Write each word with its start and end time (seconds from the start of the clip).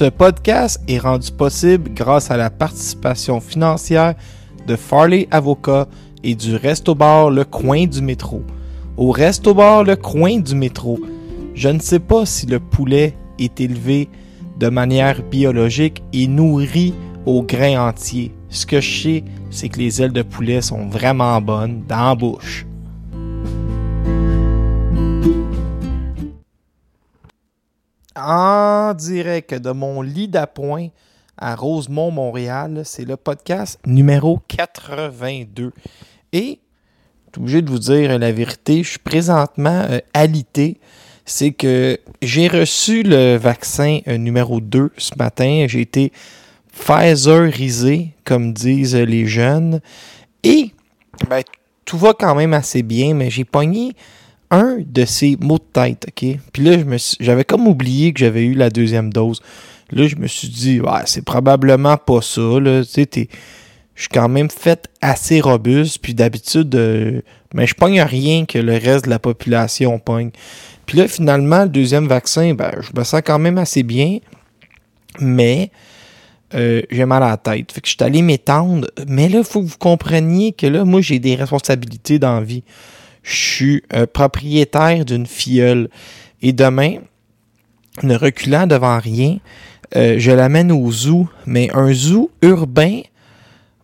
Ce 0.00 0.06
podcast 0.06 0.80
est 0.88 0.96
rendu 0.96 1.30
possible 1.30 1.90
grâce 1.92 2.30
à 2.30 2.38
la 2.38 2.48
participation 2.48 3.38
financière 3.38 4.14
de 4.66 4.74
Farley 4.74 5.28
Avocat 5.30 5.88
et 6.24 6.34
du 6.34 6.56
Resto 6.56 6.94
Bar 6.94 7.28
Le 7.28 7.44
Coin 7.44 7.84
du 7.84 8.00
Métro. 8.00 8.42
Au 8.96 9.10
Resto 9.10 9.52
Bar 9.52 9.84
Le 9.84 9.96
Coin 9.96 10.38
du 10.38 10.54
Métro, 10.54 10.98
je 11.52 11.68
ne 11.68 11.80
sais 11.80 11.98
pas 11.98 12.24
si 12.24 12.46
le 12.46 12.60
poulet 12.60 13.14
est 13.38 13.60
élevé 13.60 14.08
de 14.58 14.70
manière 14.70 15.22
biologique 15.22 16.02
et 16.14 16.26
nourri 16.26 16.94
au 17.26 17.42
grain 17.42 17.86
entier. 17.86 18.34
Ce 18.48 18.64
que 18.64 18.80
je 18.80 19.02
sais, 19.02 19.24
c'est 19.50 19.68
que 19.68 19.80
les 19.80 20.00
ailes 20.00 20.14
de 20.14 20.22
poulet 20.22 20.62
sont 20.62 20.86
vraiment 20.86 21.42
bonnes 21.42 21.82
dans 21.86 22.08
la 22.08 22.14
bouche. 22.14 22.64
En 28.24 28.94
direct 28.94 29.54
de 29.54 29.70
mon 29.70 30.02
lit 30.02 30.28
d'appoint 30.28 30.88
à 31.36 31.54
Rosemont, 31.54 32.10
Montréal. 32.10 32.82
C'est 32.84 33.04
le 33.04 33.16
podcast 33.16 33.78
numéro 33.86 34.40
82. 34.48 35.72
Et, 36.32 36.60
je 37.28 37.32
suis 37.32 37.40
obligé 37.40 37.62
de 37.62 37.70
vous 37.70 37.78
dire 37.78 38.18
la 38.18 38.32
vérité, 38.32 38.82
je 38.82 38.90
suis 38.90 38.98
présentement 38.98 39.86
euh, 39.90 40.00
alité. 40.14 40.80
C'est 41.24 41.52
que 41.52 41.98
j'ai 42.22 42.48
reçu 42.48 43.02
le 43.02 43.36
vaccin 43.36 44.00
euh, 44.08 44.16
numéro 44.16 44.60
2 44.60 44.90
ce 44.96 45.12
matin. 45.18 45.66
J'ai 45.68 45.80
été 45.80 46.12
Pfizerisé, 46.72 48.14
comme 48.24 48.52
disent 48.52 48.96
les 48.96 49.26
jeunes. 49.26 49.80
Et, 50.44 50.72
ben, 51.28 51.42
tout 51.84 51.98
va 51.98 52.14
quand 52.14 52.34
même 52.34 52.54
assez 52.54 52.82
bien, 52.82 53.14
mais 53.14 53.30
j'ai 53.30 53.44
pogné 53.44 53.94
un 54.50 54.78
de 54.84 55.04
ces 55.04 55.36
mots 55.40 55.58
de 55.58 55.64
tête, 55.72 56.06
OK? 56.08 56.38
Puis 56.52 56.62
là, 56.62 56.76
j'avais 57.20 57.44
comme 57.44 57.68
oublié 57.68 58.12
que 58.12 58.20
j'avais 58.20 58.44
eu 58.44 58.54
la 58.54 58.70
deuxième 58.70 59.12
dose. 59.12 59.40
Là, 59.92 60.06
je 60.06 60.16
me 60.16 60.26
suis 60.26 60.48
dit, 60.48 60.80
ouais, 60.80 61.02
c'est 61.06 61.24
probablement 61.24 61.96
pas 61.96 62.20
ça, 62.22 62.60
là. 62.60 62.84
Tu 62.84 63.06
sais, 63.12 63.28
je 63.94 64.04
suis 64.04 64.08
quand 64.08 64.28
même 64.28 64.50
fait 64.50 64.88
assez 65.00 65.40
robuste, 65.40 65.98
puis 66.00 66.14
d'habitude, 66.14 66.74
euh, 66.74 67.20
mais 67.54 67.66
je 67.66 67.74
pogne 67.74 68.00
rien 68.00 68.46
que 68.46 68.58
le 68.58 68.72
reste 68.72 69.04
de 69.04 69.10
la 69.10 69.18
population 69.18 69.98
pogne. 69.98 70.30
Puis 70.86 70.98
là, 70.98 71.06
finalement, 71.06 71.64
le 71.64 71.68
deuxième 71.68 72.08
vaccin, 72.08 72.54
ben, 72.54 72.72
je 72.80 72.98
me 72.98 73.04
sens 73.04 73.20
quand 73.24 73.38
même 73.38 73.58
assez 73.58 73.82
bien, 73.82 74.18
mais 75.20 75.70
euh, 76.54 76.82
j'ai 76.90 77.04
mal 77.04 77.22
à 77.22 77.30
la 77.30 77.36
tête. 77.36 77.70
Fait 77.72 77.80
que 77.80 77.86
je 77.86 77.92
suis 77.92 78.04
allé 78.04 78.22
m'étendre, 78.22 78.88
mais 79.06 79.28
là, 79.28 79.38
il 79.38 79.44
faut 79.44 79.60
que 79.60 79.66
vous 79.66 79.78
compreniez 79.78 80.52
que 80.52 80.66
là, 80.66 80.84
moi, 80.84 81.00
j'ai 81.00 81.18
des 81.18 81.34
responsabilités 81.34 82.18
dans 82.18 82.36
la 82.36 82.44
vie 82.44 82.64
je 83.22 83.36
suis 83.36 83.82
euh, 83.92 84.06
propriétaire 84.06 85.04
d'une 85.04 85.26
filleule. 85.26 85.88
Et 86.42 86.52
demain, 86.52 86.96
ne 88.02 88.16
reculant 88.16 88.66
devant 88.66 88.98
rien, 88.98 89.38
euh, 89.96 90.16
je 90.18 90.30
l'amène 90.30 90.70
au 90.70 90.90
zoo, 90.90 91.28
mais 91.46 91.70
un 91.74 91.92
zoo 91.92 92.30
urbain 92.42 93.00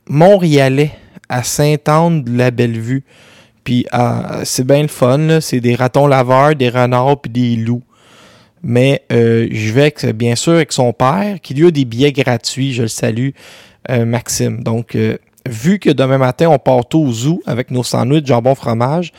montréalais 0.09 0.93
à 1.29 1.43
Sainte-Anne-de-la-Bellevue. 1.43 3.05
Puis 3.65 3.87
euh, 3.93 4.43
c'est 4.45 4.65
bien 4.65 4.83
le 4.83 4.89
fun, 4.89 5.41
c'est 5.41 5.61
des 5.61 5.75
ratons 5.75 6.07
laveurs, 6.07 6.55
des 6.55 6.69
renards 6.69 7.21
puis 7.21 7.31
des 7.31 7.57
loups. 7.57 7.83
Mais 8.63 9.03
euh, 9.13 9.49
je 9.51 9.73
vais 9.73 9.93
bien 10.15 10.37
sûr 10.37 10.55
avec 10.55 10.73
son 10.73 10.93
père, 10.93 11.41
qui 11.41 11.55
lui 11.55 11.67
a 11.67 11.71
des 11.71 11.85
billets 11.85 12.13
gratuits, 12.13 12.73
je 12.73 12.83
le 12.83 12.89
salue, 12.89 13.31
Maxime. 13.89 14.65
Donc, 14.65 14.97
vu 15.49 15.79
que 15.79 15.91
demain 15.91 16.19
matin, 16.19 16.49
on 16.49 16.59
part 16.59 16.87
tôt 16.87 17.03
au 17.03 17.13
zoo 17.13 17.43
avec 17.47 17.71
nos 17.71 17.83
sandwichs 17.83 18.27
jambon 18.27 18.55
fromage, 18.55 19.13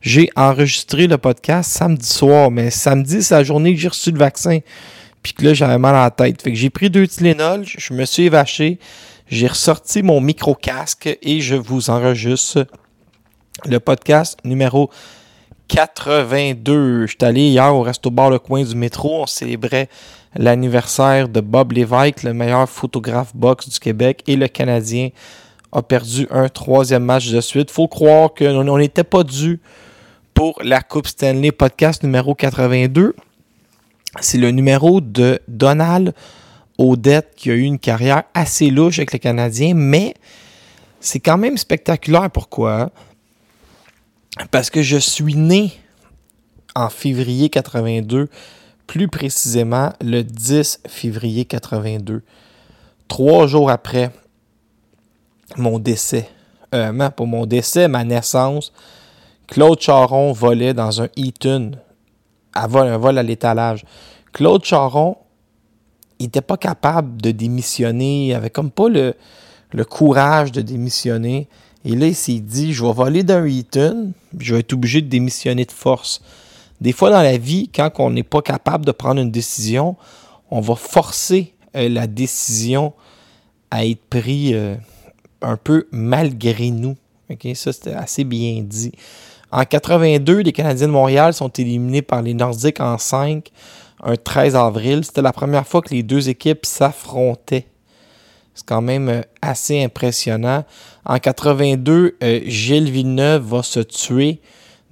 j'ai 0.00 0.30
enregistré 0.36 1.06
le 1.06 1.18
podcast 1.18 1.70
samedi 1.70 2.06
soir. 2.06 2.50
Mais 2.50 2.70
samedi, 2.70 3.22
c'est 3.22 3.34
la 3.34 3.44
journée 3.44 3.74
que 3.74 3.80
j'ai 3.80 3.88
reçu 3.88 4.10
le 4.10 4.18
vaccin. 4.18 4.60
Puis 5.22 5.34
que 5.34 5.44
là, 5.44 5.54
j'avais 5.54 5.78
mal 5.78 5.94
à 5.94 6.04
la 6.04 6.10
tête. 6.10 6.40
Fait 6.40 6.50
que 6.50 6.56
j'ai 6.56 6.70
pris 6.70 6.88
deux 6.90 7.06
Tylenol, 7.06 7.64
je 7.66 7.92
me 7.92 8.04
suis 8.04 8.24
évaché, 8.24 8.78
j'ai 9.28 9.46
ressorti 9.46 10.02
mon 10.02 10.20
micro-casque 10.20 11.18
et 11.22 11.40
je 11.40 11.54
vous 11.54 11.90
enregistre 11.90 12.66
le 13.66 13.78
podcast 13.78 14.38
numéro 14.44 14.90
82. 15.68 17.06
Je 17.06 17.10
suis 17.10 17.18
allé 17.20 17.42
hier 17.42 17.74
au 17.74 17.82
Resto 17.82 18.10
Bar 18.10 18.30
Le 18.30 18.38
Coin 18.38 18.64
du 18.64 18.74
métro. 18.74 19.22
On 19.22 19.26
célébrait 19.26 19.88
l'anniversaire 20.34 21.28
de 21.28 21.40
Bob 21.40 21.72
Lévesque, 21.72 22.22
le 22.22 22.32
meilleur 22.32 22.68
photographe 22.68 23.36
boxe 23.36 23.68
du 23.68 23.78
Québec. 23.78 24.22
Et 24.26 24.36
le 24.36 24.48
Canadien 24.48 25.10
a 25.72 25.82
perdu 25.82 26.26
un 26.30 26.48
troisième 26.48 27.04
match 27.04 27.30
de 27.30 27.40
suite. 27.40 27.70
faut 27.70 27.88
croire 27.88 28.34
qu'on 28.34 28.78
n'était 28.78 29.04
pas 29.04 29.22
dû 29.22 29.60
pour 30.34 30.60
la 30.62 30.80
Coupe 30.80 31.06
Stanley 31.06 31.52
podcast 31.52 32.02
numéro 32.02 32.34
82. 32.34 33.14
C'est 34.20 34.38
le 34.38 34.50
numéro 34.50 35.00
de 35.00 35.40
Donald 35.46 36.14
Odette 36.78 37.34
qui 37.36 37.50
a 37.50 37.54
eu 37.54 37.62
une 37.62 37.78
carrière 37.78 38.24
assez 38.34 38.70
louche 38.70 38.98
avec 38.98 39.12
le 39.12 39.18
Canadien, 39.18 39.74
mais 39.74 40.14
c'est 40.98 41.20
quand 41.20 41.38
même 41.38 41.56
spectaculaire. 41.56 42.30
Pourquoi? 42.30 42.90
Parce 44.50 44.70
que 44.70 44.82
je 44.82 44.96
suis 44.96 45.36
né 45.36 45.72
en 46.74 46.88
février 46.88 47.48
82, 47.48 48.28
plus 48.86 49.08
précisément 49.08 49.92
le 50.00 50.22
10 50.22 50.80
février 50.88 51.44
82. 51.44 52.22
Trois 53.08 53.46
jours 53.46 53.70
après 53.70 54.10
mon 55.56 55.78
décès, 55.78 56.28
euh, 56.74 57.10
pas 57.10 57.24
mon 57.24 57.46
décès, 57.46 57.88
ma 57.88 58.04
naissance, 58.04 58.72
Claude 59.46 59.80
Charon 59.80 60.32
volait 60.32 60.74
dans 60.74 61.02
un 61.02 61.08
Eaton, 61.16 61.72
à 62.54 62.64
un 62.64 62.98
vol 62.98 63.18
à 63.18 63.22
l'étalage. 63.22 63.84
Claude 64.32 64.64
Charon, 64.64 65.16
il 66.18 66.26
n'était 66.26 66.40
pas 66.40 66.56
capable 66.56 67.20
de 67.20 67.30
démissionner, 67.30 68.28
il 68.28 68.34
avait 68.34 68.50
comme 68.50 68.70
pas 68.70 68.88
le, 68.88 69.14
le 69.72 69.84
courage 69.84 70.52
de 70.52 70.60
démissionner. 70.60 71.48
Et 71.84 71.96
là, 71.96 72.06
il 72.06 72.14
s'est 72.14 72.40
dit, 72.40 72.72
je 72.72 72.84
vais 72.84 72.92
voler 72.92 73.22
d'un 73.22 73.46
Eaton, 73.46 74.12
je 74.38 74.54
vais 74.54 74.60
être 74.60 74.72
obligé 74.72 75.00
de 75.00 75.08
démissionner 75.08 75.64
de 75.64 75.72
force. 75.72 76.20
Des 76.80 76.92
fois 76.92 77.10
dans 77.10 77.22
la 77.22 77.36
vie, 77.36 77.68
quand 77.74 77.90
on 77.98 78.10
n'est 78.10 78.22
pas 78.22 78.42
capable 78.42 78.84
de 78.84 78.92
prendre 78.92 79.20
une 79.20 79.30
décision, 79.30 79.96
on 80.50 80.60
va 80.60 80.74
forcer 80.74 81.54
euh, 81.76 81.88
la 81.88 82.06
décision 82.06 82.92
à 83.70 83.84
être 83.86 84.04
prise 84.08 84.52
euh, 84.54 84.76
un 85.42 85.56
peu 85.56 85.86
malgré 85.90 86.70
nous. 86.70 86.96
Ok, 87.30 87.46
Ça, 87.54 87.72
c'était 87.72 87.94
assez 87.94 88.24
bien 88.24 88.62
dit. 88.62 88.92
En 89.52 89.64
82, 89.64 90.38
les 90.38 90.52
Canadiens 90.52 90.86
de 90.86 90.92
Montréal 90.92 91.34
sont 91.34 91.48
éliminés 91.48 92.02
par 92.02 92.22
les 92.22 92.34
Nordiques 92.34 92.80
en 92.80 92.98
5, 92.98 93.50
un 94.02 94.16
13 94.16 94.54
avril. 94.54 95.04
C'était 95.04 95.22
la 95.22 95.32
première 95.32 95.66
fois 95.66 95.82
que 95.82 95.92
les 95.92 96.02
deux 96.02 96.28
équipes 96.28 96.64
s'affrontaient. 96.64 97.66
C'est 98.54 98.66
quand 98.66 98.82
même 98.82 99.08
euh, 99.08 99.22
assez 99.42 99.82
impressionnant. 99.82 100.64
En 101.04 101.18
82, 101.18 102.16
euh, 102.22 102.40
Gilles 102.46 102.90
Villeneuve 102.90 103.42
va 103.42 103.62
se 103.62 103.80
tuer 103.80 104.40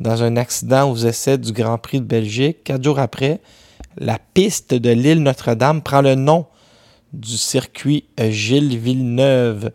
dans 0.01 0.23
un 0.23 0.37
accident 0.37 0.91
aux 0.91 0.97
essais 0.97 1.39
du 1.39 1.53
Grand 1.53 1.79
Prix 1.79 2.01
de 2.01 2.07
Belgique. 2.07 2.65
Quatre 2.65 2.83
jours 2.83 2.99
après, 2.99 3.41
la 3.97 4.19
piste 4.35 4.75
de 4.75 4.91
l'île 4.91 5.23
Notre-Dame 5.23 5.83
prend 5.83 6.03
le 6.03 6.15
nom 6.15 6.47
du 7.13 7.37
circuit 7.37 8.05
euh, 8.21 8.31
Gilles 8.31 8.77
Villeneuve. 8.77 9.71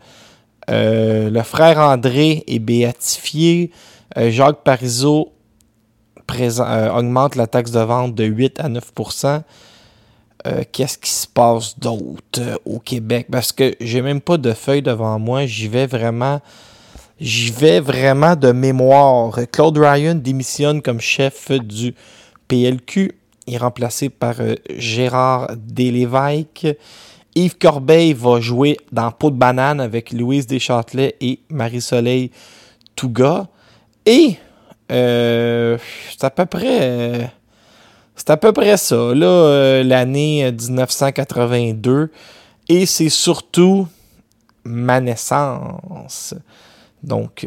Euh, 0.70 1.30
le 1.30 1.42
frère 1.42 1.78
André 1.78 2.44
est 2.46 2.58
béatifié. 2.58 3.70
Euh, 4.16 4.30
Jacques 4.30 4.62
Parizeau 4.64 5.32
euh, 6.40 6.90
augmente 6.90 7.36
la 7.36 7.46
taxe 7.46 7.70
de 7.70 7.80
vente 7.80 8.14
de 8.14 8.24
8 8.24 8.60
à 8.60 8.68
9% 8.68 9.42
euh, 10.46 10.62
qu'est-ce 10.72 10.98
qui 10.98 11.08
se 11.08 11.26
passe 11.26 11.78
d'autre 11.78 12.60
au 12.66 12.78
Québec? 12.78 13.28
Parce 13.32 13.50
que 13.50 13.74
j'ai 13.80 14.02
même 14.02 14.20
pas 14.20 14.36
de 14.36 14.52
feuille 14.52 14.82
devant 14.82 15.18
moi. 15.18 15.46
J'y 15.46 15.68
vais 15.68 15.86
vraiment. 15.86 16.42
J'y 17.18 17.50
vais 17.50 17.80
vraiment 17.80 18.36
de 18.36 18.52
mémoire. 18.52 19.38
Claude 19.50 19.78
Ryan 19.78 20.14
démissionne 20.14 20.82
comme 20.82 21.00
chef 21.00 21.50
du 21.50 21.94
PLQ. 22.48 23.12
Il 23.46 23.54
est 23.54 23.56
remplacé 23.56 24.10
par 24.10 24.34
Gérard 24.76 25.48
Deslévesques. 25.56 26.76
Yves 27.34 27.58
Corbeil 27.58 28.12
va 28.12 28.40
jouer 28.40 28.76
dans 28.92 29.10
Peau 29.10 29.30
de 29.30 29.36
banane 29.36 29.80
avec 29.80 30.12
Louise 30.12 30.46
Deschâtelet 30.46 31.16
et 31.20 31.40
Marie-Soleil 31.48 32.30
Touga. 32.94 33.48
Et 34.06 34.36
euh, 34.92 35.78
c'est 36.10 36.24
à 36.24 36.30
peu 36.30 36.46
près. 36.46 36.78
euh, 36.82 37.24
c'est 38.14 38.30
à 38.30 38.36
peu 38.36 38.52
près 38.52 38.76
ça, 38.76 39.14
là, 39.14 39.26
euh, 39.26 39.82
l'année 39.82 40.52
1982. 40.52 42.10
Et 42.68 42.86
c'est 42.86 43.08
surtout 43.08 43.88
ma 44.64 45.00
naissance. 45.00 46.34
Donc, 47.02 47.46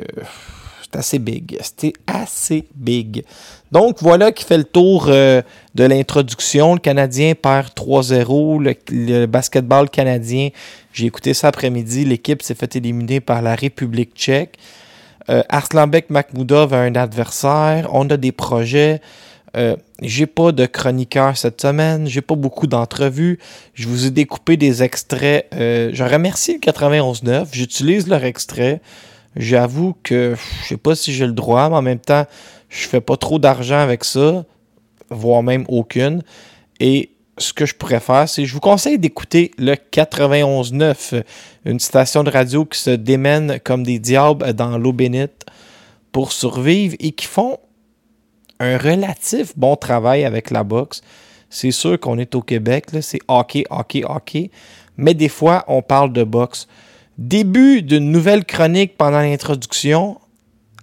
c'est 0.92 1.00
assez 1.00 1.20
big. 1.20 1.58
C'était 1.62 1.94
assez 2.08 2.66
big. 2.76 3.24
Donc, 3.72 3.98
voilà 4.02 4.32
qui 4.32 4.44
fait 4.44 4.58
le 4.58 4.64
tour 4.64 5.08
euh, 5.10 5.42
de 5.76 5.84
l'introduction. 5.84 6.74
Le 6.74 6.80
Canadien 6.80 7.34
perd 7.36 7.70
3-0. 7.76 8.62
Le, 8.62 8.76
le 8.90 9.26
basketball 9.26 9.90
canadien, 9.90 10.50
j'ai 10.94 11.06
écouté 11.06 11.34
ça 11.34 11.50
après-midi. 11.50 12.06
L'équipe 12.06 12.42
s'est 12.42 12.56
fait 12.56 12.76
éliminer 12.76 13.20
par 13.20 13.42
la 13.42 13.56
République 13.56 14.16
tchèque. 14.16 14.58
Euh, 15.30 15.44
Arslanbek 15.50 16.10
Makhmoudov 16.10 16.74
a 16.74 16.80
un 16.80 16.96
adversaire. 16.96 17.90
On 17.92 18.10
a 18.10 18.18
des 18.18 18.32
projets. 18.32 19.02
Euh, 19.56 19.76
j'ai 20.02 20.26
pas 20.26 20.52
de 20.52 20.66
chroniqueur 20.66 21.36
cette 21.38 21.62
semaine. 21.62 22.08
J'ai 22.08 22.22
pas 22.22 22.36
beaucoup 22.36 22.68
d'entrevues. 22.68 23.40
Je 23.74 23.88
vous 23.88 24.06
ai 24.06 24.12
découpé 24.12 24.58
des 24.58 24.84
extraits. 24.84 25.48
Euh, 25.54 25.90
je 25.94 26.04
remercie 26.04 26.54
le 26.54 26.60
91.9. 26.60 27.48
J'utilise 27.52 28.08
leur 28.08 28.24
extrait. 28.24 28.82
J'avoue 29.38 29.96
que 30.02 30.36
je 30.62 30.68
sais 30.68 30.78
pas 30.78 30.96
si 30.96 31.14
j'ai 31.14 31.28
le 31.28 31.34
droit, 31.34 31.70
mais 31.70 31.76
en 31.76 31.82
même 31.82 32.00
temps, 32.00 32.26
je 32.70 32.88
fais 32.88 33.02
pas 33.02 33.18
trop 33.18 33.38
d'argent 33.40 33.78
avec 33.78 34.04
ça, 34.04 34.46
voire 35.10 35.44
même 35.44 35.64
aucune. 35.68 36.24
Et 36.80 37.12
ce 37.38 37.54
que 37.54 37.66
je 37.66 37.76
pourrais 37.76 38.00
faire, 38.00 38.28
c'est 38.28 38.46
je 38.46 38.54
vous 38.54 38.60
conseille 38.60 38.98
d'écouter 38.98 39.52
le 39.60 39.76
91.9, 39.76 41.24
une 41.66 41.80
station 41.80 42.24
de 42.24 42.32
radio 42.32 42.66
qui 42.66 42.80
se 42.80 42.90
démène 42.90 43.60
comme 43.64 43.84
des 43.84 44.00
diables 44.00 44.54
dans 44.54 44.78
l'eau 44.78 44.92
bénite 44.92 45.46
pour 46.12 46.32
survivre 46.32 46.96
et 47.00 47.12
qui 47.12 47.28
font 47.28 47.60
un 48.60 48.78
relatif 48.78 49.54
bon 49.56 49.76
travail 49.76 50.26
avec 50.26 50.50
la 50.50 50.64
boxe. 50.64 51.02
C'est 51.50 51.72
sûr 51.72 52.00
qu'on 52.00 52.18
est 52.18 52.34
au 52.34 52.42
Québec, 52.42 52.86
c'est 53.02 53.20
hockey, 53.28 53.66
hockey, 53.70 54.04
hockey, 54.04 54.50
mais 54.98 55.14
des 55.14 55.30
fois, 55.30 55.64
on 55.68 55.84
parle 55.84 56.12
de 56.12 56.24
boxe. 56.24 56.68
Début 57.18 57.82
d'une 57.82 58.12
nouvelle 58.12 58.46
chronique 58.46 58.96
pendant 58.96 59.22
l'introduction. 59.22 60.20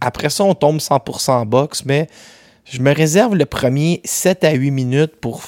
Après 0.00 0.30
ça, 0.30 0.44
on 0.44 0.54
tombe 0.54 0.78
100% 0.78 1.46
boxe, 1.46 1.84
mais 1.84 2.08
je 2.64 2.80
me 2.80 2.92
réserve 2.92 3.36
le 3.36 3.46
premier 3.46 4.00
7 4.04 4.42
à 4.44 4.52
8 4.52 4.70
minutes 4.70 5.16
pour 5.20 5.42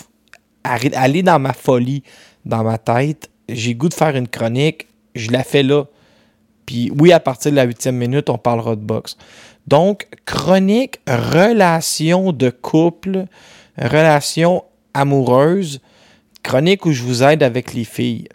aller 0.62 1.22
dans 1.22 1.38
ma 1.38 1.52
folie, 1.52 2.02
dans 2.44 2.62
ma 2.62 2.78
tête. 2.78 3.30
J'ai 3.48 3.74
goût 3.74 3.88
de 3.88 3.94
faire 3.94 4.16
une 4.16 4.28
chronique, 4.28 4.86
je 5.14 5.30
la 5.30 5.42
fais 5.42 5.62
là. 5.62 5.84
Puis 6.66 6.92
oui, 6.98 7.12
à 7.12 7.20
partir 7.20 7.50
de 7.50 7.56
la 7.56 7.64
huitième 7.64 7.96
minute, 7.96 8.28
on 8.28 8.38
parlera 8.38 8.76
de 8.76 8.80
boxe. 8.80 9.16
Donc, 9.66 10.06
chronique, 10.24 11.00
relation 11.08 12.32
de 12.32 12.50
couple, 12.50 13.26
relation 13.76 14.64
amoureuse, 14.94 15.80
chronique 16.42 16.86
où 16.86 16.92
je 16.92 17.02
vous 17.02 17.22
aide 17.22 17.42
avec 17.42 17.74
les 17.74 17.84
filles. 17.84 18.28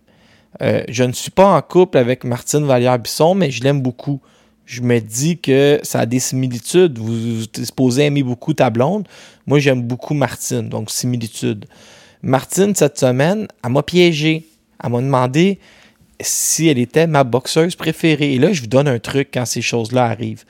Euh, 0.62 0.84
je 0.90 1.04
ne 1.04 1.14
suis 1.14 1.32
pas 1.32 1.56
en 1.56 1.62
couple 1.62 1.98
avec 1.98 2.24
Martine 2.24 2.66
Vallière-Bisson, 2.66 3.36
mais 3.36 3.52
je 3.52 3.64
l'aime 3.64 3.82
beaucoup. 3.82 4.22
Je 4.66 4.82
me 4.82 5.00
dis 5.00 5.38
que 5.40 5.80
ça 5.84 6.02
a 6.02 6.06
des 6.06 6.20
similitudes. 6.20 6.98
Vous, 6.98 7.38
vous 7.38 7.44
êtes 7.44 7.66
supposé 7.66 8.06
aimer 8.06 8.24
beaucoup 8.24 8.54
ta 8.54 8.70
blonde. 8.70 9.08
Moi, 9.48 9.60
j'aime 9.60 9.82
beaucoup 9.82 10.14
Martine, 10.14 10.70
donc 10.70 10.92
similitude. 10.92 11.66
Martine, 12.22 12.76
cette 12.76 13.00
semaine, 13.00 13.48
elle 13.64 13.72
m'a 13.72 13.84
piégé. 13.84 14.46
Elle 14.84 14.92
m'a 14.92 15.02
demandé 15.02 15.60
si 16.20 16.68
elle 16.68 16.78
était 16.78 17.08
ma 17.08 17.24
boxeuse 17.24 17.76
préférée. 17.76 18.34
Et 18.34 18.40
là, 18.40 18.54
je 18.54 18.62
vous 18.62 18.68
donne 18.68 18.88
un 18.88 19.00
truc 19.00 19.30
quand 19.34 19.46
ces 19.46 19.62
choses-là 19.62 20.06
arrivent. 20.06 20.46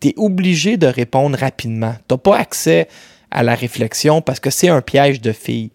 Tu 0.00 0.08
es 0.08 0.14
obligé 0.16 0.76
de 0.76 0.86
répondre 0.86 1.38
rapidement. 1.38 1.94
Tu 2.08 2.14
n'as 2.14 2.18
pas 2.18 2.36
accès 2.36 2.88
à 3.30 3.42
la 3.42 3.54
réflexion 3.54 4.20
parce 4.20 4.40
que 4.40 4.50
c'est 4.50 4.68
un 4.68 4.82
piège 4.82 5.20
de 5.20 5.32
fille. 5.32 5.70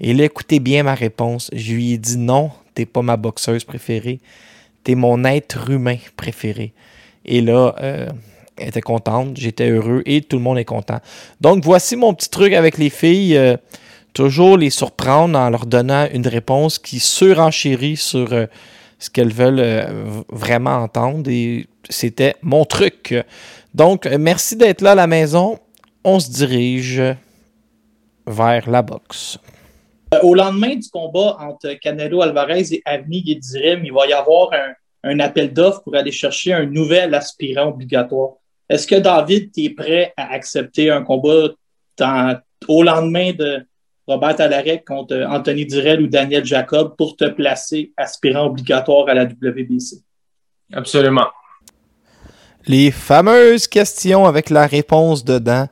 Et 0.00 0.14
là, 0.14 0.24
écoutez 0.24 0.60
bien 0.60 0.82
ma 0.82 0.94
réponse. 0.94 1.50
Je 1.52 1.72
lui 1.72 1.92
ai 1.92 1.98
dit 1.98 2.18
non, 2.18 2.50
t'es 2.78 2.86
pas 2.86 3.02
ma 3.02 3.16
boxeuse 3.16 3.64
préférée. 3.64 4.20
T'es 4.84 4.94
mon 4.94 5.24
être 5.24 5.68
humain 5.68 5.96
préféré. 6.16 6.72
Et 7.24 7.40
là, 7.40 7.74
euh, 7.82 8.08
elle 8.56 8.68
était 8.68 8.80
contente, 8.80 9.36
j'étais 9.36 9.68
heureux 9.68 10.02
et 10.06 10.20
tout 10.22 10.36
le 10.36 10.42
monde 10.42 10.58
est 10.58 10.64
content. 10.64 11.00
Donc, 11.40 11.64
voici 11.64 11.96
mon 11.96 12.14
petit 12.14 12.30
truc 12.30 12.52
avec 12.52 12.78
les 12.78 12.88
filles. 12.90 13.36
euh, 13.36 13.56
toujours 14.14 14.56
les 14.56 14.70
surprendre 14.70 15.38
en 15.38 15.50
leur 15.50 15.66
donnant 15.66 16.06
une 16.12 16.26
réponse 16.26 16.78
qui 16.78 17.00
surenchérit 17.00 17.96
sur 17.96 18.32
euh, 18.32 18.46
ce 19.00 19.10
qu'elles 19.10 19.32
veulent 19.32 20.24
vraiment 20.30 20.76
entendre. 20.76 21.28
Et 21.28 21.66
c'était 21.90 22.36
mon 22.42 22.64
truc. 22.64 23.14
Donc, 23.74 24.06
merci 24.06 24.56
d'être 24.56 24.82
là 24.82 24.92
à 24.92 24.94
la 24.94 25.06
maison. 25.08 25.58
On 26.04 26.20
se 26.20 26.30
dirige 26.30 27.02
vers 28.26 28.70
la 28.70 28.82
boxe. 28.82 29.38
Euh, 30.14 30.18
Au 30.22 30.34
lendemain 30.34 30.74
du 30.76 30.88
combat 30.90 31.36
entre 31.40 31.72
Canelo 31.74 32.22
Alvarez 32.22 32.72
et 32.72 32.82
Avni 32.84 33.22
Yildirim, 33.24 33.84
il 33.84 33.92
va 33.92 34.06
y 34.06 34.12
avoir 34.12 34.50
un, 34.52 35.10
un 35.10 35.20
appel 35.20 35.52
d'offres 35.52 35.82
pour 35.82 35.94
aller 35.96 36.12
chercher 36.12 36.52
un 36.54 36.66
nouvel 36.66 37.14
aspirant 37.14 37.68
obligatoire. 37.68 38.30
Est-ce 38.68 38.86
que 38.86 38.96
David, 38.96 39.52
tu 39.52 39.64
es 39.64 39.70
prêt 39.70 40.12
à 40.16 40.32
accepter 40.32 40.90
un 40.90 41.02
combat 41.02 41.48
dans- 41.98 42.38
au 42.68 42.82
lendemain 42.82 43.32
de 43.32 43.66
Robert 44.06 44.36
Talarek 44.36 44.84
contre 44.86 45.24
Anthony 45.28 45.66
Durel 45.66 46.00
ou 46.02 46.06
Daniel 46.06 46.44
Jacob 46.44 46.94
pour 46.96 47.16
te 47.16 47.26
placer 47.28 47.92
aspirant 47.96 48.46
obligatoire 48.46 49.08
à 49.08 49.14
la 49.14 49.24
WBC? 49.24 49.96
Absolument. 50.72 51.26
Les 52.66 52.90
fameuses 52.90 53.66
questions 53.66 54.26
avec 54.26 54.50
la 54.50 54.66
réponse 54.66 55.24
dedans. 55.24 55.66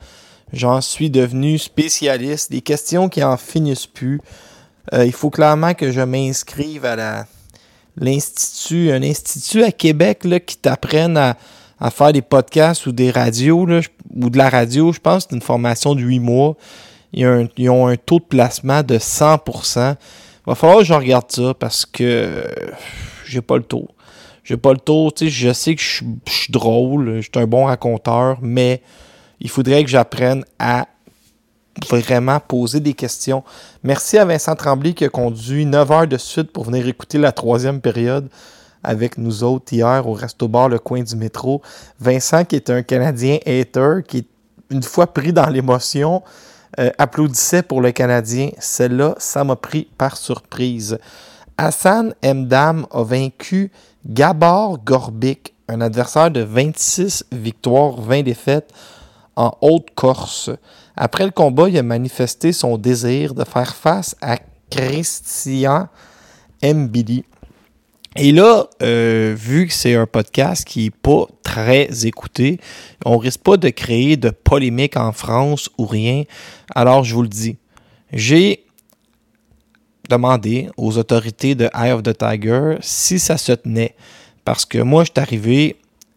J'en 0.52 0.80
suis 0.80 1.10
devenu 1.10 1.58
spécialiste. 1.58 2.50
Des 2.50 2.60
questions 2.60 3.08
qui 3.08 3.22
en 3.22 3.36
finissent 3.36 3.86
plus. 3.86 4.20
Euh, 4.92 5.04
il 5.04 5.12
faut 5.12 5.30
clairement 5.30 5.74
que 5.74 5.90
je 5.90 6.00
m'inscrive 6.00 6.84
à 6.84 7.26
l'institut, 7.96 8.92
un 8.92 9.02
institut 9.02 9.64
à 9.64 9.72
Québec 9.72 10.24
là, 10.24 10.38
qui 10.38 10.56
t'apprenne 10.56 11.16
à, 11.16 11.36
faire 11.90 12.12
des 12.12 12.22
podcasts 12.22 12.86
ou 12.86 12.92
des 12.92 13.10
radios 13.10 13.66
ou 14.14 14.30
de 14.30 14.38
la 14.38 14.48
radio. 14.48 14.92
Je 14.92 15.00
pense 15.00 15.24
que 15.24 15.30
c'est 15.30 15.36
une 15.36 15.42
formation 15.42 15.94
de 15.94 16.00
8 16.00 16.20
mois. 16.20 16.56
Ils 17.12 17.26
ont, 17.26 17.86
un, 17.86 17.92
un 17.92 17.96
taux 17.96 18.18
de 18.18 18.24
placement 18.24 18.82
de 18.82 18.98
100%. 18.98 19.96
Il 20.46 20.50
va 20.50 20.54
falloir 20.54 20.78
que 20.78 20.84
je 20.84 20.94
regarde 20.94 21.30
ça 21.30 21.54
parce 21.54 21.84
que 21.84 22.44
j'ai 23.26 23.42
pas 23.42 23.56
le 23.56 23.64
taux. 23.64 23.88
J'ai 24.44 24.56
pas 24.56 24.72
le 24.72 24.78
sais, 25.16 25.28
je 25.28 25.52
sais 25.52 25.74
que 25.74 25.82
je 25.82 26.04
suis 26.30 26.52
drôle, 26.52 27.16
je 27.16 27.22
suis 27.22 27.32
un 27.34 27.48
bon 27.48 27.64
raconteur, 27.64 28.38
mais 28.40 28.80
il 29.40 29.50
faudrait 29.50 29.84
que 29.84 29.90
j'apprenne 29.90 30.44
à 30.58 30.86
vraiment 31.90 32.40
poser 32.40 32.80
des 32.80 32.94
questions. 32.94 33.44
Merci 33.82 34.18
à 34.18 34.24
Vincent 34.24 34.54
Tremblay 34.54 34.94
qui 34.94 35.04
a 35.04 35.08
conduit 35.08 35.66
9 35.66 35.90
heures 35.90 36.06
de 36.06 36.16
suite 36.16 36.50
pour 36.50 36.64
venir 36.64 36.86
écouter 36.86 37.18
la 37.18 37.32
troisième 37.32 37.80
période 37.80 38.28
avec 38.82 39.18
nous 39.18 39.42
autres 39.42 39.72
hier 39.72 40.06
au 40.06 40.12
Resto 40.12 40.48
Bar 40.48 40.68
Le 40.68 40.78
Coin 40.78 41.02
du 41.02 41.16
métro. 41.16 41.60
Vincent 42.00 42.44
qui 42.44 42.56
est 42.56 42.70
un 42.70 42.82
Canadien 42.82 43.38
hater, 43.44 44.02
qui 44.06 44.26
une 44.70 44.82
fois 44.82 45.06
pris 45.06 45.32
dans 45.32 45.48
l'émotion, 45.48 46.22
euh, 46.78 46.90
applaudissait 46.98 47.62
pour 47.62 47.80
le 47.80 47.92
Canadien. 47.92 48.50
Celle-là, 48.58 49.14
ça 49.18 49.44
m'a 49.44 49.56
pris 49.56 49.88
par 49.96 50.16
surprise. 50.16 50.98
Hassan 51.58 52.14
Mdam 52.22 52.86
a 52.90 53.02
vaincu 53.02 53.70
Gabor 54.06 54.78
Gorbik, 54.84 55.54
un 55.68 55.80
adversaire 55.80 56.30
de 56.30 56.42
26 56.42 57.24
victoires, 57.32 58.00
20 58.00 58.22
défaites 58.22 58.72
en 59.36 59.56
Haute-Corse. 59.60 60.50
Après 60.96 61.24
le 61.24 61.30
combat, 61.30 61.68
il 61.68 61.78
a 61.78 61.82
manifesté 61.82 62.52
son 62.52 62.78
désir 62.78 63.34
de 63.34 63.44
faire 63.44 63.74
face 63.74 64.16
à 64.20 64.38
Christian 64.70 65.88
Mbili. 66.62 67.24
Et 68.18 68.32
là, 68.32 68.66
euh, 68.82 69.34
vu 69.36 69.66
que 69.66 69.74
c'est 69.74 69.94
un 69.94 70.06
podcast 70.06 70.66
qui 70.66 70.84
n'est 70.84 70.90
pas 70.90 71.26
très 71.42 72.06
écouté, 72.06 72.58
on 73.04 73.18
risque 73.18 73.40
pas 73.40 73.58
de 73.58 73.68
créer 73.68 74.16
de 74.16 74.30
polémique 74.30 74.96
en 74.96 75.12
France 75.12 75.68
ou 75.76 75.84
rien. 75.84 76.24
Alors, 76.74 77.04
je 77.04 77.14
vous 77.14 77.20
le 77.20 77.28
dis, 77.28 77.58
j'ai 78.12 78.64
demandé 80.08 80.70
aux 80.78 80.96
autorités 80.96 81.54
de 81.54 81.68
Eye 81.74 81.92
of 81.92 82.02
the 82.02 82.16
Tiger 82.16 82.76
si 82.80 83.18
ça 83.18 83.36
se 83.36 83.52
tenait. 83.52 83.94
Parce 84.44 84.64
que 84.64 84.78
moi, 84.78 85.04
je 85.04 85.10
suis 85.10 85.20
arrivé 85.20 85.76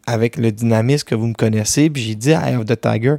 avec 0.09 0.37
le 0.37 0.51
dynamisme 0.51 1.05
que 1.05 1.15
vous 1.15 1.27
me 1.27 1.33
connaissez, 1.33 1.89
puis 1.89 2.01
j'ai 2.01 2.15
dit 2.15 2.33
à 2.33 2.49
Eye 2.49 2.55
of 2.55 2.65
the 2.65 2.79
Tiger, 2.79 3.15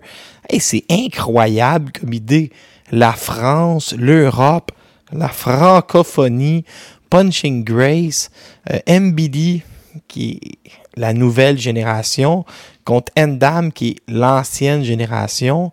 hey, 0.49 0.61
c'est 0.61 0.85
incroyable 0.91 1.93
comme 1.99 2.13
idée. 2.13 2.51
La 2.93 3.13
France, 3.13 3.95
l'Europe 3.97 4.73
la 5.13 5.29
francophonie, 5.29 6.65
Punching 7.09 7.65
Grace, 7.65 8.31
euh, 8.71 8.79
MBD, 9.01 9.63
qui 10.09 10.41
est 10.43 10.71
la 10.97 11.13
nouvelle 11.13 11.59
génération, 11.59 12.45
contre 12.85 13.13
Endam, 13.19 13.73
qui 13.73 13.91
est 13.91 13.97
l'ancienne 14.09 14.83
génération. 14.83 15.73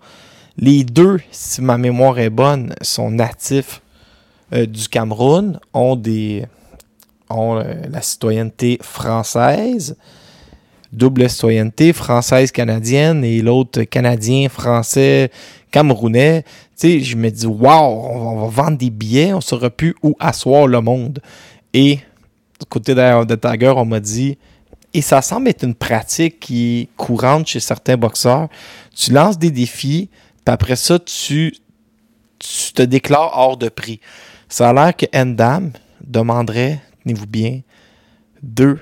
Les 0.57 0.83
deux, 0.83 1.19
si 1.31 1.61
ma 1.61 1.77
mémoire 1.77 2.19
est 2.19 2.29
bonne, 2.29 2.73
sont 2.81 3.11
natifs 3.11 3.81
euh, 4.53 4.65
du 4.65 4.87
Cameroun, 4.89 5.59
ont, 5.73 5.95
des, 5.95 6.45
ont 7.29 7.57
euh, 7.57 7.75
la 7.89 8.01
citoyenneté 8.01 8.79
française, 8.81 9.97
double 10.91 11.29
citoyenneté 11.29 11.93
française-canadienne 11.93 13.23
et 13.23 13.41
l'autre 13.41 13.83
canadien, 13.83 14.49
français, 14.49 15.31
camerounais. 15.71 16.43
Tu 16.43 16.49
sais, 16.75 16.99
je 17.01 17.15
me 17.15 17.29
dis, 17.29 17.45
waouh, 17.45 18.07
on, 18.09 18.47
va 18.47 18.63
vendre 18.63 18.77
des 18.77 18.89
billets, 18.89 19.33
on 19.33 19.37
ne 19.37 19.41
saura 19.41 19.69
plus 19.69 19.95
où 20.03 20.15
asseoir 20.19 20.67
le 20.67 20.81
monde. 20.81 21.19
Et 21.73 21.99
du 22.59 22.65
côté 22.69 22.95
de, 22.95 23.25
de 23.25 23.35
Tiger, 23.35 23.73
on 23.75 23.85
m'a 23.85 23.99
dit, 23.99 24.37
et 24.93 25.01
ça 25.01 25.21
semble 25.21 25.49
être 25.49 25.63
une 25.63 25.75
pratique 25.75 26.39
qui 26.39 26.81
est 26.81 26.89
courante 26.97 27.47
chez 27.47 27.59
certains 27.59 27.97
boxeurs. 27.97 28.47
Tu 28.95 29.11
lances 29.11 29.37
des 29.37 29.51
défis, 29.51 30.09
puis 30.45 30.53
après 30.53 30.75
ça, 30.75 30.97
tu, 30.99 31.55
tu 32.39 32.73
te 32.73 32.81
déclares 32.81 33.31
hors 33.37 33.57
de 33.57 33.69
prix. 33.69 33.99
Ça 34.49 34.69
a 34.69 34.73
l'air 34.73 34.95
que 34.95 35.05
Endam 35.13 35.71
demanderait, 36.03 36.81
tenez-vous 37.03 37.27
bien, 37.27 37.61
2 38.43 38.79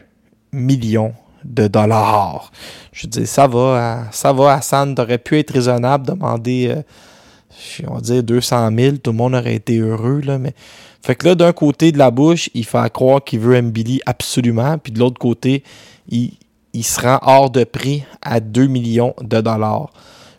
millions 0.52 1.14
de 1.46 1.68
dollars. 1.68 2.52
Je 2.92 3.08
dis, 3.08 3.28
ça 3.28 3.48
va, 3.48 4.06
ça 4.12 4.34
va, 4.34 4.54
Hassan, 4.54 4.96
t'aurais 4.96 5.18
pu 5.18 5.38
être 5.40 5.52
raisonnable, 5.52 6.08
demander, 6.08 6.76
euh, 6.76 7.88
on 7.88 7.96
va 7.96 8.02
dire 8.02 8.24
200 8.24 8.70
000, 8.78 8.98
tout 8.98 9.12
le 9.12 9.18
monde 9.18 9.36
aurait 9.36 9.56
été 9.56 9.78
heureux, 9.78 10.22
là, 10.22 10.38
mais... 10.38 10.54
Fait 11.02 11.14
que 11.14 11.28
là, 11.28 11.36
d'un 11.36 11.54
côté 11.54 11.92
de 11.92 12.00
la 12.00 12.10
bouche, 12.10 12.50
il 12.56 12.66
fait 12.66 12.92
croire 12.92 13.24
qu'il 13.24 13.40
veut 13.40 13.62
Mbili 13.62 14.02
absolument, 14.08 14.80
puis 14.80 14.92
de 14.92 14.98
l'autre 14.98 15.20
côté, 15.20 15.64
il, 16.10 16.34
il 16.74 16.84
se 16.84 17.00
rend 17.00 17.20
hors 17.22 17.52
de 17.52 17.64
prix 17.64 18.04
à 18.24 18.40
2 18.40 18.66
millions 18.66 19.14
de 19.22 19.40
dollars. 19.40 19.92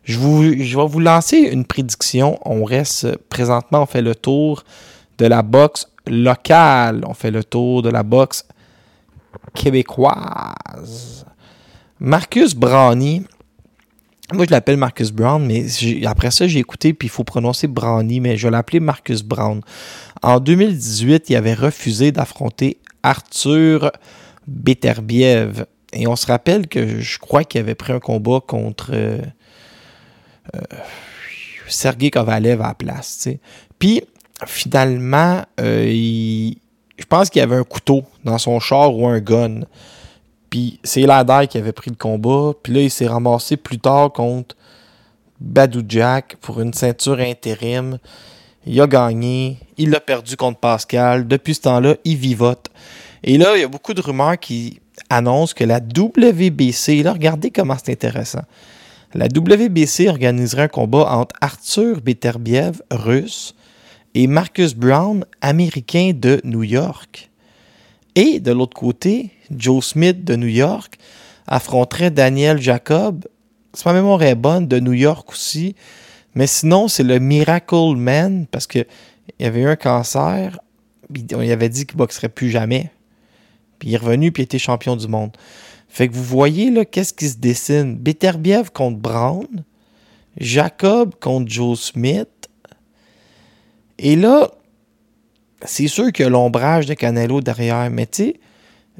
Je, 0.07 0.19
vous, 0.19 0.41
vais 0.41 0.87
vous 0.87 1.01
lancer 1.01 1.39
une 1.39 1.65
prédiction. 1.65 2.39
On 2.45 2.63
reste 2.63 3.17
présentement, 3.29 3.83
on 3.83 3.87
fait 3.87 4.03
le 4.03 4.15
tour 4.15 4.63
de 5.19 5.27
la 5.27 5.43
boxe 5.43 5.89
locale. 6.07 7.03
On 7.07 7.15
fait 7.15 7.33
le 7.33 7.43
tour 7.43 7.83
de 7.83 7.89
la 7.89 8.05
boxe 8.05 8.45
québécoise. 9.55 11.25
Marcus 12.01 12.55
Brownie. 12.55 13.25
Moi, 14.33 14.45
je 14.45 14.51
l'appelle 14.51 14.77
Marcus 14.77 15.13
Brown, 15.13 15.47
mais 15.47 15.67
après 16.05 16.33
ça, 16.33 16.49
j'ai 16.49 16.59
écouté, 16.59 16.93
puis 16.93 17.07
il 17.07 17.11
faut 17.11 17.23
prononcer 17.23 17.69
Brownie, 17.69 18.19
mais 18.19 18.37
je 18.37 18.49
vais 18.49 18.51
l'appeler 18.51 18.81
Marcus 18.81 19.23
Brown. 19.23 19.61
En 20.21 20.41
2018, 20.41 21.31
il 21.31 21.37
avait 21.37 21.55
refusé 21.55 22.11
d'affronter 22.11 22.79
Arthur 23.05 23.93
Beterbiev. 24.49 25.67
Et 25.93 26.09
on 26.09 26.17
se 26.17 26.27
rappelle 26.27 26.67
que 26.67 27.01
je 27.01 27.19
crois 27.19 27.45
qu'il 27.45 27.61
avait 27.61 27.77
pris 27.77 27.93
un 27.93 28.01
combat 28.01 28.41
contre 28.45 28.91
euh, 28.93 29.21
euh, 30.55 30.61
Sergei 31.69 32.11
Kovalev 32.11 32.61
à 32.61 32.69
la 32.69 32.75
place. 32.75 33.29
Puis, 33.79 34.03
finalement, 34.45 35.45
euh, 35.61 36.51
je 36.97 37.05
pense 37.05 37.31
qu'il 37.31 37.41
y 37.41 37.43
avait 37.43 37.57
un 37.57 37.65
couteau 37.65 38.05
dans 38.25 38.39
son 38.39 38.59
char 38.61 38.95
ou 38.97 39.07
un 39.07 39.21
gun. 39.21 39.61
Puis 40.51 40.81
c'est 40.83 41.03
Lader 41.03 41.47
qui 41.49 41.59
avait 41.59 41.73
pris 41.73 41.91
le 41.91 41.97
combat. 41.97 42.53
Puis 42.63 42.73
là, 42.73 42.81
il 42.81 42.91
s'est 42.91 43.07
ramassé 43.07 43.57
plus 43.57 43.79
tard 43.79 44.13
contre 44.13 44.57
Badou 45.41 45.83
Jack 45.87 46.37
pour 46.41 46.61
une 46.61 46.73
ceinture 46.73 47.19
intérim. 47.19 47.99
Il 48.67 48.81
a 48.81 48.87
gagné. 48.87 49.59
Il 49.77 49.95
a 49.95 50.01
perdu 50.01 50.37
contre 50.37 50.59
Pascal. 50.59 51.29
Depuis 51.29 51.55
ce 51.55 51.63
temps-là, 51.63 51.97
il 52.05 52.17
vivote. 52.17 52.71
Et 53.23 53.39
là, 53.39 53.57
il 53.57 53.61
y 53.61 53.65
a 53.65 53.69
beaucoup 53.69 53.95
de 53.95 54.01
rumeurs 54.01 54.39
qui 54.39 54.81
annoncent 55.11 55.55
que 55.55 55.65
la 55.65 55.79
WBC, 55.79 57.03
là, 57.03 57.13
regardez 57.13 57.51
comment 57.51 57.77
c'est 57.83 57.93
intéressant. 57.93 58.43
La 59.15 59.27
WBC 59.27 60.09
organiserait 60.09 60.63
un 60.63 60.69
combat 60.69 61.07
entre 61.11 61.35
Arthur 61.41 62.01
Beterbiev, 62.01 62.83
russe, 62.91 63.55
et 64.17 64.29
Marcus 64.29 64.75
Brown, 64.75 65.27
américain 65.43 66.13
de 66.15 66.41
New 66.43 66.63
York. 66.63 67.31
Et 68.15 68.41
de 68.41 68.51
l'autre 68.51 68.75
côté, 68.75 69.31
Joe 69.55 69.85
Smith 69.85 70.25
de 70.25 70.37
New 70.37 70.47
York 70.47 70.97
affronterait 71.47 72.11
Daniel 72.11 72.59
Jacob, 72.59 73.27
si 73.75 73.83
ma 73.85 73.93
mémoire 73.93 74.23
est 74.23 74.35
bonne, 74.35 74.67
de 74.67 74.81
New 74.81 74.95
York 74.95 75.31
aussi. 75.31 75.77
Mais 76.35 76.47
sinon, 76.47 76.89
c'est 76.89 77.03
le 77.03 77.19
Miracle 77.19 77.95
Man 77.95 78.47
parce 78.51 78.67
qu'il 78.67 78.87
y 79.39 79.45
avait 79.45 79.61
eu 79.61 79.67
un 79.67 79.77
cancer. 79.77 80.59
On 81.35 81.41
avait 81.41 81.69
dit 81.69 81.85
qu'il 81.85 81.97
ne 81.97 81.99
boxerait 81.99 82.31
plus 82.31 82.49
jamais. 82.49 82.91
Puis 83.79 83.91
il 83.91 83.95
est 83.97 83.99
revenu 83.99 84.33
puis 84.33 84.45
il 84.45 84.47
était 84.47 84.59
champion 84.59 84.97
du 84.97 85.09
monde. 85.09 85.37
Fait 85.91 86.09
que 86.09 86.15
vous 86.15 86.25
voyez 86.25 86.71
là, 86.71 86.87
qu'est-ce 86.87 87.13
qui 87.13 87.29
se 87.29 87.37
dessine? 87.37 87.97
Beterbiev 87.97 88.71
contre 88.73 88.97
Brown, 88.97 89.47
Jacob 90.39 91.15
contre 91.21 91.51
Joe 91.51 91.79
Smith. 91.79 92.29
Et 93.99 94.17
là, 94.17 94.51
c'est 95.65 95.89
sûr 95.89 96.11
a 96.19 96.29
l'ombrage 96.29 96.87
de 96.87 96.95
Canelo 96.95 97.41
derrière, 97.41 97.91
mais 97.91 98.07
tu 98.07 98.35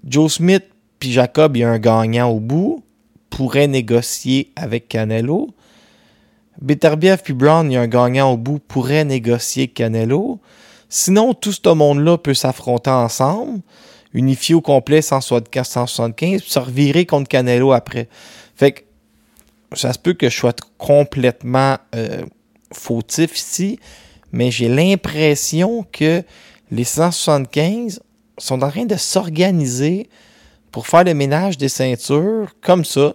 Joe 0.05 0.33
Smith 0.33 0.65
puis 0.99 1.13
Jacob, 1.13 1.57
il 1.57 1.61
y 1.61 1.65
a 1.65 1.71
un 1.71 1.79
gagnant 1.79 2.31
au 2.31 2.41
bout, 2.41 2.83
pourrait 3.29 3.67
négocier 3.67 4.51
avec 4.57 4.89
Canelo. 4.89 5.51
Beterbiev 6.61 7.19
puis 7.23 7.35
Brown, 7.35 7.71
il 7.71 7.75
y 7.75 7.77
a 7.77 7.83
un 7.83 7.89
gagnant 7.89 8.33
au 8.33 8.39
bout, 8.39 8.59
pourrait 8.59 9.05
négocier 9.05 9.69
Canelo. 9.69 10.41
Sinon, 10.89 11.35
tout 11.35 11.53
ce 11.53 11.69
monde-là 11.69 12.17
peut 12.17 12.33
s'affronter 12.33 12.91
ensemble 12.91 13.61
unifié 14.17 14.55
au 14.55 14.63
complet 14.63 15.03
175, 15.03 16.41
puis 16.41 16.51
se 16.51 16.59
revirer 16.59 17.05
contre 17.05 17.29
Canelo 17.29 17.73
après. 17.73 18.09
Fait 18.57 18.73
que 18.73 18.83
ça 19.73 19.93
se 19.93 19.99
peut 19.99 20.15
que 20.15 20.31
je 20.31 20.37
sois 20.37 20.55
complètement 20.79 21.77
euh, 21.95 22.25
fautif 22.73 23.37
ici, 23.37 23.79
mais 24.37 24.51
j'ai 24.51 24.69
l'impression 24.69 25.87
que 25.91 26.23
les 26.71 26.85
175 26.85 28.01
sont 28.37 28.63
en 28.63 28.69
train 28.69 28.85
de 28.85 28.97
s'organiser 28.97 30.09
pour 30.71 30.87
faire 30.87 31.05
le 31.05 31.15
ménage 31.15 31.57
des 31.57 31.71
ceintures 31.71 32.55
comme 32.61 32.85
ça, 32.85 33.15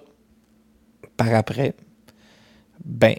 par 1.17 1.33
après. 1.35 1.75
Ben, 2.83 3.15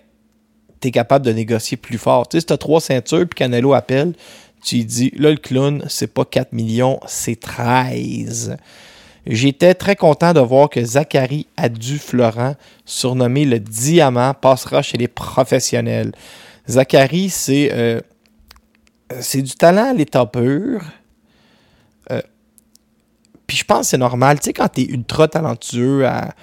tu 0.81 0.89
es 0.89 0.91
capable 0.91 1.25
de 1.25 1.33
négocier 1.33 1.77
plus 1.77 1.99
fort. 1.99 2.29
Tu 2.29 2.37
sais, 2.37 2.41
si 2.41 2.47
tu 2.47 2.53
as 2.53 2.59
trois 2.59 2.81
ceintures, 2.81 3.29
puis 3.29 3.37
Canelo 3.37 3.73
appelle, 3.73 4.15
tu 4.65 4.83
dis, 4.83 5.13
là, 5.17 5.31
le 5.31 5.37
clown, 5.37 5.85
c'est 5.89 6.13
pas 6.13 6.25
4 6.25 6.53
millions, 6.53 6.99
c'est 7.07 7.39
13. 7.39 8.57
J'étais 9.27 9.75
très 9.75 9.95
content 9.95 10.33
de 10.33 10.41
voir 10.41 10.69
que 10.69 10.85
Zachary 10.85 11.47
Adu-Florent, 11.57 12.57
surnommé 12.85 13.45
le 13.45 13.61
Diamant, 13.61 14.35
passera 14.35 14.83
chez 14.83 14.99
les 14.99 15.07
professionnels. 15.07 16.11
Zachary, 16.69 17.29
c'est 17.31 17.71
euh, 17.73 18.01
c'est 19.21 19.43
du 19.43 19.53
talent 19.53 19.91
à 19.91 19.93
l'état 19.93 20.27
pur. 20.27 20.83
Euh, 22.11 22.23
puis 23.47 23.57
je 23.57 23.65
pense 23.65 23.81
que 23.81 23.87
c'est 23.87 23.99
normal. 23.99 24.39
Tu 24.39 24.47
sais, 24.47 24.53
quand 24.53 24.69
tu 24.69 24.83
es 24.83 24.85
ultra 24.85 25.29
talentueux 25.29 26.07
à 26.07 26.35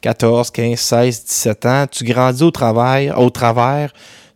14, 0.00 0.50
15, 0.50 0.78
16, 0.78 1.24
17 1.24 1.66
ans, 1.66 1.86
tu 1.90 2.04
grandis 2.04 2.42
au 2.42 2.50
travail, 2.50 3.10
au 3.10 3.30
travers 3.30 3.92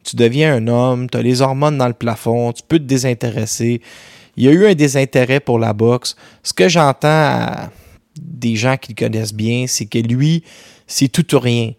tu 0.08 0.16
deviens 0.16 0.54
un 0.54 0.66
homme, 0.68 1.10
tu 1.10 1.18
as 1.18 1.22
les 1.22 1.42
hormones 1.42 1.76
dans 1.76 1.86
le 1.86 1.92
plafond, 1.92 2.52
tu 2.52 2.62
peux 2.66 2.78
te 2.78 2.84
désintéresser. 2.84 3.82
Il 4.36 4.44
y 4.44 4.48
a 4.48 4.52
eu 4.52 4.66
un 4.66 4.74
désintérêt 4.74 5.40
pour 5.40 5.58
la 5.58 5.74
boxe. 5.74 6.16
Ce 6.42 6.54
que 6.54 6.68
j'entends 6.68 7.46
des 8.18 8.56
gens 8.56 8.76
qui 8.78 8.94
le 8.94 9.06
connaissent 9.06 9.34
bien, 9.34 9.66
c'est 9.66 9.84
que 9.84 9.98
lui, 9.98 10.44
c'est 10.86 11.08
tout 11.08 11.34
ou 11.34 11.38
rien. 11.38 11.72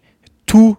Tout 0.46 0.76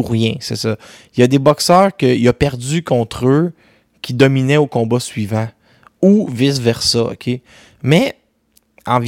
rien, 0.00 0.34
c'est 0.40 0.56
ça. 0.56 0.76
Il 1.16 1.20
y 1.20 1.22
a 1.22 1.26
des 1.26 1.38
boxeurs 1.38 1.96
qu'il 1.96 2.26
a 2.26 2.32
perdu 2.32 2.82
contre 2.82 3.26
eux 3.26 3.52
qui 4.00 4.14
dominaient 4.14 4.56
au 4.56 4.66
combat 4.66 5.00
suivant. 5.00 5.48
Ou 6.00 6.28
vice-versa, 6.28 7.12
OK? 7.12 7.30
Mais 7.82 8.16
en, 8.86 9.00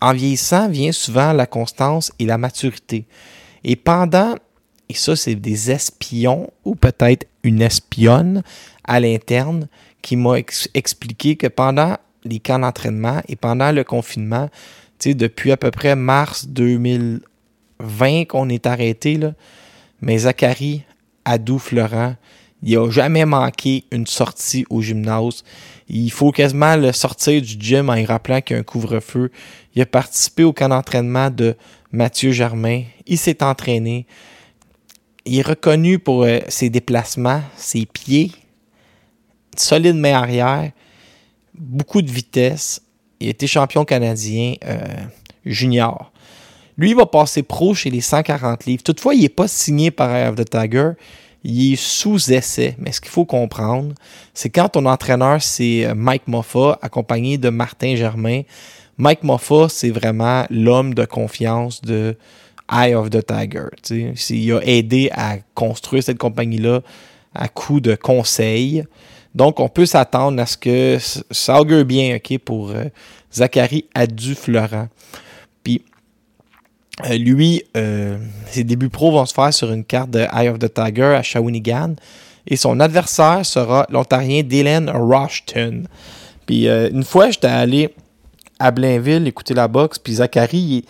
en 0.00 0.12
vieillissant 0.12 0.68
vient 0.68 0.92
souvent 0.92 1.32
la 1.32 1.46
constance 1.46 2.12
et 2.18 2.26
la 2.26 2.38
maturité. 2.38 3.06
Et 3.64 3.76
pendant 3.76 4.36
et 4.90 4.94
ça, 4.94 5.14
c'est 5.14 5.36
des 5.36 5.70
espions 5.70 6.50
ou 6.64 6.74
peut-être 6.74 7.28
une 7.44 7.62
espionne 7.62 8.42
à 8.82 8.98
l'interne 8.98 9.68
qui 10.02 10.16
m'a 10.16 10.34
expliqué 10.74 11.36
que 11.36 11.46
pendant 11.46 11.96
les 12.24 12.40
camps 12.40 12.58
d'entraînement 12.58 13.22
et 13.28 13.36
pendant 13.36 13.70
le 13.70 13.84
confinement, 13.84 14.48
depuis 15.04 15.52
à 15.52 15.56
peu 15.56 15.70
près 15.70 15.94
mars 15.94 16.48
2020 16.48 18.24
qu'on 18.24 18.48
est 18.48 18.66
arrêté, 18.66 19.16
là, 19.16 19.34
mais 20.00 20.18
Zachary 20.18 20.84
Adou 21.24 21.58
Florent, 21.58 22.14
il 22.62 22.78
n'a 22.78 22.90
jamais 22.90 23.24
manqué 23.24 23.84
une 23.90 24.06
sortie 24.06 24.66
au 24.68 24.82
gymnase. 24.82 25.42
Il 25.88 26.10
faut 26.10 26.30
quasiment 26.30 26.76
le 26.76 26.92
sortir 26.92 27.40
du 27.40 27.56
gym 27.58 27.88
en 27.88 27.94
y 27.94 28.04
rappelant 28.04 28.40
qu'il 28.40 28.54
y 28.54 28.58
a 28.58 28.60
un 28.60 28.64
couvre-feu. 28.64 29.30
Il 29.74 29.82
a 29.82 29.86
participé 29.86 30.44
au 30.44 30.52
camp 30.52 30.68
d'entraînement 30.68 31.30
de 31.30 31.56
Mathieu 31.90 32.32
Germain. 32.32 32.82
Il 33.06 33.18
s'est 33.18 33.42
entraîné 33.42 34.06
il 35.24 35.38
est 35.38 35.46
reconnu 35.46 35.98
pour 35.98 36.24
euh, 36.24 36.40
ses 36.48 36.70
déplacements, 36.70 37.42
ses 37.56 37.86
pieds. 37.86 38.32
solide 39.56 39.96
main 39.96 40.14
arrière, 40.14 40.72
beaucoup 41.54 42.02
de 42.02 42.10
vitesse. 42.10 42.82
Il 43.20 43.28
été 43.28 43.46
champion 43.46 43.84
canadien 43.84 44.54
euh, 44.64 44.78
junior. 45.44 46.12
Lui, 46.80 46.94
va 46.94 47.04
passer 47.04 47.42
pro 47.42 47.74
chez 47.74 47.90
les 47.90 48.00
140 48.00 48.64
livres. 48.64 48.82
Toutefois, 48.82 49.14
il 49.14 49.20
n'est 49.20 49.28
pas 49.28 49.46
signé 49.46 49.90
par 49.90 50.16
Eye 50.16 50.26
of 50.26 50.36
the 50.36 50.48
Tiger. 50.48 50.92
Il 51.44 51.74
est 51.74 51.76
sous 51.76 52.32
essai. 52.32 52.74
Mais 52.78 52.90
ce 52.90 53.02
qu'il 53.02 53.10
faut 53.10 53.26
comprendre, 53.26 53.94
c'est 54.32 54.48
quand 54.48 54.70
ton 54.70 54.86
entraîneur, 54.86 55.42
c'est 55.42 55.84
euh, 55.84 55.94
Mike 55.94 56.26
Moffa, 56.26 56.78
accompagné 56.80 57.36
de 57.36 57.50
Martin 57.50 57.96
Germain. 57.96 58.44
Mike 58.96 59.24
Moffa, 59.24 59.68
c'est 59.68 59.90
vraiment 59.90 60.46
l'homme 60.48 60.94
de 60.94 61.04
confiance 61.04 61.82
de 61.82 62.16
Eye 62.72 62.94
of 62.94 63.10
the 63.10 63.26
Tiger. 63.26 63.66
tu 63.82 64.16
sais. 64.16 64.34
Il 64.34 64.52
a 64.54 64.60
aidé 64.64 65.10
à 65.12 65.36
construire 65.54 66.02
cette 66.02 66.16
compagnie-là 66.16 66.80
à 67.34 67.48
coup 67.48 67.80
de 67.80 67.94
conseils. 67.94 68.84
Donc, 69.34 69.60
on 69.60 69.68
peut 69.68 69.84
s'attendre 69.84 70.40
à 70.40 70.46
ce 70.46 70.56
que 70.56 70.96
ça 71.30 71.60
augure 71.60 71.84
bien 71.84 72.16
ok, 72.16 72.38
pour 72.38 72.70
euh, 72.70 72.84
Zachary 73.30 73.84
Adu-Florent. 73.94 74.88
Euh, 77.08 77.16
lui, 77.18 77.62
euh, 77.76 78.18
ses 78.46 78.64
débuts 78.64 78.88
pro 78.88 79.12
vont 79.12 79.24
se 79.26 79.34
faire 79.34 79.52
sur 79.54 79.72
une 79.72 79.84
carte 79.84 80.10
de 80.10 80.20
Eye 80.32 80.48
of 80.48 80.58
the 80.58 80.72
Tiger 80.72 81.14
à 81.16 81.22
Shawinigan. 81.22 81.94
Et 82.46 82.56
son 82.56 82.80
adversaire 82.80 83.44
sera 83.44 83.86
l'Ontarien 83.90 84.42
Dylan 84.42 84.90
Rushton. 84.90 85.84
Puis, 86.46 86.68
euh, 86.68 86.90
une 86.90 87.04
fois, 87.04 87.30
j'étais 87.30 87.46
allé 87.46 87.94
à 88.58 88.70
Blainville 88.70 89.26
écouter 89.26 89.54
la 89.54 89.68
boxe. 89.68 89.98
Puis, 89.98 90.14
Zachary, 90.14 90.84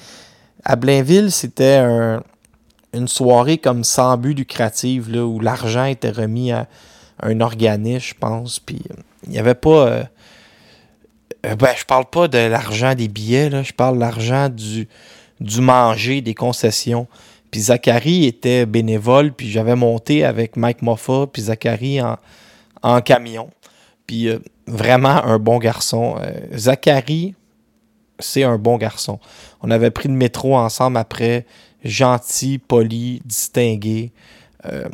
à 0.64 0.76
Blainville, 0.76 1.30
c'était 1.30 1.76
un- 1.76 2.22
une 2.94 3.08
soirée 3.08 3.58
comme 3.58 3.84
sans 3.84 4.16
but 4.16 4.34
lucrative, 4.34 5.10
là, 5.12 5.24
où 5.24 5.38
l'argent 5.38 5.84
était 5.84 6.10
remis 6.10 6.50
à 6.50 6.66
un 7.22 7.40
organisme, 7.40 8.08
je 8.08 8.14
pense. 8.18 8.58
Puis, 8.58 8.80
il 9.24 9.30
n'y 9.30 9.38
avait 9.38 9.54
pas. 9.54 10.04
ben, 11.42 11.68
je 11.78 11.84
parle 11.84 12.06
pas 12.06 12.28
de 12.28 12.38
l'argent 12.38 12.94
des 12.94 13.08
billets, 13.08 13.50
je 13.64 13.72
parle 13.72 13.94
de 13.96 14.00
l'argent 14.00 14.48
du, 14.48 14.88
du 15.40 15.60
manger, 15.60 16.20
des 16.20 16.34
concessions. 16.34 17.06
Puis 17.50 17.62
Zachary 17.62 18.26
était 18.26 18.66
bénévole, 18.66 19.32
puis 19.32 19.50
j'avais 19.50 19.74
monté 19.74 20.24
avec 20.24 20.56
Mike 20.56 20.82
Moffa, 20.82 21.26
puis 21.32 21.42
Zachary 21.42 22.00
en, 22.82 23.00
camion. 23.00 23.50
Puis 24.06 24.28
euh, 24.28 24.38
vraiment 24.66 25.24
un 25.24 25.38
bon 25.38 25.58
garçon. 25.58 26.16
Euh, 26.20 26.32
Zachary, 26.56 27.34
c'est 28.18 28.44
un 28.44 28.58
bon 28.58 28.76
garçon. 28.76 29.18
On 29.62 29.70
avait 29.70 29.90
pris 29.90 30.08
le 30.08 30.14
métro 30.14 30.56
ensemble 30.56 30.96
après, 30.96 31.46
gentil, 31.84 32.58
poli, 32.58 33.20
distingué. 33.24 34.12
Euh, 34.66 34.88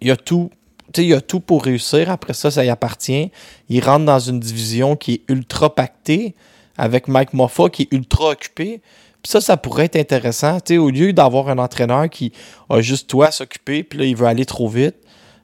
il 0.00 0.10
a 0.10 0.16
tout. 0.16 0.50
il 0.96 1.14
a 1.14 1.20
tout 1.20 1.40
pour 1.40 1.64
réussir. 1.64 2.10
Après 2.10 2.34
ça, 2.34 2.50
ça 2.50 2.64
y 2.64 2.68
appartient. 2.68 3.30
Il 3.68 3.82
rentre 3.82 4.04
dans 4.04 4.18
une 4.18 4.40
division 4.40 4.96
qui 4.96 5.14
est 5.14 5.22
ultra 5.28 5.74
pactée 5.74 6.34
avec 6.76 7.08
Mike 7.08 7.34
Moffa 7.34 7.68
qui 7.68 7.82
est 7.82 7.92
ultra 7.92 8.30
occupé. 8.30 8.80
Ça, 9.24 9.40
ça 9.40 9.56
pourrait 9.56 9.84
être 9.84 9.96
intéressant. 9.96 10.60
Tu 10.60 10.74
sais, 10.74 10.78
au 10.78 10.90
lieu 10.90 11.12
d'avoir 11.12 11.48
un 11.48 11.58
entraîneur 11.58 12.08
qui 12.08 12.32
a 12.68 12.80
juste 12.80 13.08
toi 13.08 13.28
à 13.28 13.30
s'occuper, 13.30 13.82
puis 13.82 13.98
là, 13.98 14.04
il 14.06 14.16
veut 14.16 14.26
aller 14.26 14.46
trop 14.46 14.68
vite. 14.68 14.96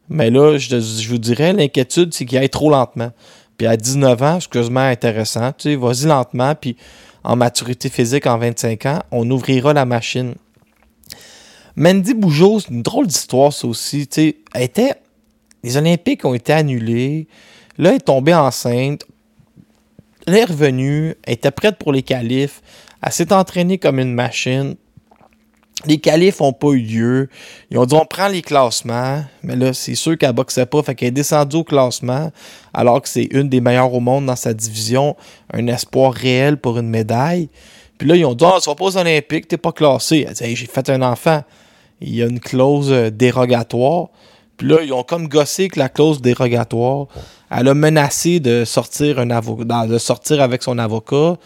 Mais 0.09 0.30
là, 0.30 0.56
je, 0.56 1.09
vous 1.09 1.18
dirais, 1.18 1.52
l'inquiétude, 1.52 2.14
c'est 2.14 2.25
qu'il 2.25 2.38
aille 2.38 2.49
trop 2.49 2.71
lentement. 2.71 3.11
Puis 3.59 3.66
à 3.66 3.76
19 3.76 4.23
ans, 4.23 4.38
quasiment 4.50 4.80
intéressant. 4.80 5.52
Tu 5.52 5.71
sais, 5.71 5.76
vas-y 5.76 6.06
lentement, 6.06 6.54
puis 6.54 6.76
en 7.25 7.37
maturité 7.37 7.88
physique, 7.88 8.26
en 8.26 8.38
25 8.38 8.87
ans, 8.87 9.02
on 9.11 9.28
ouvrira 9.30 9.73
la 9.73 9.85
machine. 9.85 10.35
Mandy 11.75 12.14
Bougeot, 12.14 12.61
c'est 12.61 12.71
une 12.71 12.83
drôle 12.83 13.06
d'histoire, 13.06 13.52
ça 13.52 13.66
aussi. 13.66 14.06
Tu 14.06 14.14
sais, 14.14 14.37
elle 14.54 14.62
était. 14.62 14.95
Les 15.62 15.76
Olympiques 15.76 16.25
ont 16.25 16.35
été 16.35 16.52
annulés. 16.52 17.26
Là, 17.78 17.90
elle 17.90 17.97
est 17.97 18.00
tombée 18.00 18.35
enceinte. 18.35 19.04
Elle 20.26 20.37
est 20.37 20.45
revenue. 20.45 21.16
Elle 21.25 21.35
était 21.35 21.50
prête 21.50 21.76
pour 21.76 21.92
les 21.92 22.02
qualifs. 22.02 22.62
Elle 23.03 23.12
s'est 23.12 23.33
entraînée 23.33 23.79
comme 23.79 23.99
une 23.99 24.15
machine. 24.15 24.76
Les 25.85 25.99
qualifs 25.99 26.41
n'ont 26.41 26.54
pas 26.54 26.69
eu 26.69 26.80
lieu. 26.80 27.28
Ils 27.71 27.78
ont 27.78 27.85
dit 27.85 27.95
on 27.95 28.06
prend 28.06 28.28
les 28.28 28.43
classements. 28.43 29.23
Mais 29.43 29.56
là, 29.56 29.73
c'est 29.73 29.95
sûr 29.95 30.17
qu'elle 30.17 30.32
boxait 30.32 30.67
pas. 30.67 30.82
Fait 30.82 30.95
qu'elle 30.95 31.09
est 31.09 31.13
descendue 31.13 31.56
au 31.56 31.65
classement. 31.65 32.30
Alors 32.73 33.02
que 33.02 33.09
c'est 33.09 33.28
une 33.30 33.49
des 33.49 33.61
meilleures 33.61 33.93
au 33.93 34.00
monde 34.00 34.26
dans 34.26 34.37
sa 34.37 34.54
division. 34.54 35.17
Un 35.52 35.67
espoir 35.67 36.13
réel 36.13 36.56
pour 36.56 36.78
une 36.78 36.89
médaille. 36.89 37.50
Puis 37.99 38.09
là, 38.09 38.17
ils 38.17 38.25
ont 38.25 38.35
dit 38.35 38.45
Ah, 38.45 38.59
tu 38.63 38.69
vas 38.69 38.75
pas 38.75 38.85
aux 38.85 38.97
Olympiques, 38.97 39.49
t'es 39.49 39.59
pas 39.59 39.73
classé. 39.73 40.26
Elle 40.26 40.35
dit 40.35 40.56
j'ai 40.56 40.67
fait 40.67 40.89
un 40.89 41.02
enfant. 41.02 41.43
Il 42.00 42.15
y 42.15 42.23
a 42.23 42.26
une 42.26 42.41
clause 42.41 42.93
euh, 42.93 43.11
dérogatoire. 43.11 44.09
Puis 44.56 44.69
là, 44.69 44.78
ils 44.82 44.93
ont 44.93 45.02
comme 45.02 45.28
gossé 45.28 45.65
avec 45.65 45.76
la 45.76 45.89
clause 45.89 46.21
dérogatoire. 46.21 47.06
Elle 47.50 47.69
a 47.69 47.75
menacé 47.75 48.41
de 48.41 48.65
sortir 48.65 49.19
avec 49.19 50.63
son 50.63 50.78
avocat, 50.78 51.37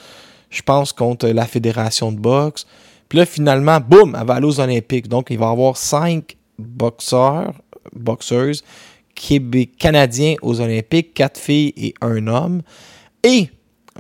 je 0.51 0.63
pense, 0.63 0.93
contre 0.93 1.29
la 1.29 1.47
fédération 1.47 2.13
de 2.13 2.19
boxe. 2.19 2.67
Puis 3.09 3.19
là, 3.19 3.27
finalement, 3.27 3.81
boum, 3.81 4.17
elle 4.19 4.27
va 4.27 4.35
aller 4.35 4.47
aux 4.47 4.61
Olympiques. 4.61 5.09
Donc, 5.09 5.29
il 5.31 5.39
va 5.39 5.47
y 5.47 5.51
avoir 5.51 5.77
cinq 5.77 6.37
boxeurs, 6.59 7.55
boxeuses 7.95 8.63
québé- 9.15 9.67
canadiens 9.67 10.35
aux 10.43 10.61
Olympiques, 10.61 11.15
quatre 11.15 11.39
filles 11.39 11.73
et 11.77 11.95
un 12.01 12.27
homme. 12.27 12.63
Et 13.23 13.51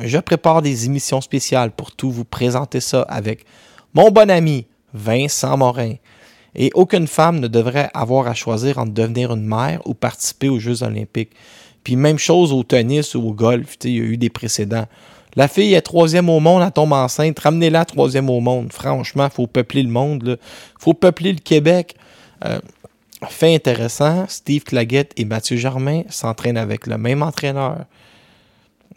je 0.01 0.19
prépare 0.19 0.63
des 0.63 0.87
émissions 0.87 1.21
spéciales 1.21 1.73
pour 1.73 1.93
tout 1.93 2.11
vous 2.11 2.25
présenter 2.25 2.81
ça 2.81 3.03
avec 3.03 3.45
mon 3.95 4.11
bon 4.11 4.31
ami 4.31 4.67
Vincent 4.95 5.57
Morin. 5.57 5.95
Et 6.55 6.71
aucune 6.75 7.07
femme 7.07 7.39
ne 7.39 7.49
devrait 7.49 7.91
avoir 7.95 8.27
à 8.27 8.35
choisir 8.35 8.79
entre 8.79 8.93
devenir 8.93 9.33
une 9.33 9.47
mère 9.47 9.81
ou 9.87 9.95
participer 9.95 10.49
aux 10.49 10.59
Jeux 10.59 10.83
olympiques. 10.83 11.31
Puis 11.85 11.97
même 11.97 12.19
chose 12.19 12.53
au 12.53 12.63
tennis 12.63 13.15
ou 13.15 13.23
au 13.29 13.33
golf, 13.33 13.77
il 13.85 13.91
y 13.91 14.01
a 14.01 14.05
eu 14.05 14.17
des 14.17 14.31
précédents. 14.31 14.87
La 15.37 15.49
fille 15.49 15.75
est 15.75 15.83
troisième 15.83 16.29
au 16.29 16.41
monde, 16.41 16.63
elle 16.65 16.73
tombe 16.73 16.93
enceinte, 16.93 17.39
ramenez-la 17.39 17.85
troisième 17.85 18.29
au 18.31 18.41
monde. 18.41 18.73
Franchement, 18.73 19.27
il 19.27 19.31
faut 19.31 19.47
peupler 19.47 19.83
le 19.83 19.91
monde, 19.91 20.39
il 20.41 20.83
faut 20.83 20.95
peupler 20.95 21.33
le 21.33 21.39
Québec. 21.39 21.95
Euh, 22.45 22.59
fait 23.29 23.55
intéressant, 23.55 24.25
Steve 24.29 24.65
Claggett 24.65 25.13
et 25.17 25.25
Mathieu 25.25 25.57
Germain 25.57 26.03
s'entraînent 26.09 26.57
avec 26.57 26.87
le 26.87 26.97
même 26.99 27.23
entraîneur, 27.23 27.85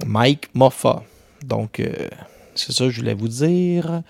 Mike 0.06 0.50
Moffa. 0.54 1.04
Donc, 1.46 1.80
euh, 1.80 2.08
c'est 2.56 2.72
ça 2.72 2.86
que 2.86 2.90
je 2.90 3.02
voulais 3.02 3.14
vous 3.14 3.28
dire. 3.28 4.02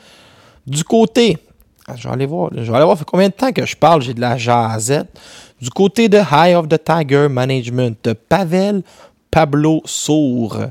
Du 0.68 0.84
côté, 0.84 1.40
ah, 1.88 1.96
je 1.98 2.08
vais 2.08 2.14
aller 2.14 2.26
voir, 2.26 2.52
je 2.54 2.62
vais 2.62 2.76
aller 2.76 2.86
voir, 2.86 2.98
fait 2.98 3.06
combien 3.06 3.28
de 3.28 3.34
temps 3.34 3.52
que 3.52 3.66
je 3.66 3.76
parle, 3.76 4.02
j'ai 4.02 4.14
de 4.14 4.22
la 4.22 4.38
jasette. 4.38 5.20
Du 5.60 5.70
côté 5.70 6.08
de 6.08 6.20
High 6.20 6.56
of 6.56 6.70
the 6.70 6.82
Tiger 6.82 7.28
Management, 7.28 8.14
Pavel 8.30 8.84
Pablo 9.32 9.82
Sour 9.86 10.68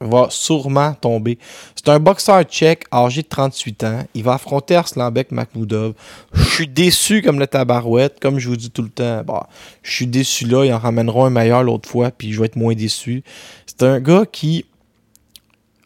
va 0.00 0.26
sûrement 0.30 0.92
tomber. 0.94 1.38
C'est 1.74 1.88
un 1.88 1.98
boxeur 1.98 2.42
tchèque 2.42 2.84
âgé 2.92 3.22
de 3.22 3.28
38 3.28 3.84
ans. 3.84 4.04
Il 4.14 4.24
va 4.24 4.34
affronter 4.34 4.76
Arslanbek 4.76 5.32
Makhmoudov. 5.32 5.94
Je 6.34 6.44
suis 6.44 6.68
déçu 6.68 7.22
comme 7.22 7.38
le 7.38 7.46
tabarouette, 7.46 8.20
comme 8.20 8.38
je 8.38 8.48
vous 8.48 8.56
dis 8.56 8.70
tout 8.70 8.82
le 8.82 8.90
temps. 8.90 9.22
Bah, 9.24 9.48
je 9.82 9.92
suis 9.92 10.06
déçu 10.06 10.46
là, 10.46 10.64
ils 10.64 10.72
en 10.72 10.78
ramèneront 10.78 11.24
un 11.24 11.30
meilleur 11.30 11.62
l'autre 11.62 11.88
fois, 11.88 12.10
puis 12.10 12.32
je 12.32 12.40
vais 12.40 12.46
être 12.46 12.56
moins 12.56 12.74
déçu. 12.74 13.22
C'est 13.66 13.82
un 13.82 14.00
gars 14.00 14.24
qui, 14.30 14.66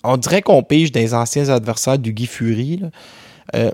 on 0.02 0.16
dirait 0.16 0.42
qu'on 0.42 0.62
pige 0.62 0.92
des 0.92 1.14
anciens 1.14 1.48
adversaires 1.48 1.98
du 1.98 2.12
Guy 2.12 2.26
Fury. 2.26 2.82
Euh, 3.54 3.70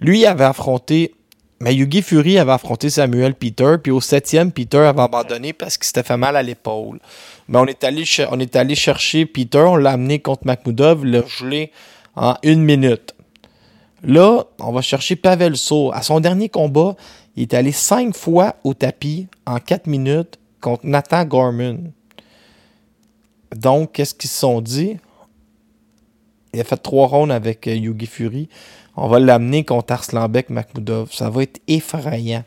lui, 0.00 0.26
avait 0.26 0.44
affronté. 0.44 1.14
Mais 1.60 1.74
Yugi 1.74 2.02
Fury 2.02 2.38
avait 2.38 2.52
affronté 2.52 2.88
Samuel 2.88 3.34
Peter, 3.34 3.74
puis 3.82 3.90
au 3.90 4.00
septième, 4.00 4.52
Peter 4.52 4.78
avait 4.78 5.02
abandonné 5.02 5.52
parce 5.52 5.76
qu'il 5.76 5.86
s'était 5.86 6.04
fait 6.04 6.16
mal 6.16 6.36
à 6.36 6.42
l'épaule. 6.42 7.00
Mais 7.48 7.58
on 7.58 7.64
est 7.66 7.82
allé, 7.82 8.04
cher- 8.04 8.28
on 8.30 8.38
est 8.38 8.56
allé 8.56 8.74
chercher 8.74 9.24
Peter, 9.26 9.60
on 9.60 9.76
l'a 9.76 9.92
amené 9.92 10.18
contre 10.18 10.46
Makhmoudov, 10.46 11.04
l'a 11.04 11.22
gelé 11.26 11.72
en 12.14 12.34
une 12.42 12.62
minute. 12.62 13.14
Là, 14.02 14.44
on 14.60 14.72
va 14.72 14.82
chercher 14.82 15.16
Pavel 15.16 15.56
So. 15.56 15.90
À 15.92 16.02
son 16.02 16.20
dernier 16.20 16.48
combat, 16.48 16.94
il 17.36 17.42
est 17.42 17.54
allé 17.54 17.72
cinq 17.72 18.14
fois 18.14 18.56
au 18.64 18.74
tapis 18.74 19.28
en 19.46 19.58
quatre 19.58 19.86
minutes 19.86 20.38
contre 20.60 20.86
Nathan 20.86 21.24
Gorman. 21.24 21.92
Donc, 23.56 23.92
qu'est-ce 23.92 24.14
qu'ils 24.14 24.30
se 24.30 24.40
sont 24.40 24.60
dit? 24.60 24.98
Il 26.52 26.60
a 26.60 26.64
fait 26.64 26.76
trois 26.76 27.06
rounds 27.06 27.32
avec 27.32 27.66
euh, 27.66 27.74
Yugi 27.74 28.06
Fury. 28.06 28.48
On 28.96 29.08
va 29.08 29.18
l'amener 29.18 29.64
contre 29.64 29.92
Arslanbek 29.92 30.50
Makhmoudov. 30.50 31.12
Ça 31.12 31.30
va 31.30 31.42
être 31.42 31.60
effrayant. 31.66 32.44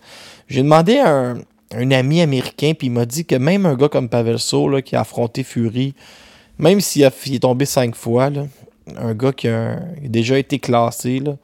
J'ai 0.48 0.64
demandé 0.64 0.98
à 0.98 1.10
un, 1.10 1.42
un 1.74 1.92
ami 1.92 2.22
américain, 2.22 2.74
puis 2.78 2.88
il 2.88 2.92
m'a 2.92 3.06
dit 3.06 3.26
que 3.26 3.36
même 3.36 3.66
un 3.66 3.76
gars 3.76 3.90
comme 3.90 4.10
Pavel 4.10 4.40
So, 4.40 4.68
là, 4.68 4.82
qui 4.82 4.96
a 4.96 5.02
affronté 5.02 5.44
Fury, 5.44 5.94
même 6.58 6.82
s'il 6.82 7.04
est 7.04 7.42
tombé 7.42 7.66
cinq 7.66 7.96
fois, 7.96 8.30
un 8.98 9.14
gars 9.14 9.32
qui 9.32 9.48
a, 9.48 9.80
déjà 10.04 10.38
été 10.38 10.60
classé 10.60 11.20
là, 11.20 11.36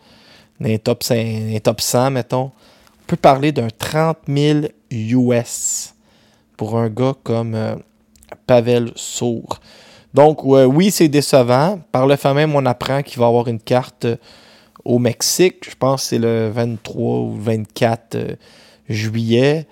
dans 0.60 0.68
les 0.68 0.80
top, 0.80 1.04
5 1.04 1.16
dans 1.16 1.52
les 1.52 1.60
top 1.60 1.82
100, 1.82 2.12
mettons, 2.12 2.46
on 2.46 3.06
peut 3.08 3.16
parler 3.16 3.52
d'un 3.52 3.68
30 3.70 4.18
000 4.28 4.60
US 4.92 5.94
pour 6.58 6.78
un 6.78 6.90
gars 6.90 7.14
comme 7.24 7.56
euh, 7.56 7.76
Pavel 8.46 8.92
Sour. 8.96 9.60
Donc, 10.14 10.44
oui, 10.44 10.90
c'est 10.90 11.08
décevant. 11.08 11.80
Par 11.92 12.08
le 12.08 12.16
fait 12.16 12.34
même, 12.34 12.56
on 12.56 12.66
apprend 12.66 13.04
qu'il 13.04 13.20
va 13.20 13.28
avoir 13.28 13.48
une 13.48 13.60
carte 13.60 14.06
euh, 14.06 14.16
au 14.84 15.00
Mexique. 15.00 15.70
Je 15.70 15.76
pense 15.76 16.02
que 16.02 16.08
c'est 16.08 16.18
le 16.18 16.50
23 16.50 17.20
ou 17.20 17.36
24 17.40 18.16
euh, 18.16 18.36
juillet. 18.90 19.68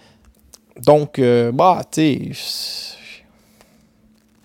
Donc, 0.84 1.20
euh, 1.20 1.52
bah, 1.52 1.82
tu 1.90 2.34
sais, 2.34 2.98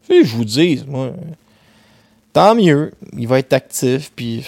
je 0.08 0.36
vous 0.36 0.44
dis, 0.44 0.84
moi, 0.86 1.12
tant 2.32 2.54
mieux, 2.54 2.92
il 3.16 3.26
va 3.26 3.38
être 3.38 3.52
actif, 3.52 4.12
puis 4.14 4.44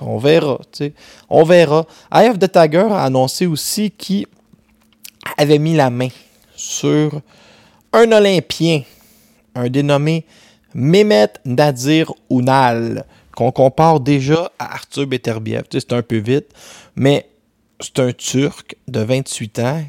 on 0.00 0.18
verra, 0.18 0.58
tu 0.72 0.86
sais, 0.86 0.92
on 1.28 1.42
verra. 1.42 1.86
Eye 2.12 2.28
of 2.28 2.38
the 2.38 2.56
a 2.56 3.04
annoncé 3.04 3.46
aussi 3.46 3.90
qu'il 3.90 4.26
avait 5.36 5.58
mis 5.58 5.74
la 5.74 5.90
main 5.90 6.08
sur 6.54 7.20
un 7.92 8.12
Olympien, 8.12 8.82
un 9.54 9.68
dénommé 9.68 10.24
Mehmet 10.74 11.32
Nadir 11.44 12.12
Ounal, 12.28 13.04
qu'on 13.34 13.52
compare 13.52 14.00
déjà 14.00 14.50
à 14.58 14.74
Arthur 14.74 15.06
Beterbiev. 15.06 15.62
Tu 15.70 15.78
sais, 15.78 15.86
c'est 15.88 15.94
un 15.94 16.02
peu 16.02 16.16
vite, 16.16 16.48
mais 16.96 17.28
c'est 17.80 17.98
un 18.00 18.12
Turc 18.12 18.76
de 18.88 19.00
28 19.00 19.58
ans 19.60 19.84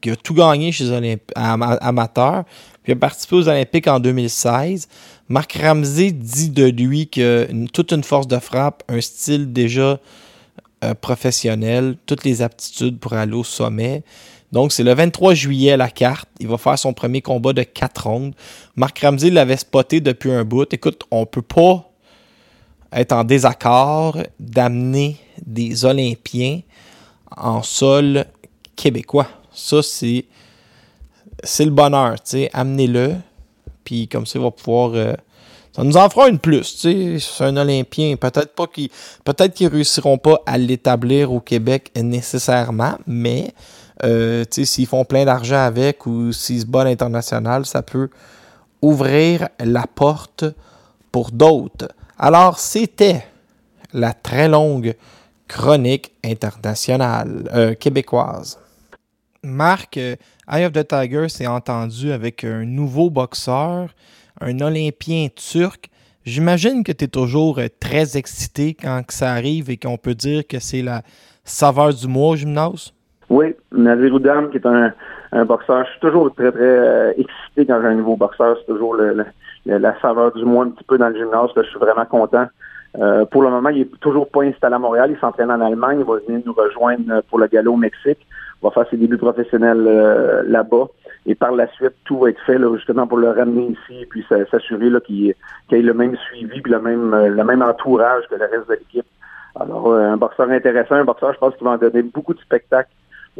qui 0.00 0.10
a 0.10 0.16
tout 0.16 0.34
gagné 0.34 0.72
chez 0.72 0.84
les 0.84 0.90
Olymp- 0.90 1.32
am- 1.34 1.78
amateurs, 1.80 2.44
puis 2.82 2.92
a 2.92 2.96
participé 2.96 3.36
aux 3.36 3.48
Olympiques 3.48 3.86
en 3.88 4.00
2016. 4.00 4.88
Marc 5.28 5.52
Ramsey 5.54 6.12
dit 6.12 6.50
de 6.50 6.64
lui 6.66 7.08
que 7.08 7.48
toute 7.72 7.92
une 7.92 8.04
force 8.04 8.26
de 8.28 8.38
frappe, 8.38 8.82
un 8.88 9.00
style 9.00 9.52
déjà 9.52 9.98
euh, 10.84 10.94
professionnel, 10.94 11.96
toutes 12.06 12.24
les 12.24 12.40
aptitudes 12.42 12.98
pour 12.98 13.12
aller 13.12 13.34
au 13.34 13.44
sommet. 13.44 14.02
Donc, 14.52 14.72
c'est 14.72 14.84
le 14.84 14.94
23 14.94 15.34
juillet 15.34 15.76
la 15.76 15.90
carte. 15.90 16.28
Il 16.40 16.48
va 16.48 16.56
faire 16.56 16.78
son 16.78 16.94
premier 16.94 17.20
combat 17.20 17.52
de 17.52 17.62
4 17.62 18.06
rondes. 18.08 18.34
Marc 18.76 19.00
Ramsey 19.00 19.28
l'avait 19.30 19.58
spoté 19.58 20.00
depuis 20.00 20.30
un 20.30 20.44
bout. 20.44 20.72
Écoute, 20.72 21.02
on 21.10 21.26
peut 21.26 21.42
pas 21.42 21.90
être 22.92 23.12
en 23.12 23.24
désaccord 23.24 24.16
d'amener 24.40 25.16
des 25.44 25.84
Olympiens 25.84 26.60
en 27.36 27.62
sol 27.62 28.24
québécois. 28.76 29.28
Ça, 29.58 29.82
c'est 29.82 30.24
c'est 31.44 31.64
le 31.64 31.70
bonheur. 31.70 32.16
Amenez-le. 32.52 33.16
Puis 33.84 34.08
comme 34.08 34.26
ça, 34.26 34.38
il 34.38 34.42
va 34.42 34.50
pouvoir. 34.50 34.92
euh, 34.94 35.14
ça 35.74 35.84
nous 35.84 35.96
en 35.96 36.08
fera 36.10 36.28
une 36.28 36.38
plus. 36.38 36.64
C'est 36.64 37.44
un 37.44 37.56
Olympien. 37.56 38.16
Peut-être 38.16 38.54
pas 38.54 38.66
qu'ils. 38.66 38.90
Peut-être 39.24 39.54
qu'ils 39.54 39.68
réussiront 39.68 40.18
pas 40.18 40.40
à 40.46 40.58
l'établir 40.58 41.32
au 41.32 41.40
Québec 41.40 41.90
nécessairement, 41.96 42.98
mais 43.06 43.52
euh, 44.04 44.44
s'ils 44.50 44.86
font 44.86 45.04
plein 45.04 45.24
d'argent 45.24 45.58
avec 45.58 46.06
ou 46.06 46.32
s'ils 46.32 46.62
se 46.62 46.66
battent 46.66 46.82
à 46.82 46.90
l'international, 46.90 47.66
ça 47.66 47.82
peut 47.82 48.10
ouvrir 48.80 49.48
la 49.58 49.86
porte 49.86 50.44
pour 51.10 51.30
d'autres. 51.30 51.88
Alors, 52.18 52.58
c'était 52.58 53.24
la 53.92 54.12
très 54.12 54.48
longue 54.48 54.94
chronique 55.46 56.12
internationale 56.24 57.48
euh, 57.54 57.74
québécoise. 57.74 58.58
Marc, 59.44 59.96
euh, 59.96 60.16
Eye 60.50 60.64
of 60.64 60.72
the 60.72 60.86
Tiger 60.86 61.28
s'est 61.28 61.46
entendu 61.46 62.10
avec 62.10 62.44
un 62.44 62.64
nouveau 62.64 63.08
boxeur, 63.08 63.88
un 64.40 64.60
Olympien 64.60 65.28
turc. 65.34 65.90
J'imagine 66.24 66.82
que 66.82 66.92
tu 66.92 67.04
es 67.04 67.08
toujours 67.08 67.58
euh, 67.58 67.66
très 67.80 68.16
excité 68.16 68.74
quand 68.74 69.02
ça 69.08 69.30
arrive 69.30 69.70
et 69.70 69.76
qu'on 69.76 69.96
peut 69.96 70.14
dire 70.14 70.46
que 70.46 70.58
c'est 70.58 70.82
la 70.82 71.02
saveur 71.44 71.94
du 71.94 72.08
mois 72.08 72.30
au 72.30 72.36
gymnase? 72.36 72.92
Oui, 73.30 73.54
Nadir 73.72 74.12
Oudam, 74.12 74.50
qui 74.50 74.56
est 74.56 74.66
un, 74.66 74.92
boxeur. 75.44 75.84
Je 75.84 75.90
suis 75.92 76.00
toujours 76.00 76.34
très, 76.34 76.50
très 76.50 76.60
euh, 76.62 77.12
excité 77.16 77.66
quand 77.66 77.80
j'ai 77.80 77.88
un 77.88 77.94
nouveau 77.94 78.16
boxeur. 78.16 78.56
C'est 78.58 78.72
toujours 78.72 78.96
la 79.66 80.00
saveur 80.00 80.32
du 80.32 80.44
mois 80.44 80.64
un 80.64 80.70
petit 80.70 80.84
peu 80.84 80.98
dans 80.98 81.10
le 81.10 81.14
gymnase. 81.14 81.50
Je 81.56 81.62
suis 81.62 81.78
vraiment 81.78 82.06
content. 82.06 82.46
Pour 83.30 83.42
le 83.42 83.50
moment, 83.50 83.68
il 83.68 83.82
est 83.82 84.00
toujours 84.00 84.28
pas 84.30 84.42
installé 84.42 84.74
à 84.74 84.78
Montréal. 84.78 85.10
Il 85.14 85.20
s'entraîne 85.20 85.50
en 85.50 85.60
Allemagne. 85.60 85.98
Il 86.00 86.06
va 86.06 86.18
venir 86.26 86.40
nous 86.44 86.54
rejoindre 86.54 87.20
pour 87.28 87.38
le 87.38 87.46
galop 87.46 87.74
au 87.74 87.76
Mexique. 87.76 88.18
Va 88.62 88.70
faire 88.70 88.86
ses 88.90 88.96
débuts 88.96 89.18
professionnels 89.18 89.84
euh, 89.86 90.42
là-bas. 90.46 90.86
Et 91.26 91.34
par 91.34 91.52
la 91.52 91.68
suite, 91.72 91.94
tout 92.04 92.18
va 92.18 92.30
être 92.30 92.40
fait 92.46 92.58
là, 92.58 92.74
justement 92.74 93.06
pour 93.06 93.18
le 93.18 93.30
ramener 93.30 93.66
ici 93.66 94.00
et 94.02 94.06
puis 94.06 94.24
s'assurer 94.28 94.90
qu'il 95.06 95.34
ait 95.70 95.82
le 95.82 95.94
même 95.94 96.16
suivi 96.16 96.60
puis 96.60 96.72
le 96.72 96.80
même, 96.80 97.12
euh, 97.14 97.28
le 97.28 97.44
même 97.44 97.62
entourage 97.62 98.24
que 98.28 98.34
le 98.34 98.46
reste 98.46 98.68
de 98.68 98.74
l'équipe. 98.74 99.06
Alors, 99.60 99.88
euh, 99.88 100.12
un 100.12 100.16
boxeur 100.16 100.50
intéressant, 100.50 100.96
un 100.96 101.04
boxeur, 101.04 101.32
je 101.34 101.38
pense 101.38 101.54
qu'il 101.56 101.64
va 101.64 101.72
en 101.72 101.76
donner 101.76 102.02
beaucoup 102.02 102.34
de 102.34 102.40
spectacles 102.40 102.90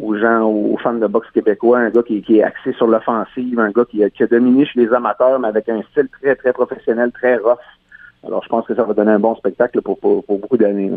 aux 0.00 0.16
gens, 0.16 0.42
aux 0.42 0.76
fans 0.78 0.94
de 0.94 1.06
boxe 1.06 1.30
québécois, 1.30 1.78
un 1.78 1.90
gars 1.90 2.02
qui, 2.02 2.22
qui 2.22 2.38
est 2.38 2.42
axé 2.42 2.72
sur 2.74 2.86
l'offensive, 2.86 3.58
un 3.58 3.70
gars 3.70 3.84
qui 3.84 4.02
qui 4.10 4.22
a 4.22 4.26
dominé 4.26 4.66
chez 4.66 4.80
les 4.80 4.92
amateurs, 4.92 5.40
mais 5.40 5.48
avec 5.48 5.68
un 5.68 5.82
style 5.90 6.08
très, 6.20 6.36
très 6.36 6.52
professionnel, 6.52 7.10
très 7.12 7.36
rough. 7.36 7.58
Alors, 8.26 8.42
je 8.42 8.48
pense 8.48 8.66
que 8.66 8.74
ça 8.74 8.84
va 8.84 8.94
donner 8.94 9.12
un 9.12 9.18
bon 9.18 9.34
spectacle 9.36 9.80
pour, 9.80 9.98
pour 9.98 10.22
beaucoup 10.26 10.56
d'années. 10.56 10.92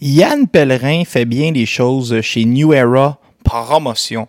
Yann 0.00 0.46
Pellerin 0.46 1.04
fait 1.04 1.24
bien 1.24 1.52
les 1.52 1.64
choses 1.64 2.20
chez 2.20 2.44
New 2.44 2.74
Era 2.74 3.18
Promotion. 3.44 4.28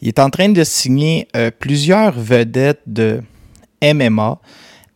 Il 0.00 0.08
est 0.08 0.18
en 0.20 0.30
train 0.30 0.48
de 0.48 0.62
signer 0.62 1.26
euh, 1.36 1.50
plusieurs 1.50 2.12
vedettes 2.12 2.82
de 2.86 3.20
MMA. 3.82 4.38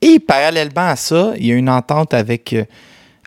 Et 0.01 0.21
parallèlement 0.21 0.89
à 0.89 0.97
ça, 0.97 1.33
il 1.37 1.47
y 1.47 1.53
a 1.53 1.57
une 1.57 1.69
entente 1.69 2.15
avec 2.15 2.53
euh, 2.53 2.65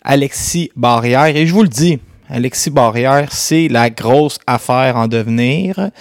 Alexis 0.01 0.71
Barrière. 0.75 1.35
Et 1.35 1.45
je 1.45 1.53
vous 1.53 1.63
le 1.63 1.67
dis, 1.67 1.99
Alexis 2.29 2.69
Barrière, 2.69 3.33
c'est 3.33 3.67
la 3.67 3.89
grosse 3.89 4.39
affaire 4.47 4.95
en 4.95 5.07
devenir. 5.07 5.91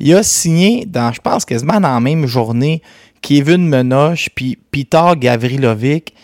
Il 0.00 0.14
a 0.14 0.22
signé, 0.22 0.86
dans, 0.86 1.12
je 1.12 1.20
pense 1.20 1.44
quasiment 1.44 1.80
dans 1.80 1.94
la 1.94 2.00
même 2.00 2.26
journée, 2.26 2.80
Kevin 3.20 3.68
Menoche 3.68 4.30
puis 4.34 4.58
Peter 4.70 5.12
Gavrilovic. 5.16 6.14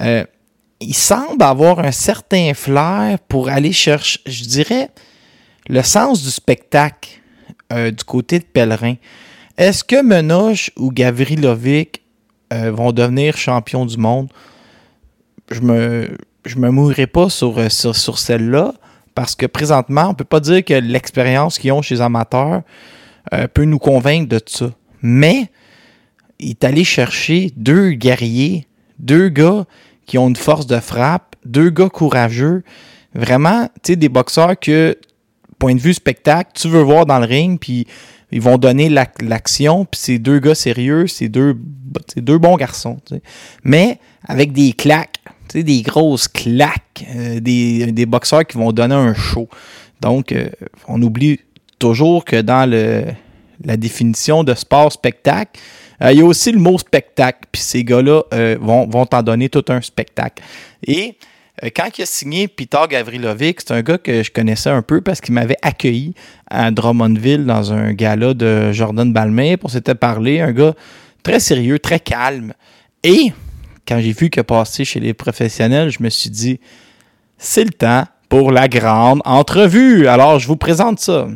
Euh, 0.00 0.24
il 0.80 0.94
semble 0.94 1.42
avoir 1.42 1.78
un 1.78 1.92
certain 1.92 2.54
flair 2.54 3.18
pour 3.28 3.48
aller 3.48 3.72
chercher, 3.72 4.18
je 4.26 4.44
dirais, 4.44 4.90
le 5.68 5.82
sens 5.82 6.22
du 6.22 6.30
spectacle 6.30 7.20
euh, 7.72 7.90
du 7.90 8.02
côté 8.02 8.38
de 8.38 8.44
Pèlerin. 8.44 8.94
Est-ce 9.58 9.84
que 9.84 10.02
Menoche 10.02 10.70
ou 10.76 10.90
Gavrilovic 10.90 12.02
euh, 12.52 12.72
vont 12.72 12.92
devenir 12.92 13.36
champions 13.36 13.84
du 13.84 13.98
monde? 13.98 14.32
Je 15.50 15.60
me, 15.60 16.16
je 16.46 16.56
me 16.56 16.70
mouillerai 16.70 17.06
pas 17.06 17.28
sur, 17.28 17.58
euh, 17.58 17.68
sur, 17.68 17.94
sur 17.94 18.18
celle-là 18.18 18.72
parce 19.14 19.34
que 19.34 19.44
présentement, 19.44 20.08
on 20.08 20.14
peut 20.14 20.24
pas 20.24 20.40
dire 20.40 20.64
que 20.64 20.74
l'expérience 20.74 21.58
qu'ils 21.58 21.72
ont 21.72 21.82
chez 21.82 21.96
les 21.96 22.00
amateurs 22.00 22.62
peut 23.52 23.64
nous 23.64 23.78
convaincre 23.78 24.28
de 24.28 24.40
ça. 24.46 24.70
Mais 25.02 25.50
il 26.38 26.50
est 26.50 26.64
allé 26.64 26.84
chercher 26.84 27.52
deux 27.54 27.90
guerriers, 27.90 28.66
deux 28.98 29.28
gars 29.28 29.66
qui 30.10 30.18
ont 30.18 30.26
une 30.26 30.34
force 30.34 30.66
de 30.66 30.80
frappe, 30.80 31.36
deux 31.44 31.70
gars 31.70 31.88
courageux, 31.88 32.64
vraiment, 33.14 33.68
des 33.86 34.08
boxeurs 34.08 34.58
que, 34.58 34.98
point 35.60 35.76
de 35.76 35.80
vue 35.80 35.94
spectacle, 35.94 36.50
tu 36.52 36.66
veux 36.66 36.82
voir 36.82 37.06
dans 37.06 37.20
le 37.20 37.26
ring, 37.26 37.60
puis 37.60 37.86
ils 38.32 38.40
vont 38.40 38.58
donner 38.58 38.88
l'ac- 38.88 39.22
l'action, 39.22 39.84
puis 39.84 40.00
c'est 40.02 40.18
deux 40.18 40.40
gars 40.40 40.56
sérieux, 40.56 41.06
c'est 41.06 41.28
deux, 41.28 41.56
deux 42.16 42.38
bons 42.38 42.56
garçons, 42.56 42.96
mais 43.62 44.00
avec 44.26 44.50
des 44.52 44.72
claques, 44.72 45.20
des 45.54 45.82
grosses 45.82 46.26
claques, 46.26 47.06
euh, 47.14 47.38
des, 47.38 47.92
des 47.92 48.06
boxeurs 48.06 48.44
qui 48.44 48.58
vont 48.58 48.72
donner 48.72 48.96
un 48.96 49.14
show. 49.14 49.48
Donc, 50.00 50.32
euh, 50.32 50.48
on 50.88 51.00
oublie 51.02 51.38
toujours 51.78 52.24
que 52.24 52.40
dans 52.40 52.68
le, 52.68 53.04
la 53.64 53.76
définition 53.76 54.42
de 54.42 54.54
sport-spectacle, 54.54 55.60
il 56.02 56.18
y 56.18 56.20
a 56.20 56.24
aussi 56.24 56.52
le 56.52 56.58
mot 56.58 56.78
spectacle. 56.78 57.40
Puis 57.52 57.62
ces 57.62 57.84
gars-là 57.84 58.22
euh, 58.32 58.56
vont, 58.60 58.86
vont 58.86 59.06
t'en 59.06 59.22
donner 59.22 59.48
tout 59.48 59.64
un 59.68 59.80
spectacle. 59.80 60.42
Et 60.86 61.16
euh, 61.62 61.68
quand 61.74 61.88
il 61.98 62.02
a 62.02 62.06
signé 62.06 62.48
Peter 62.48 62.78
Gavrilovic, 62.88 63.60
c'est 63.60 63.72
un 63.72 63.82
gars 63.82 63.98
que 63.98 64.22
je 64.22 64.30
connaissais 64.30 64.70
un 64.70 64.82
peu 64.82 65.00
parce 65.00 65.20
qu'il 65.20 65.34
m'avait 65.34 65.58
accueilli 65.62 66.14
à 66.48 66.70
Drummondville 66.70 67.44
dans 67.44 67.72
un 67.72 67.92
gala 67.92 68.34
de 68.34 68.72
Jordan 68.72 69.12
Balmain. 69.12 69.56
On 69.62 69.68
s'était 69.68 69.94
parlé. 69.94 70.40
Un 70.40 70.52
gars 70.52 70.74
très 71.22 71.40
sérieux, 71.40 71.78
très 71.78 72.00
calme. 72.00 72.54
Et 73.02 73.32
quand 73.86 73.98
j'ai 74.00 74.12
vu 74.12 74.30
qu'il 74.30 74.40
a 74.40 74.44
passé 74.44 74.84
chez 74.84 75.00
les 75.00 75.14
professionnels, 75.14 75.90
je 75.90 76.02
me 76.02 76.08
suis 76.08 76.30
dit, 76.30 76.60
c'est 77.38 77.64
le 77.64 77.70
temps 77.70 78.04
pour 78.28 78.52
la 78.52 78.68
grande 78.68 79.20
entrevue. 79.24 80.06
Alors, 80.06 80.38
je 80.38 80.46
vous 80.46 80.56
présente 80.56 81.00
ça. 81.00 81.26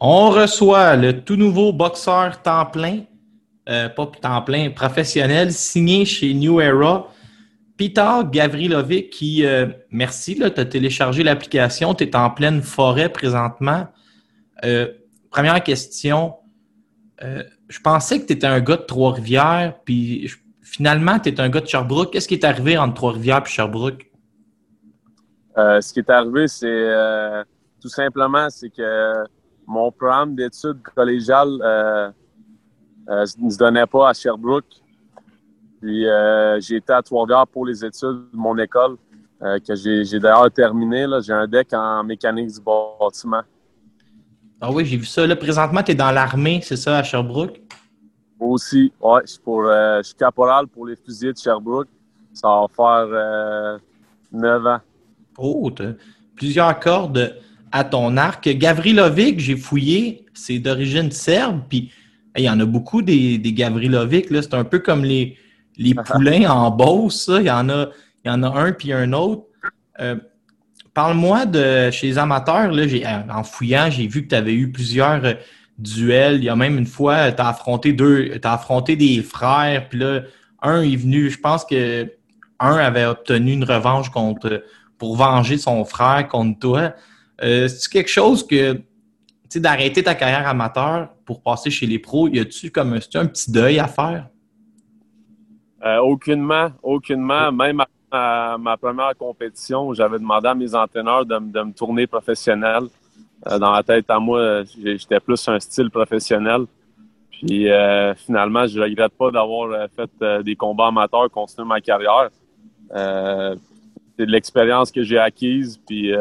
On 0.00 0.30
reçoit 0.30 0.96
le 0.96 1.22
tout 1.22 1.36
nouveau 1.36 1.72
boxeur 1.72 2.42
temps 2.42 2.66
plein, 2.66 3.00
euh, 3.68 3.88
pas 3.88 4.06
temps 4.06 4.42
plein, 4.42 4.70
professionnel, 4.70 5.52
signé 5.52 6.04
chez 6.04 6.34
New 6.34 6.60
Era, 6.60 7.08
Peter 7.78 8.10
Gavrilovic, 8.30 9.10
qui, 9.10 9.46
euh, 9.46 9.66
merci, 9.90 10.36
tu 10.36 10.42
as 10.44 10.64
téléchargé 10.64 11.22
l'application, 11.22 11.94
tu 11.94 12.04
es 12.04 12.14
en 12.14 12.30
pleine 12.30 12.62
forêt 12.62 13.08
présentement. 13.08 13.86
Euh, 14.64 14.92
première 15.30 15.62
question, 15.62 16.34
je 17.68 17.80
pensais 17.82 18.20
que 18.20 18.26
tu 18.26 18.34
étais 18.34 18.46
un 18.46 18.60
gars 18.60 18.76
de 18.76 18.82
Trois-Rivières, 18.82 19.74
puis 19.84 20.30
finalement, 20.62 21.18
tu 21.18 21.32
un 21.38 21.48
gars 21.48 21.60
de 21.60 21.66
Sherbrooke. 21.66 22.12
Qu'est-ce 22.12 22.28
qui 22.28 22.34
est 22.34 22.44
arrivé 22.44 22.76
entre 22.76 22.94
Trois-Rivières 22.94 23.42
et 23.46 23.48
Sherbrooke? 23.48 24.10
Ce 25.56 25.92
qui 25.92 26.00
est 26.00 26.10
arrivé, 26.10 26.46
c'est 26.48 26.90
tout 27.80 27.88
simplement, 27.88 28.48
que 28.48 29.24
mon 29.66 29.90
programme 29.90 30.34
d'études 30.34 30.82
collégiales 30.94 31.58
euh, 31.62 32.10
euh, 33.08 33.26
ne 33.38 33.50
se 33.50 33.58
donnait 33.58 33.86
pas 33.86 34.10
à 34.10 34.12
Sherbrooke. 34.14 34.82
Puis 35.80 36.06
euh, 36.06 36.60
j'ai 36.60 36.76
été 36.76 36.92
à 36.92 37.02
Trois-Rivières 37.02 37.46
pour 37.46 37.66
les 37.66 37.84
études 37.84 38.30
de 38.32 38.36
mon 38.36 38.56
école, 38.58 38.96
que 39.40 39.74
j'ai 39.74 40.18
d'ailleurs 40.18 40.50
terminé. 40.50 41.06
J'ai 41.20 41.32
un 41.32 41.46
deck 41.46 41.72
en 41.72 42.02
mécanique 42.02 42.48
du 42.48 42.60
bâtiment. 42.60 43.42
Ah 44.60 44.72
oui, 44.72 44.86
j'ai 44.86 44.96
vu 44.96 45.04
ça. 45.04 45.26
Là, 45.26 45.36
présentement, 45.36 45.82
tu 45.82 45.92
es 45.92 45.94
dans 45.94 46.10
l'armée, 46.10 46.60
c'est 46.62 46.76
ça, 46.76 46.96
à 46.96 47.02
Sherbrooke? 47.02 47.60
Moi 48.40 48.50
aussi, 48.50 48.90
ouais, 49.00 49.20
je 49.26 49.32
suis, 49.32 49.40
pour, 49.40 49.64
je 49.64 50.00
suis 50.02 50.14
caporal 50.14 50.66
pour 50.66 50.86
les 50.86 50.96
fusiliers 50.96 51.34
de 51.34 51.38
Sherbrooke. 51.38 51.88
Ça 52.36 52.48
va 52.48 52.66
faire 52.74 53.08
euh, 53.10 53.78
9 54.30 54.66
ans. 54.66 54.80
Oh, 55.38 55.70
plusieurs 56.34 56.78
cordes 56.78 57.34
à 57.76 57.84
ton 57.84 58.16
arc. 58.16 58.48
Gavrilovic, 58.48 59.38
j'ai 59.40 59.56
fouillé, 59.56 60.24
c'est 60.34 60.58
d'origine 60.58 61.10
serbe, 61.10 61.62
puis 61.68 61.90
il 62.36 62.44
y 62.44 62.50
en 62.50 62.58
a 62.60 62.64
beaucoup 62.64 63.02
des, 63.02 63.38
des 63.38 63.52
Gavrilovic. 63.52 64.26
C'est 64.30 64.54
un 64.54 64.64
peu 64.64 64.78
comme 64.80 65.04
les, 65.04 65.36
les 65.76 65.94
poulains 65.94 66.50
en 66.50 66.70
Beauce. 66.70 67.30
Il 67.40 67.46
y 67.46 67.50
en 67.50 67.68
a, 67.68 67.88
il 68.24 68.28
y 68.28 68.30
en 68.30 68.42
a 68.42 68.48
un 68.48 68.72
puis 68.72 68.92
un 68.92 69.12
autre. 69.12 69.44
Euh, 70.00 70.16
Parle-moi 70.94 71.44
de 71.44 71.90
chez 71.90 72.06
les 72.06 72.18
amateurs. 72.18 72.72
Là, 72.72 72.88
j'ai- 72.88 73.06
euh, 73.06 73.20
en 73.30 73.42
fouillant, 73.42 73.90
j'ai 73.90 74.06
vu 74.06 74.24
que 74.24 74.28
tu 74.28 74.34
avais 74.34 74.54
eu 74.54 74.72
plusieurs 74.72 75.24
euh, 75.24 75.34
duels. 75.78 76.36
Il 76.36 76.44
y 76.44 76.48
a 76.48 76.56
même 76.56 76.78
une 76.78 76.86
fois, 76.86 77.32
tu 77.32 77.42
as 77.42 77.48
affronté 77.48 77.92
deux, 77.92 78.30
tu 78.40 78.48
affronté 78.48 78.96
des 78.96 79.22
frères, 79.22 79.88
puis 79.90 79.98
là, 79.98 80.22
un 80.62 80.80
est 80.80 80.96
venu, 80.96 81.30
je 81.30 81.38
pense 81.38 81.66
que 81.66 82.10
un 82.58 82.76
avait 82.76 83.04
obtenu 83.04 83.52
une 83.52 83.64
revanche 83.64 84.08
contre 84.08 84.62
pour 84.96 85.16
venger 85.16 85.58
son 85.58 85.84
frère 85.84 86.26
contre 86.28 86.58
toi. 86.58 86.94
Euh, 87.42 87.68
C'est 87.68 87.90
quelque 87.90 88.10
chose 88.10 88.46
que 88.46 88.72
tu 88.74 88.82
sais, 89.48 89.60
d'arrêter 89.60 90.02
ta 90.02 90.14
carrière 90.14 90.48
amateur 90.48 91.08
pour 91.24 91.42
passer 91.42 91.70
chez 91.70 91.86
les 91.86 91.98
pros, 91.98 92.28
y 92.28 92.40
a-tu 92.40 92.70
comme 92.70 92.94
un, 92.94 93.00
c'est-tu 93.00 93.18
un 93.18 93.26
petit 93.26 93.50
deuil 93.50 93.78
à 93.78 93.86
faire? 93.86 94.28
Euh, 95.84 95.98
aucunement, 95.98 96.70
aucunement. 96.82 97.52
Même 97.52 97.82
à 98.10 98.56
ma, 98.58 98.76
première 98.76 99.16
compétition, 99.16 99.92
j'avais 99.92 100.18
demandé 100.18 100.48
à 100.48 100.54
mes 100.54 100.74
entraîneurs 100.74 101.24
de, 101.26 101.36
me- 101.38 101.52
de 101.52 101.62
me 101.62 101.72
tourner 101.72 102.06
professionnel. 102.06 102.84
Euh, 103.46 103.58
dans 103.58 103.70
la 103.70 103.82
tête 103.82 104.06
à 104.08 104.18
moi, 104.18 104.64
j'étais 104.82 105.20
plus 105.20 105.46
un 105.48 105.60
style 105.60 105.90
professionnel. 105.90 106.62
Puis 107.30 107.70
euh, 107.70 108.14
finalement, 108.14 108.66
je 108.66 108.80
regrette 108.80 109.12
pas 109.12 109.30
d'avoir 109.30 109.88
fait 109.94 110.42
des 110.42 110.56
combats 110.56 110.88
amateurs, 110.88 111.30
continuer 111.30 111.68
ma 111.68 111.80
carrière. 111.80 112.30
C'est 112.88 114.26
de 114.26 114.32
l'expérience 114.32 114.90
que 114.90 115.02
j'ai 115.02 115.18
acquise. 115.18 115.78
Puis 115.86 116.12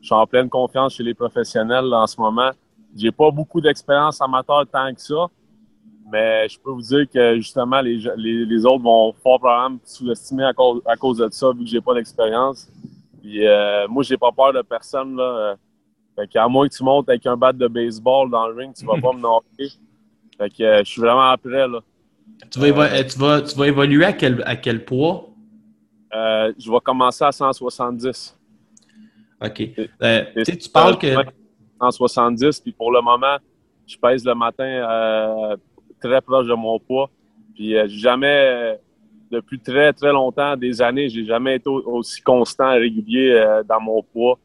je 0.00 0.06
suis 0.06 0.14
en 0.14 0.26
pleine 0.26 0.48
confiance 0.48 0.94
chez 0.94 1.02
les 1.02 1.14
professionnels 1.14 1.92
en 1.92 2.06
ce 2.06 2.20
moment. 2.20 2.50
J'ai 2.96 3.12
pas 3.12 3.30
beaucoup 3.30 3.60
d'expérience 3.60 4.20
amateur 4.20 4.66
tant 4.66 4.92
que 4.94 5.00
ça. 5.00 5.26
Mais 6.12 6.48
je 6.48 6.58
peux 6.58 6.70
vous 6.70 6.82
dire 6.82 7.06
que 7.08 7.36
justement, 7.36 7.80
les, 7.80 7.96
les, 8.16 8.44
les 8.44 8.66
autres 8.66 8.82
vont 8.82 9.12
fort 9.22 9.38
probablement 9.38 9.76
me 9.76 9.78
sous-estimer 9.84 10.44
à 10.44 10.52
cause, 10.52 10.82
à 10.84 10.96
cause 10.96 11.18
de 11.18 11.28
ça, 11.30 11.52
vu 11.52 11.60
que 11.64 11.70
j'ai 11.70 11.80
pas 11.80 11.94
d'expérience. 11.94 12.68
Puis 13.22 13.46
euh, 13.46 13.86
moi, 13.86 14.02
j'ai 14.02 14.16
pas 14.16 14.32
peur 14.32 14.52
de 14.52 14.62
personne. 14.62 15.14
Là. 15.16 15.54
Fait 16.16 16.26
qu'à 16.26 16.48
moins 16.48 16.68
que 16.68 16.74
tu 16.74 16.82
montes 16.82 17.08
avec 17.08 17.24
un 17.26 17.36
bat 17.36 17.52
de 17.52 17.68
baseball 17.68 18.28
dans 18.28 18.48
le 18.48 18.54
ring, 18.56 18.74
tu 18.74 18.84
vas 18.84 19.00
pas 19.00 19.12
me 19.12 19.20
knocker. 19.20 19.68
Fait 20.36 20.50
que 20.50 20.62
euh, 20.64 20.78
je 20.84 20.90
suis 20.90 21.00
vraiment 21.00 21.32
prêt. 21.36 21.68
Là. 21.68 21.78
Tu 22.50 22.58
vas, 22.58 22.66
évo- 22.68 22.80
euh, 22.92 23.04
tu 23.04 23.18
vas, 23.18 23.42
tu 23.42 23.56
vas 23.56 23.68
évoluer 23.68 24.04
à 24.04 24.12
quel, 24.12 24.42
à 24.46 24.56
quel 24.56 24.84
poids? 24.84 25.28
Euh, 26.12 26.52
je 26.58 26.68
vais 26.72 26.80
commencer 26.82 27.22
à 27.24 27.30
170. 27.30 28.36
OK. 29.44 29.60
Euh, 30.02 30.24
tu 30.36 30.44
sais, 30.44 30.56
tu 30.56 30.68
parles 30.68 30.98
que. 30.98 31.06
170, 31.80 32.60
puis 32.60 32.72
pour 32.72 32.92
le 32.92 33.00
moment, 33.00 33.38
je 33.86 33.96
pèse 33.96 34.24
le 34.24 34.34
matin 34.34 34.64
euh, 34.64 35.56
très 36.00 36.20
proche 36.20 36.46
de 36.46 36.52
mon 36.54 36.78
poids. 36.78 37.08
Puis 37.54 37.74
euh, 37.74 37.86
jamais, 37.88 38.26
euh, 38.28 38.74
depuis 39.30 39.58
très 39.58 39.92
très 39.94 40.12
longtemps, 40.12 40.56
des 40.56 40.82
années, 40.82 41.08
j'ai 41.08 41.24
jamais 41.24 41.56
été 41.56 41.68
au- 41.70 41.82
aussi 41.96 42.20
constant 42.20 42.72
et 42.72 42.78
régulier 42.80 43.30
euh, 43.32 43.62
dans 43.62 43.80
mon 43.80 44.02
poids. 44.02 44.38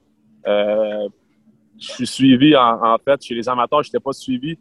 Je 0.45 1.09
suis 1.77 2.07
suivi 2.07 2.55
en, 2.55 2.93
en 2.93 2.97
fait 3.03 3.21
chez 3.21 3.35
les 3.35 3.49
amateurs, 3.49 3.83
je 3.83 3.89
n'étais 3.89 3.99
pas 3.99 4.13
suivi. 4.13 4.57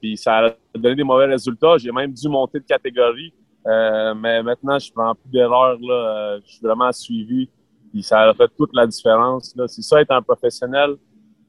Puis 0.00 0.16
ça 0.16 0.38
a 0.46 0.52
donné 0.78 0.94
des 0.96 1.04
mauvais 1.04 1.26
résultats. 1.26 1.76
J'ai 1.78 1.92
même 1.92 2.12
dû 2.12 2.28
monter 2.28 2.58
de 2.60 2.64
catégorie. 2.64 3.32
Mais 3.66 4.42
maintenant, 4.42 4.78
je 4.78 4.90
prends 4.92 5.14
plus 5.14 5.30
d'erreurs. 5.30 5.78
Je 5.78 6.50
suis 6.52 6.60
vraiment 6.62 6.90
suivi. 6.92 7.48
Puis 7.92 8.02
ça 8.02 8.32
fait 8.36 8.50
toute 8.56 8.70
la 8.72 8.86
différence. 8.86 9.54
là. 9.56 9.66
C'est 9.68 9.82
ça, 9.82 10.00
être 10.00 10.12
un 10.12 10.22
professionnel 10.22 10.96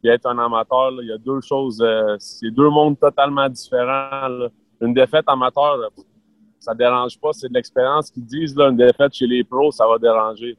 et 0.04 0.10
être 0.10 0.26
un 0.26 0.38
amateur. 0.40 0.92
Il 1.02 1.08
y 1.08 1.12
a 1.12 1.18
deux 1.18 1.42
choses. 1.42 1.82
euh, 1.82 2.16
c'est 2.20 2.52
deux 2.52 2.70
mondes 2.70 3.00
totalement 3.00 3.48
différents. 3.48 4.28
Une 4.82 4.94
défaite 4.94 5.26
amateur, 5.28 5.78
là, 5.78 5.90
ça 6.60 6.74
dérange 6.74 7.20
pas. 7.20 7.30
C'est 7.34 7.50
de 7.50 7.54
l'expérience 7.54 8.10
qu'ils 8.10 8.26
disent. 8.26 8.56
Là, 8.56 8.70
une 8.70 8.78
défaite 8.78 9.14
chez 9.14 9.28
les 9.28 9.44
pros, 9.44 9.72
ça 9.72 9.86
va 9.88 9.98
déranger. 9.98 10.58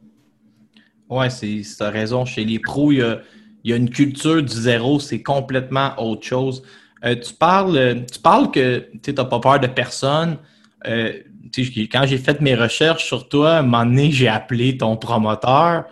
Ouais, 1.08 1.30
c'est, 1.30 1.62
as 1.80 1.90
raison. 1.90 2.24
Chez 2.24 2.44
les 2.44 2.58
pros, 2.58 2.92
il 2.92 2.98
y 2.98 3.02
a, 3.02 3.20
il 3.64 3.70
y 3.70 3.74
a 3.74 3.76
une 3.76 3.90
culture 3.90 4.42
du 4.42 4.52
zéro, 4.52 4.98
c'est 5.00 5.22
complètement 5.22 5.90
autre 5.98 6.22
chose. 6.22 6.62
Euh, 7.04 7.16
tu, 7.16 7.34
parles, 7.34 7.76
euh, 7.76 7.94
tu 8.10 8.20
parles 8.20 8.50
que 8.50 8.88
tu 9.02 9.12
n'as 9.12 9.24
pas 9.24 9.40
peur 9.40 9.60
de 9.60 9.66
personne. 9.66 10.38
Euh, 10.86 11.12
quand 11.90 12.06
j'ai 12.06 12.18
fait 12.18 12.40
mes 12.40 12.54
recherches 12.54 13.04
sur 13.04 13.28
toi, 13.28 13.56
à 13.56 13.58
un 13.58 13.62
moment 13.62 13.84
donné, 13.84 14.10
j'ai 14.10 14.28
appelé 14.28 14.76
ton 14.76 14.96
promoteur, 14.96 15.84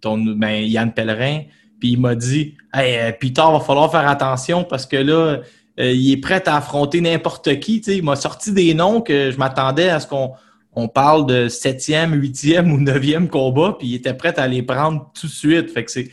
ton, 0.00 0.18
ben, 0.18 0.62
Yann 0.64 0.92
Pellerin, 0.92 1.42
puis 1.78 1.92
il 1.92 2.00
m'a 2.00 2.14
dit 2.14 2.54
Hey, 2.72 2.98
euh, 2.98 3.12
Peter, 3.18 3.42
va 3.42 3.60
falloir 3.60 3.90
faire 3.90 4.08
attention 4.08 4.64
parce 4.64 4.86
que 4.86 4.96
là, 4.96 5.40
euh, 5.80 5.92
il 5.92 6.12
est 6.12 6.18
prêt 6.18 6.42
à 6.46 6.56
affronter 6.56 7.00
n'importe 7.00 7.58
qui. 7.60 7.80
Tu 7.80 7.90
sais, 7.90 7.96
il 7.96 8.04
m'a 8.04 8.16
sorti 8.16 8.52
des 8.52 8.74
noms 8.74 9.00
que 9.00 9.30
je 9.30 9.38
m'attendais 9.38 9.88
à 9.88 10.00
ce 10.00 10.06
qu'on 10.06 10.32
on 10.72 10.88
parle 10.88 11.26
de 11.26 11.48
septième, 11.48 12.14
huitième 12.14 12.72
ou 12.72 12.78
neuvième 12.78 13.28
combat, 13.28 13.76
puis 13.78 13.88
il 13.88 13.94
était 13.96 14.14
prêt 14.14 14.38
à 14.38 14.46
les 14.46 14.62
prendre 14.62 15.10
tout 15.18 15.26
de 15.26 15.32
suite. 15.32 15.70
Fait 15.70 15.84
que 15.84 15.90
c'est, 15.90 16.10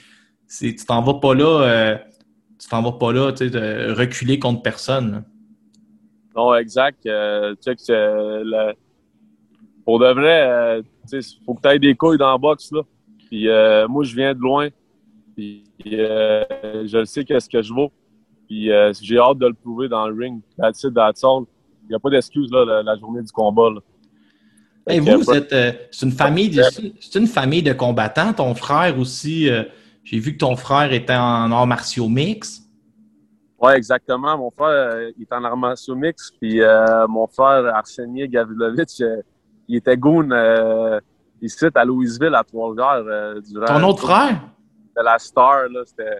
c'est 0.47 0.73
tu 0.73 0.85
t'en 0.85 1.01
vas 1.03 1.15
pas 1.15 1.35
là, 1.35 1.61
euh, 1.61 1.97
tu 2.59 2.67
t'en 2.67 2.81
vas 2.81 2.93
pas 2.93 3.11
là, 3.11 3.31
de 3.31 3.91
reculer 3.91 4.39
contre 4.39 4.61
personne. 4.63 5.11
là. 5.11 5.23
Non, 6.37 6.55
exact. 6.55 7.05
Euh, 7.05 7.55
tu 7.55 7.57
sais 7.61 7.75
que 7.75 7.81
c'est 7.81 7.93
le- 7.95 8.73
pour 9.83 9.99
de 9.99 10.05
vrai, 10.05 10.47
euh, 10.47 10.81
sais, 11.05 11.19
faut 11.45 11.55
que 11.55 11.61
tu 11.61 11.69
aies 11.69 11.79
des 11.79 11.95
couilles 11.95 12.17
dans 12.17 12.31
la 12.31 12.37
boxe. 12.37 12.71
Là. 12.71 12.81
Puis 13.27 13.47
euh, 13.47 13.87
moi, 13.87 14.03
je 14.03 14.15
viens 14.15 14.33
de 14.33 14.39
loin. 14.39 14.69
Puis 15.35 15.63
euh, 15.87 16.43
je 16.85 16.97
le 16.97 17.05
sais 17.05 17.23
qu'est-ce 17.23 17.49
que 17.49 17.61
je 17.61 17.73
vaux. 17.73 17.91
Puis 18.47 18.71
euh, 18.71 18.93
j'ai 19.01 19.17
hâte 19.17 19.39
de 19.39 19.47
le 19.47 19.53
prouver 19.53 19.87
dans 19.87 20.07
le 20.07 20.15
ring. 20.15 20.41
That's 20.57 20.83
it, 20.83 20.93
that's 20.93 21.23
all. 21.23 21.43
Il 21.85 21.89
n'y 21.89 21.95
a 21.95 21.99
pas 21.99 22.09
d'excuse 22.09 22.49
la, 22.51 22.83
la 22.83 22.97
journée 22.97 23.21
du 23.21 23.31
combat. 23.31 23.69
Là. 23.69 23.79
Vous, 24.99 25.21
vous 25.21 25.31
euh, 25.31 25.35
êtes, 25.35 25.53
euh, 25.53 25.71
c'est 25.91 26.05
une 26.05 26.11
famille, 26.11 26.49
de, 26.49 26.63
c'est 26.99 27.19
une 27.19 27.27
famille 27.27 27.63
de 27.63 27.73
combattants. 27.73 28.33
Ton 28.33 28.55
frère 28.55 28.97
aussi, 28.97 29.49
euh, 29.49 29.63
j'ai 30.03 30.19
vu 30.19 30.33
que 30.33 30.37
ton 30.37 30.55
frère 30.55 30.91
était 30.93 31.15
en 31.15 31.51
arts 31.51 31.67
martiaux 31.67 32.07
mix. 32.07 32.61
Oui, 33.59 33.71
exactement. 33.73 34.37
Mon 34.37 34.51
frère, 34.51 34.67
euh, 34.67 35.11
il 35.17 35.23
est 35.23 35.33
en 35.33 35.43
armation 35.43 35.95
mix. 35.95 36.31
Puis 36.39 36.61
euh, 36.61 37.07
mon 37.07 37.25
frère, 37.27 37.65
Arsenier 37.75 38.27
Gavrilovic, 38.27 39.01
euh, 39.01 39.21
il 39.67 39.77
était 39.77 39.97
goon 39.97 40.29
euh, 40.31 40.99
ici 41.41 41.65
à 41.73 41.83
Louisville, 41.85 42.35
à 42.35 42.43
Trois-Rivières. 42.43 43.03
euh, 43.07 43.41
durant 43.41 43.65
Ton 43.65 43.83
autre 43.83 44.03
frère? 44.07 44.41
de 44.95 45.03
la 45.03 45.17
star. 45.19 45.69
Là, 45.69 45.81
c'était... 45.85 46.17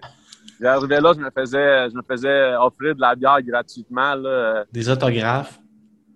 J'arrivais 0.60 1.00
là, 1.00 1.12
je 1.16 1.20
me 1.20 1.30
faisais, 1.30 1.90
je 1.90 1.94
me 1.96 2.02
faisais 2.02 2.54
offrir 2.56 2.94
de 2.96 3.00
la 3.00 3.14
bière 3.14 3.40
gratuitement. 3.42 4.14
Là. 4.16 4.64
Des 4.72 4.88
autographes? 4.88 5.58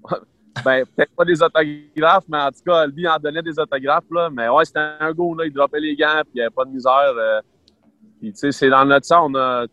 Ben, 0.66 0.85
peut-être 0.85 1.16
pas 1.16 1.24
des 1.24 1.42
autographes, 1.42 2.24
mais 2.28 2.38
en 2.38 2.50
tout 2.50 2.61
cas, 2.66 2.87
lui, 2.87 3.02
il 3.02 3.08
en 3.08 3.16
donnait 3.18 3.40
des 3.40 3.58
autographes. 3.58 4.04
Là. 4.11 4.28
Mais 4.30 4.50
ouais, 4.50 4.66
c'était 4.66 4.87
un 5.00 5.11
go, 5.12 5.35
là. 5.35 5.46
Il 5.46 5.52
droppait 5.52 5.80
les 5.80 5.96
gants, 5.96 6.20
puis 6.24 6.32
il 6.35 6.37
n'y 6.37 6.40
avait 6.42 6.50
pas 6.50 6.66
de 6.66 6.70
misère. 6.70 6.92
euh. 7.16 7.40
Puis, 8.20 8.32
tu 8.32 8.38
sais, 8.38 8.52
c'est 8.52 8.68
dans 8.68 8.85
notre 8.85 9.06
sang, 9.06 9.30
on 9.30 9.35
a. 9.35 9.64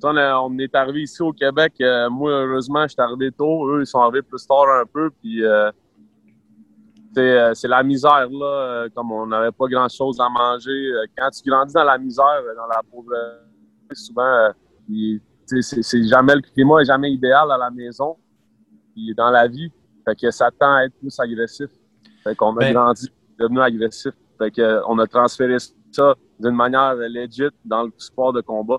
sais, 0.00 0.06
On, 0.06 0.16
a- 0.16 0.38
on 0.40 0.58
est 0.58 0.74
arrivé 0.74 1.02
ici 1.02 1.22
au 1.22 1.32
Québec. 1.32 1.74
euh, 1.80 2.08
moi, 2.10 2.30
heureusement, 2.30 2.82
je 2.84 2.88
suis 2.88 3.00
arrivé 3.00 3.30
tôt. 3.32 3.68
Eux, 3.70 3.82
ils 3.82 3.86
sont 3.86 4.00
arrivés 4.00 4.22
plus 4.22 4.44
tard 4.46 4.66
un 4.80 4.84
peu. 4.86 5.10
Puis, 5.22 5.44
euh, 5.44 5.70
euh, 7.18 7.54
c'est 7.54 7.68
la 7.68 7.82
misère, 7.82 8.28
là. 8.30 8.46
euh, 8.46 8.88
Comme 8.94 9.10
on 9.12 9.26
n'avait 9.26 9.52
pas 9.52 9.66
grand-chose 9.68 10.20
à 10.20 10.28
manger. 10.28 10.70
euh, 10.92 11.04
Quand 11.16 11.30
tu 11.30 11.48
grandis 11.48 11.72
dans 11.72 11.84
la 11.84 11.98
misère, 11.98 12.24
euh, 12.42 12.54
dans 12.54 12.66
la 12.66 12.80
pauvreté, 12.90 13.40
souvent, 13.94 14.22
euh, 14.22 14.50
c'est 15.46 16.04
jamais 16.04 16.34
le 16.34 16.42
climat 16.42 16.80
est 16.82 16.86
jamais 16.86 17.10
idéal 17.12 17.50
à 17.50 17.56
la 17.56 17.70
maison. 17.70 18.16
Puis 18.94 19.14
dans 19.14 19.30
la 19.30 19.46
vie, 19.48 19.70
fait 20.06 20.14
que 20.16 20.30
ça 20.30 20.50
tend 20.50 20.74
à 20.74 20.84
être 20.84 20.94
plus 20.98 21.18
agressif. 21.18 21.70
Fait 22.22 22.34
qu'on 22.34 22.54
a 22.56 22.60
Ben- 22.60 22.74
grandi, 22.74 23.08
devenu 23.38 23.60
agressif. 23.60 24.12
Fait 24.38 24.50
que 24.50 24.60
euh, 24.60 24.82
on 24.88 24.98
a 24.98 25.06
transféré 25.06 25.56
ça 25.92 26.14
d'une 26.38 26.54
manière 26.54 26.94
legit 26.94 27.48
dans 27.64 27.84
le 27.84 27.92
sport 27.96 28.32
de 28.32 28.40
combat. 28.42 28.78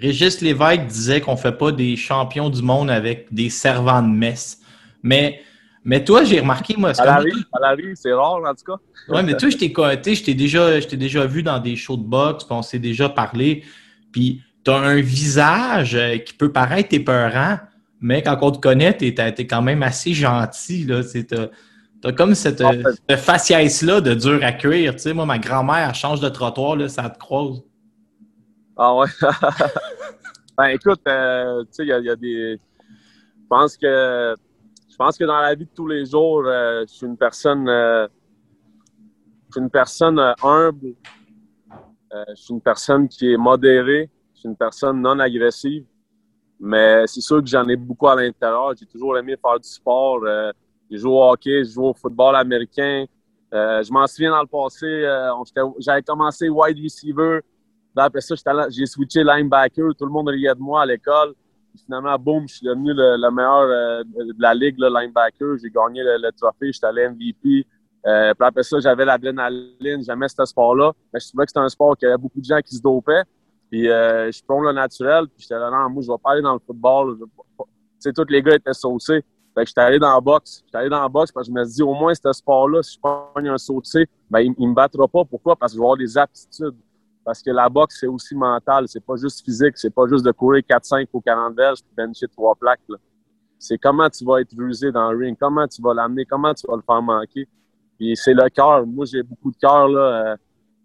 Régis 0.00 0.40
Lévesque 0.40 0.86
disait 0.86 1.20
qu'on 1.20 1.36
fait 1.36 1.52
pas 1.52 1.72
des 1.72 1.96
champions 1.96 2.50
du 2.50 2.62
monde 2.62 2.90
avec 2.90 3.26
des 3.32 3.50
servants 3.50 4.02
de 4.02 4.08
messe. 4.08 4.60
Mais, 5.02 5.40
mais 5.84 6.04
toi, 6.04 6.22
j'ai 6.24 6.40
remarqué, 6.40 6.76
moi, 6.76 6.92
À 6.98 7.04
la 7.04 7.14
à 7.14 7.76
c'est 7.94 8.12
rare 8.12 8.40
en 8.44 8.54
tout 8.54 8.64
cas. 8.64 8.78
Ouais, 9.12 9.22
mais 9.22 9.36
toi, 9.36 9.48
je 9.50 9.56
t'ai 9.56 9.68
je 9.68 10.24
t'ai 10.24 10.34
déjà, 10.34 10.80
déjà 10.80 11.26
vu 11.26 11.42
dans 11.42 11.58
des 11.58 11.76
shows 11.76 11.96
de 11.96 12.04
boxe, 12.04 12.44
puis 12.44 12.54
on 12.54 12.62
s'est 12.62 12.78
déjà 12.78 13.08
parlé. 13.08 13.64
Puis 14.12 14.42
tu 14.64 14.70
as 14.70 14.76
un 14.76 15.00
visage 15.00 15.94
euh, 15.94 16.18
qui 16.18 16.34
peut 16.34 16.52
paraître 16.52 16.90
épeurant, 16.92 17.58
mais 18.00 18.22
quand 18.22 18.38
on 18.40 18.50
te 18.52 18.58
connaît, 18.58 18.96
tu 18.96 19.06
es, 19.06 19.46
quand 19.46 19.62
même 19.62 19.82
assez 19.82 20.12
gentil. 20.12 20.86
Tu 20.86 21.34
as, 22.06 22.12
comme 22.12 22.34
cette, 22.36 22.60
En 22.60 22.70
fait. 22.70 22.82
cette 23.08 23.20
faciès-là 23.20 24.00
de 24.00 24.14
dur 24.14 24.38
à 24.42 24.52
cuire. 24.52 24.94
Tu 24.94 25.02
sais, 25.02 25.12
moi, 25.12 25.26
ma 25.26 25.38
grand-mère, 25.38 25.88
elle 25.88 25.94
change 25.94 26.20
de 26.20 26.28
trottoir, 26.28 26.76
là, 26.76 26.88
ça 26.88 27.10
te 27.10 27.18
croise. 27.18 27.62
Ah 28.78 28.94
ouais. 28.96 29.06
Ben 30.56 30.66
écoute, 30.68 31.00
euh, 31.06 31.62
tu 31.64 31.68
sais, 31.72 31.82
il 31.84 31.88
y, 31.88 32.10
a- 32.10 32.16
des. 32.16 32.56
Je 32.58 33.46
pense 33.48 33.76
que. 33.76 34.34
Je 34.90 34.96
pense 34.96 35.16
que 35.16 35.24
dans 35.24 35.40
la 35.40 35.54
vie 35.54 35.64
de 35.66 35.70
tous 35.74 35.86
les 35.86 36.04
jours, 36.06 36.42
euh, 36.46 36.84
je 36.88 36.92
suis 36.92 37.06
une 37.06 37.16
personne. 37.16 37.68
euh, 37.68 38.08
je 39.48 39.52
suis 39.52 39.60
une 39.60 39.70
personne 39.70 40.18
humble. 40.42 40.94
Je 42.30 42.34
suis 42.34 42.54
une 42.54 42.60
personne 42.60 43.08
qui 43.08 43.32
est 43.32 43.36
modérée. 43.36 44.10
Je 44.34 44.40
suis 44.40 44.48
une 44.48 44.56
personne 44.56 45.00
non 45.00 45.18
agressive. 45.20 45.84
Mais 46.60 47.06
c'est 47.06 47.20
sûr 47.20 47.40
que 47.40 47.48
j'en 47.48 47.66
ai 47.68 47.76
beaucoup 47.76 48.08
à 48.08 48.16
l'intérieur. 48.16 48.72
J'ai 48.78 48.86
toujours 48.86 49.16
aimé 49.18 49.36
faire 49.40 49.60
du 49.60 49.68
sport. 49.68 50.20
J'ai 50.90 50.98
joué 50.98 51.10
au 51.12 51.22
hockey, 51.30 51.64
j'ai 51.64 51.72
joué 51.72 51.86
au 51.86 51.94
football 51.94 52.34
américain. 52.34 53.04
Je 53.52 53.92
m'en 53.92 54.06
souviens 54.06 54.30
dans 54.32 54.42
le 54.42 54.46
passé, 54.48 55.04
j'avais 55.78 56.02
commencé 56.02 56.48
wide 56.48 56.78
receiver. 56.82 57.40
Puis 57.98 58.06
après 58.06 58.20
ça, 58.20 58.36
j'ai 58.70 58.86
switché 58.86 59.24
linebacker. 59.24 59.92
Tout 59.98 60.06
le 60.06 60.12
monde 60.12 60.28
riait 60.28 60.54
de 60.54 60.60
moi 60.60 60.82
à 60.82 60.86
l'école. 60.86 61.34
Finalement, 61.84 62.16
boum, 62.16 62.46
je 62.48 62.54
suis 62.54 62.66
devenu 62.66 62.92
le, 62.94 63.16
le 63.16 63.30
meilleur 63.30 63.62
euh, 63.62 64.04
de 64.04 64.40
la 64.40 64.54
ligue, 64.54 64.76
le 64.78 64.88
linebacker. 64.88 65.56
J'ai 65.60 65.68
gagné 65.68 66.04
le, 66.04 66.30
trophée, 66.30 66.72
j'étais 66.72 66.86
allé 66.86 67.08
MVP. 67.08 67.66
Euh, 68.06 68.34
puis 68.34 68.46
après 68.46 68.62
ça, 68.62 68.78
j'avais 68.78 69.04
l'adrénaline, 69.04 70.04
j'aimais 70.04 70.28
ce 70.28 70.44
sport-là. 70.44 70.92
Mais 71.12 71.18
je 71.18 71.28
trouvais 71.28 71.44
que 71.44 71.50
c'était 71.50 71.64
un 71.64 71.68
sport 71.68 71.96
qui 71.96 72.06
avait 72.06 72.16
beaucoup 72.16 72.40
de 72.40 72.44
gens 72.44 72.60
qui 72.60 72.76
se 72.76 72.80
dopaient. 72.80 73.24
Puis 73.68 73.90
euh, 73.90 74.30
je 74.30 74.42
prends 74.46 74.60
le 74.60 74.72
naturel, 74.72 75.26
puis 75.26 75.42
j'étais 75.42 75.58
là, 75.58 75.68
non, 75.68 75.90
moi, 75.90 76.02
je 76.02 76.10
vais 76.10 76.18
pas 76.22 76.32
aller 76.32 76.42
dans 76.42 76.54
le 76.54 76.60
football. 76.60 77.18
Tu 77.18 77.64
sais, 77.98 78.12
tous 78.12 78.26
les 78.28 78.42
gars 78.42 78.54
étaient 78.54 78.72
saucés. 78.72 79.24
Fait 79.56 79.64
que 79.64 79.68
j'étais 79.68 79.80
allé 79.80 79.98
dans 79.98 80.14
la 80.14 80.20
boxe. 80.20 80.62
J'étais 80.66 80.78
allé 80.78 80.88
dans 80.88 81.02
la 81.02 81.08
boxe 81.08 81.32
parce 81.32 81.48
que 81.48 81.52
je 81.52 81.58
me 81.58 81.64
suis 81.64 81.74
dit, 81.74 81.82
au 81.82 81.94
moins, 81.94 82.14
ce 82.14 82.32
sport-là, 82.32 82.80
si 82.80 82.94
je 82.94 83.00
pogne 83.00 83.48
un 83.48 83.58
sauté, 83.58 84.06
ben, 84.30 84.38
il, 84.38 84.54
il 84.56 84.68
me 84.68 84.74
battra 84.74 85.08
pas. 85.08 85.24
Pourquoi? 85.24 85.56
Parce 85.56 85.72
que 85.72 85.76
je 85.76 85.80
vais 85.80 85.84
avoir 85.84 85.96
des 85.96 86.16
aptitudes. 86.16 86.76
Parce 87.28 87.42
que 87.42 87.50
la 87.50 87.68
boxe, 87.68 87.98
c'est 88.00 88.06
aussi 88.06 88.34
mental. 88.34 88.88
C'est 88.88 89.04
pas 89.04 89.16
juste 89.16 89.44
physique. 89.44 89.76
C'est 89.76 89.90
pas 89.90 90.06
juste 90.08 90.24
de 90.24 90.32
courir 90.32 90.62
4-5 90.62 91.08
ou 91.12 91.20
40 91.20 91.54
verges 91.54 91.80
puis 91.82 91.92
bencher 91.94 92.26
trois 92.26 92.54
plaques. 92.54 92.80
C'est 93.58 93.76
comment 93.76 94.08
tu 94.08 94.24
vas 94.24 94.40
être 94.40 94.56
rusé 94.56 94.90
dans 94.90 95.12
le 95.12 95.18
ring, 95.18 95.36
comment 95.38 95.68
tu 95.68 95.82
vas 95.82 95.92
l'amener, 95.92 96.24
comment 96.24 96.54
tu 96.54 96.66
vas 96.66 96.76
le 96.76 96.80
faire 96.80 97.02
manquer. 97.02 97.46
Puis 97.98 98.16
c'est 98.16 98.32
le 98.32 98.48
cœur. 98.48 98.86
Moi, 98.86 99.04
j'ai 99.04 99.22
beaucoup 99.22 99.50
de 99.50 99.58
cœur, 99.58 99.88
là. 99.88 100.00
euh, 100.00 100.36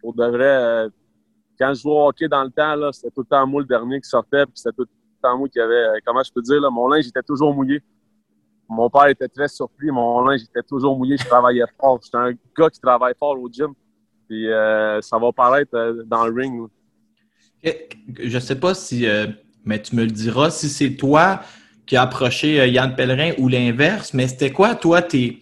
pour 0.01 0.13
de 0.13 0.25
vrai, 0.25 0.43
euh, 0.43 0.89
quand 1.57 1.73
je 1.73 1.79
jouais 1.79 1.93
au 1.93 2.07
hockey 2.09 2.27
dans 2.27 2.43
le 2.43 2.51
temps, 2.51 2.75
là, 2.75 2.91
c'était 2.91 3.11
tout 3.11 3.21
le 3.21 3.27
temps 3.27 3.47
moi 3.47 3.61
le 3.61 3.67
dernier 3.67 4.01
qui 4.01 4.09
sortait, 4.09 4.45
puis 4.45 4.55
c'était 4.55 4.75
tout 4.75 4.81
le 4.81 5.21
temps 5.21 5.37
moi 5.37 5.47
qui 5.47 5.61
avait, 5.61 5.73
euh, 5.73 5.99
comment 6.05 6.23
je 6.23 6.33
peux 6.33 6.41
dire, 6.41 6.59
là, 6.59 6.69
mon 6.69 6.89
linge 6.89 7.07
était 7.07 7.23
toujours 7.23 7.53
mouillé. 7.53 7.81
Mon 8.67 8.89
père 8.89 9.07
était 9.07 9.29
très 9.29 9.47
surpris, 9.47 9.91
mon 9.91 10.19
linge 10.25 10.41
était 10.43 10.63
toujours 10.63 10.97
mouillé, 10.97 11.15
je 11.15 11.25
travaillais 11.25 11.63
fort. 11.79 12.01
J'étais 12.03 12.17
un 12.17 12.33
gars 12.57 12.69
qui 12.69 12.81
travaille 12.81 13.13
fort 13.17 13.39
au 13.39 13.47
gym. 13.49 13.73
Puis 14.27 14.49
euh, 14.49 15.01
ça 15.01 15.17
va 15.17 15.31
paraître 15.31 15.75
euh, 15.75 16.03
dans 16.05 16.25
le 16.25 16.33
ring. 16.33 16.67
Je 18.19 18.39
sais 18.39 18.59
pas 18.59 18.73
si, 18.73 19.07
euh, 19.07 19.27
mais 19.65 19.81
tu 19.81 19.95
me 19.95 20.03
le 20.03 20.11
diras, 20.11 20.49
si 20.49 20.69
c'est 20.69 20.95
toi 20.95 21.41
qui 21.85 21.95
as 21.95 22.01
approché 22.01 22.69
Yann 22.69 22.95
Pellerin 22.95 23.31
ou 23.37 23.47
l'inverse, 23.47 24.13
mais 24.13 24.27
c'était 24.27 24.51
quoi, 24.51 24.75
toi, 24.75 25.01
tes, 25.01 25.41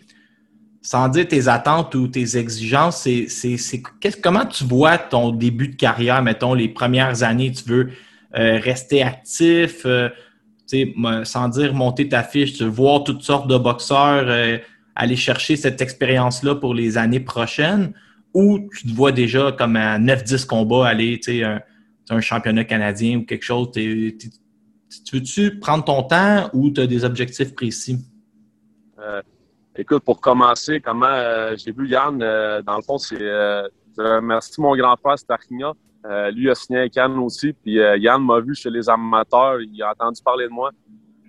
sans 0.81 1.07
dire 1.09 1.27
tes 1.27 1.47
attentes 1.47 1.93
ou 1.95 2.07
tes 2.07 2.37
exigences, 2.37 3.07
c'est, 3.27 3.81
comment 4.21 4.45
tu 4.45 4.63
vois 4.63 4.97
ton 4.97 5.31
début 5.31 5.67
de 5.67 5.75
carrière, 5.75 6.21
mettons, 6.23 6.53
les 6.53 6.69
premières 6.69 7.23
années, 7.23 7.51
tu 7.51 7.69
veux 7.69 7.89
rester 8.33 9.03
actif, 9.03 9.85
sans 11.23 11.49
dire 11.49 11.73
monter 11.75 12.09
ta 12.09 12.23
fiche, 12.23 12.53
tu 12.53 12.65
voir 12.65 13.03
toutes 13.03 13.21
sortes 13.21 13.47
de 13.47 13.57
boxeurs, 13.57 14.59
aller 14.95 15.15
chercher 15.15 15.55
cette 15.55 15.81
expérience-là 15.81 16.55
pour 16.55 16.73
les 16.73 16.97
années 16.97 17.19
prochaines, 17.19 17.93
ou 18.33 18.59
tu 18.75 18.87
te 18.87 18.95
vois 18.95 19.11
déjà 19.11 19.51
comme 19.51 19.75
à 19.75 19.99
9-10 19.99 20.45
combats 20.45 20.87
aller, 20.87 21.19
tu 21.19 21.31
sais, 21.31 21.43
un, 21.43 21.61
un 22.09 22.21
championnat 22.21 22.63
canadien 22.63 23.19
ou 23.19 23.25
quelque 23.25 23.43
chose, 23.43 23.71
tu 23.71 25.15
veux-tu 25.15 25.59
prendre 25.59 25.83
ton 25.83 26.03
temps 26.03 26.49
ou 26.53 26.69
tu 26.69 26.81
as 26.81 26.87
des 26.87 27.05
objectifs 27.05 27.55
précis? 27.55 27.97
Euh, 28.99 29.21
écoute, 29.75 30.03
pour 30.03 30.19
commencer, 30.19 30.79
comment 30.81 31.05
euh, 31.07 31.55
j'ai 31.57 31.71
vu 31.71 31.87
Yann, 31.87 32.21
euh, 32.21 32.61
dans 32.61 32.75
le 32.75 32.81
fond, 32.81 32.97
c'est. 32.97 33.17
Remercie 33.97 34.61
mon 34.61 34.75
grand 34.75 34.95
frère 34.95 35.19
Starkina. 35.19 35.73
Lui 36.33 36.49
a 36.49 36.55
signé 36.55 36.79
avec 36.79 36.95
Yann 36.95 37.17
aussi. 37.19 37.51
Puis 37.51 37.73
Yann 37.73 38.23
m'a 38.23 38.39
vu 38.39 38.55
chez 38.55 38.69
les 38.69 38.89
amateurs. 38.89 39.59
Il 39.61 39.83
a 39.83 39.91
entendu 39.91 40.21
parler 40.23 40.45
de 40.45 40.51
moi. 40.51 40.71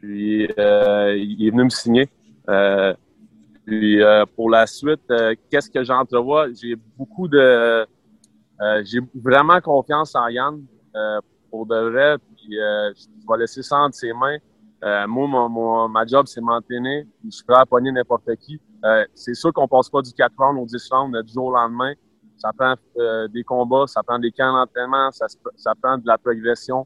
Puis 0.00 0.44
il 0.44 1.46
est 1.46 1.50
venu 1.50 1.64
me 1.64 1.70
signer. 1.70 2.08
Puis 3.66 4.02
euh, 4.02 4.24
pour 4.36 4.50
la 4.50 4.66
suite, 4.66 5.02
euh, 5.10 5.34
qu'est-ce 5.50 5.70
que 5.70 5.84
j'entrevois? 5.84 6.48
J'ai 6.52 6.74
beaucoup 6.96 7.28
de. 7.28 7.38
euh, 7.38 8.82
j'ai 8.84 9.00
vraiment 9.14 9.60
confiance 9.60 10.14
en 10.14 10.28
Yann 10.28 10.64
euh, 10.96 11.20
pour 11.50 11.66
de 11.66 11.76
vrai. 11.90 12.16
Puis 12.36 12.58
euh, 12.60 12.92
je 12.96 13.26
vais 13.28 13.38
laisser 13.40 13.62
ça 13.62 13.78
entre 13.78 13.96
ses 13.96 14.12
mains. 14.12 14.38
Moi, 15.06 15.28
mon, 15.28 15.48
mon- 15.48 15.88
ma 15.88 16.04
job, 16.06 16.26
c'est 16.26 16.40
m'entraîner. 16.40 17.06
Je 17.24 17.30
suis 17.30 17.44
prêt 17.44 17.56
à 17.60 17.64
pogner 17.66 17.92
n'importe 17.92 18.34
qui. 18.36 18.60
C'est 19.14 19.34
sûr 19.34 19.52
qu'on 19.52 19.68
passe 19.68 19.88
pas 19.88 20.02
du 20.02 20.12
4 20.12 20.32
rounds 20.36 20.60
au 20.60 20.66
10 20.66 20.88
rounds 20.90 21.22
du 21.24 21.32
jour 21.32 21.46
au 21.46 21.54
lendemain. 21.54 21.92
Ça 22.36 22.50
prend 22.56 22.74
des 23.32 23.44
combats, 23.44 23.86
ça 23.86 24.02
prend 24.02 24.18
des 24.18 24.32
camps 24.32 24.52
d'entraînement, 24.52 25.12
ça, 25.12 25.26
ça 25.56 25.72
prend 25.80 25.98
de 25.98 26.06
la 26.06 26.18
progression. 26.18 26.84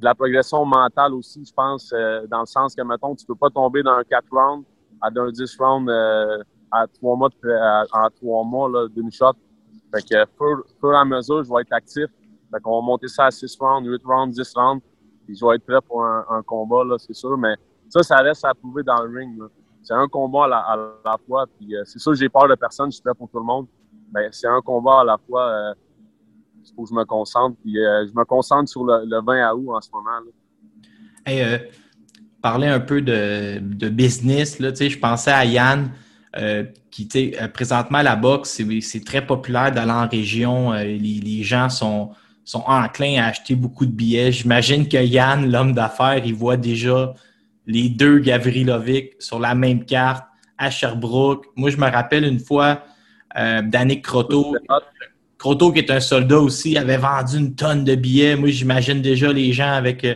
Euh, 0.00 0.04
de 0.04 0.04
la 0.04 0.14
progression 0.14 0.64
mentale 0.64 1.14
aussi, 1.14 1.44
je 1.44 1.52
pense, 1.52 1.92
euh, 1.92 2.26
dans 2.26 2.40
le 2.40 2.46
sens 2.46 2.74
que, 2.74 2.82
mettons, 2.82 3.14
tu 3.14 3.26
peux 3.26 3.34
pas 3.34 3.50
tomber 3.50 3.82
dans 3.82 3.92
un 3.92 4.04
4 4.04 4.24
rounds 4.30 4.64
à 5.00 5.10
d'un 5.10 5.30
10 5.30 5.56
rounds 5.58 5.90
euh, 5.90 6.42
à 6.70 6.86
trois 6.86 7.16
mois, 7.16 7.28
de 7.42 7.50
à- 7.50 8.08
trois 8.16 8.44
mois 8.44 8.70
d'une 8.88 9.10
shot. 9.10 9.32
Fait 9.94 10.02
que, 10.02 10.24
fur, 10.38 10.92
et 10.92 10.96
à 10.96 11.04
mesure, 11.04 11.42
je 11.44 11.50
vais 11.52 11.62
être 11.62 11.72
actif. 11.72 12.06
Fait 12.52 12.60
qu'on 12.60 12.80
va 12.80 12.86
monter 12.86 13.08
ça 13.08 13.26
à 13.26 13.30
6 13.30 13.56
rounds, 13.60 13.86
8 13.88 14.02
rounds, 14.04 14.34
10 14.34 14.52
rounds. 14.54 14.82
Puis 15.26 15.36
je 15.36 15.44
vais 15.44 15.56
être 15.56 15.66
prêt 15.66 15.80
pour 15.86 16.04
un, 16.04 16.24
un 16.30 16.42
combat, 16.42 16.84
là, 16.84 16.96
c'est 16.98 17.14
sûr. 17.14 17.36
Mais 17.38 17.54
ça, 17.88 18.02
ça 18.02 18.16
reste 18.18 18.44
à 18.44 18.54
prouver 18.54 18.82
dans 18.82 19.02
le 19.02 19.18
ring. 19.18 19.38
là. 19.38 19.46
C'est 19.82 19.94
un 19.94 20.06
combat 20.08 20.44
à 20.44 20.48
la, 20.48 20.58
à 20.58 20.76
la 20.76 21.16
fois. 21.26 21.46
Puis 21.58 21.74
euh, 21.74 21.82
c'est 21.84 21.98
sûr, 21.98 22.14
j'ai 22.14 22.28
peur 22.28 22.46
de 22.48 22.54
personne, 22.54 22.90
je 22.90 22.96
suis 22.96 23.02
prêt 23.02 23.14
pour 23.14 23.28
tout 23.28 23.38
le 23.38 23.44
monde. 23.44 23.66
Mais 24.12 24.28
c'est 24.32 24.48
un 24.48 24.60
combat 24.60 25.00
à 25.00 25.04
la 25.04 25.18
fois. 25.18 25.74
Il 26.64 26.74
faut 26.74 26.82
que 26.84 26.90
je 26.90 26.94
me 26.94 27.04
concentre. 27.04 27.56
Puis 27.62 27.78
euh, 27.78 28.06
je 28.06 28.12
me 28.18 28.24
concentre 28.24 28.68
sur 28.68 28.84
le, 28.84 29.04
le 29.04 29.20
20 29.24 29.52
août 29.54 29.74
en 29.74 29.80
ce 29.80 29.90
moment. 29.92 30.10
là. 30.10 30.30
Hey, 31.26 31.42
euh, 31.42 31.58
parler 32.42 32.66
un 32.68 32.80
peu 32.80 33.02
de, 33.02 33.58
de 33.60 33.88
business, 33.88 34.58
là, 34.58 34.70
je 34.74 34.98
pensais 34.98 35.30
à 35.32 35.44
Yann, 35.44 35.90
euh, 36.38 36.64
qui, 36.90 37.08
euh, 37.40 37.48
présentement, 37.48 38.02
la 38.02 38.16
boxe, 38.16 38.62
c'est- 38.80 39.04
très 39.04 39.26
populaire 39.26 39.70
d'aller 39.72 39.90
en 39.92 40.08
région. 40.08 40.72
les, 40.72 40.98
les 40.98 41.42
gens 41.42 41.68
sont, 41.68 42.10
sont 42.44 42.62
enclins 42.66 43.22
à 43.22 43.26
acheter 43.26 43.54
beaucoup 43.54 43.84
de 43.84 43.92
billets. 43.92 44.32
J'imagine 44.32 44.88
que 44.88 44.96
Yann, 44.96 45.50
l'homme 45.50 45.72
d'affaires, 45.74 46.24
il 46.24 46.34
voit 46.34 46.56
déjà 46.56 47.12
les 47.66 47.88
deux 47.90 48.18
Gavrilovic 48.18 49.20
sur 49.20 49.38
la 49.38 49.54
même 49.54 49.84
carte 49.84 50.24
à 50.56 50.70
Sherbrooke. 50.70 51.46
Moi, 51.56 51.70
je 51.70 51.76
me 51.76 51.88
rappelle 51.90 52.24
une 52.24 52.38
fois 52.40 52.82
euh, 53.38 53.62
d'Annick 53.62 54.02
Croteau. 54.02 54.54
Croteau, 55.40 55.72
qui 55.72 55.78
est 55.78 55.90
un 55.90 56.00
soldat 56.00 56.38
aussi, 56.38 56.76
avait 56.76 56.98
vendu 56.98 57.38
une 57.38 57.54
tonne 57.54 57.82
de 57.82 57.94
billets. 57.94 58.36
Moi, 58.36 58.50
j'imagine 58.50 59.00
déjà 59.00 59.32
les 59.32 59.54
gens 59.54 59.72
avec 59.72 60.04
euh, 60.04 60.14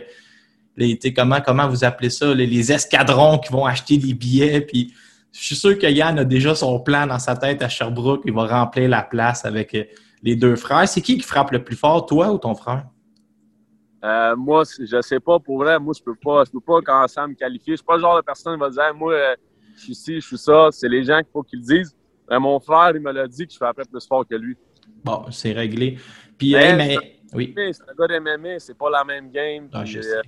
les, 0.77 0.99
comment, 1.15 1.41
comment 1.41 1.67
vous 1.67 1.83
appelez 1.83 2.11
ça, 2.11 2.31
les, 2.31 2.71
escadrons 2.71 3.39
qui 3.39 3.51
vont 3.51 3.65
acheter 3.65 3.97
des 3.97 4.13
billets. 4.13 4.61
Puis 4.61 4.93
je 5.31 5.43
suis 5.43 5.55
sûr 5.55 5.79
que 5.79 5.87
Yann 5.87 6.19
a 6.19 6.25
déjà 6.25 6.53
son 6.53 6.79
plan 6.79 7.07
dans 7.07 7.17
sa 7.17 7.35
tête 7.35 7.63
à 7.63 7.69
Sherbrooke. 7.69 8.21
Il 8.25 8.33
va 8.33 8.45
remplir 8.45 8.87
la 8.87 9.01
place 9.01 9.45
avec 9.45 9.73
euh, 9.73 9.85
les 10.21 10.35
deux 10.35 10.55
frères. 10.55 10.87
C'est 10.87 11.01
qui 11.01 11.17
qui 11.17 11.23
frappe 11.23 11.49
le 11.49 11.63
plus 11.63 11.75
fort, 11.75 12.05
toi 12.05 12.31
ou 12.31 12.37
ton 12.37 12.53
frère? 12.53 12.85
Euh, 14.03 14.35
moi, 14.35 14.61
je 14.79 15.01
sais 15.01 15.19
pas, 15.19 15.39
pour 15.39 15.57
vrai, 15.57 15.79
moi, 15.79 15.95
je 15.97 16.03
peux 16.03 16.13
pas, 16.23 16.43
je 16.45 16.51
peux 16.51 16.61
pas 16.61 16.81
commencer 16.83 17.19
à 17.19 17.25
me 17.25 17.33
qualifier. 17.33 17.73
Je 17.73 17.77
suis 17.77 17.85
pas 17.85 17.95
le 17.95 18.01
genre 18.01 18.17
de 18.17 18.21
personne 18.21 18.53
qui 18.53 18.59
va 18.59 18.69
dire, 18.69 18.93
moi, 18.93 19.15
je 19.75 19.81
suis 19.81 19.95
ci, 19.95 20.21
je 20.21 20.27
suis 20.27 20.37
ça. 20.37 20.67
C'est 20.69 20.87
les 20.87 21.03
gens 21.03 21.17
qu'il 21.17 21.31
faut 21.33 21.41
qu'ils 21.41 21.61
le 21.61 21.65
disent. 21.65 21.95
Mon 22.29 22.59
frère, 22.59 22.91
il 22.93 23.01
me 23.01 23.11
l'a 23.11 23.27
dit 23.27 23.47
que 23.47 23.53
je 23.53 23.57
frappais 23.57 23.85
plus 23.91 24.05
fort 24.07 24.23
que 24.27 24.35
lui. 24.35 24.55
Bon, 25.05 25.25
c'est 25.29 25.51
réglé. 25.51 25.99
Puis, 26.35 26.53
Mais- 26.53 26.71
hey, 26.71 26.75
mais, 26.75 26.97
oui. 27.33 27.53
C'est 27.55 27.83
un 27.83 27.93
gars 27.95 28.07
d'MMA, 28.19 28.57
c'est 28.57 28.75
pas 28.75 28.89
la 28.89 29.03
même 29.03 29.29
game. 29.29 29.69
Ah, 29.71 29.83
Puis, 29.83 29.99
euh, 29.99 30.21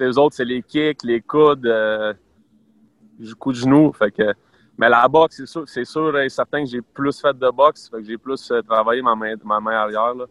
les 0.00 0.16
autres, 0.16 0.34
c'est 0.36 0.44
les 0.46 0.62
kicks, 0.62 1.04
les 1.04 1.20
coudes, 1.20 1.66
euh, 1.66 2.14
coup 3.38 3.52
de 3.52 3.58
genou. 3.58 3.92
Fait 3.92 4.10
que, 4.10 4.32
mais 4.78 4.88
la 4.88 5.06
boxe, 5.06 5.36
c'est 5.36 5.46
sûr, 5.46 5.64
c'est 5.66 5.84
sûr 5.84 6.18
et 6.18 6.30
certain 6.30 6.64
que 6.64 6.70
j'ai 6.70 6.80
plus 6.80 7.20
fait 7.20 7.38
de 7.38 7.50
boxe. 7.50 7.90
Fait 7.90 7.98
que 7.98 8.04
j'ai 8.06 8.16
plus 8.16 8.50
euh, 8.50 8.62
travaillé 8.62 9.02
ma 9.02 9.14
main, 9.14 9.34
ma 9.44 9.60
main 9.60 9.72
arrière. 9.72 10.14
Là. 10.14 10.24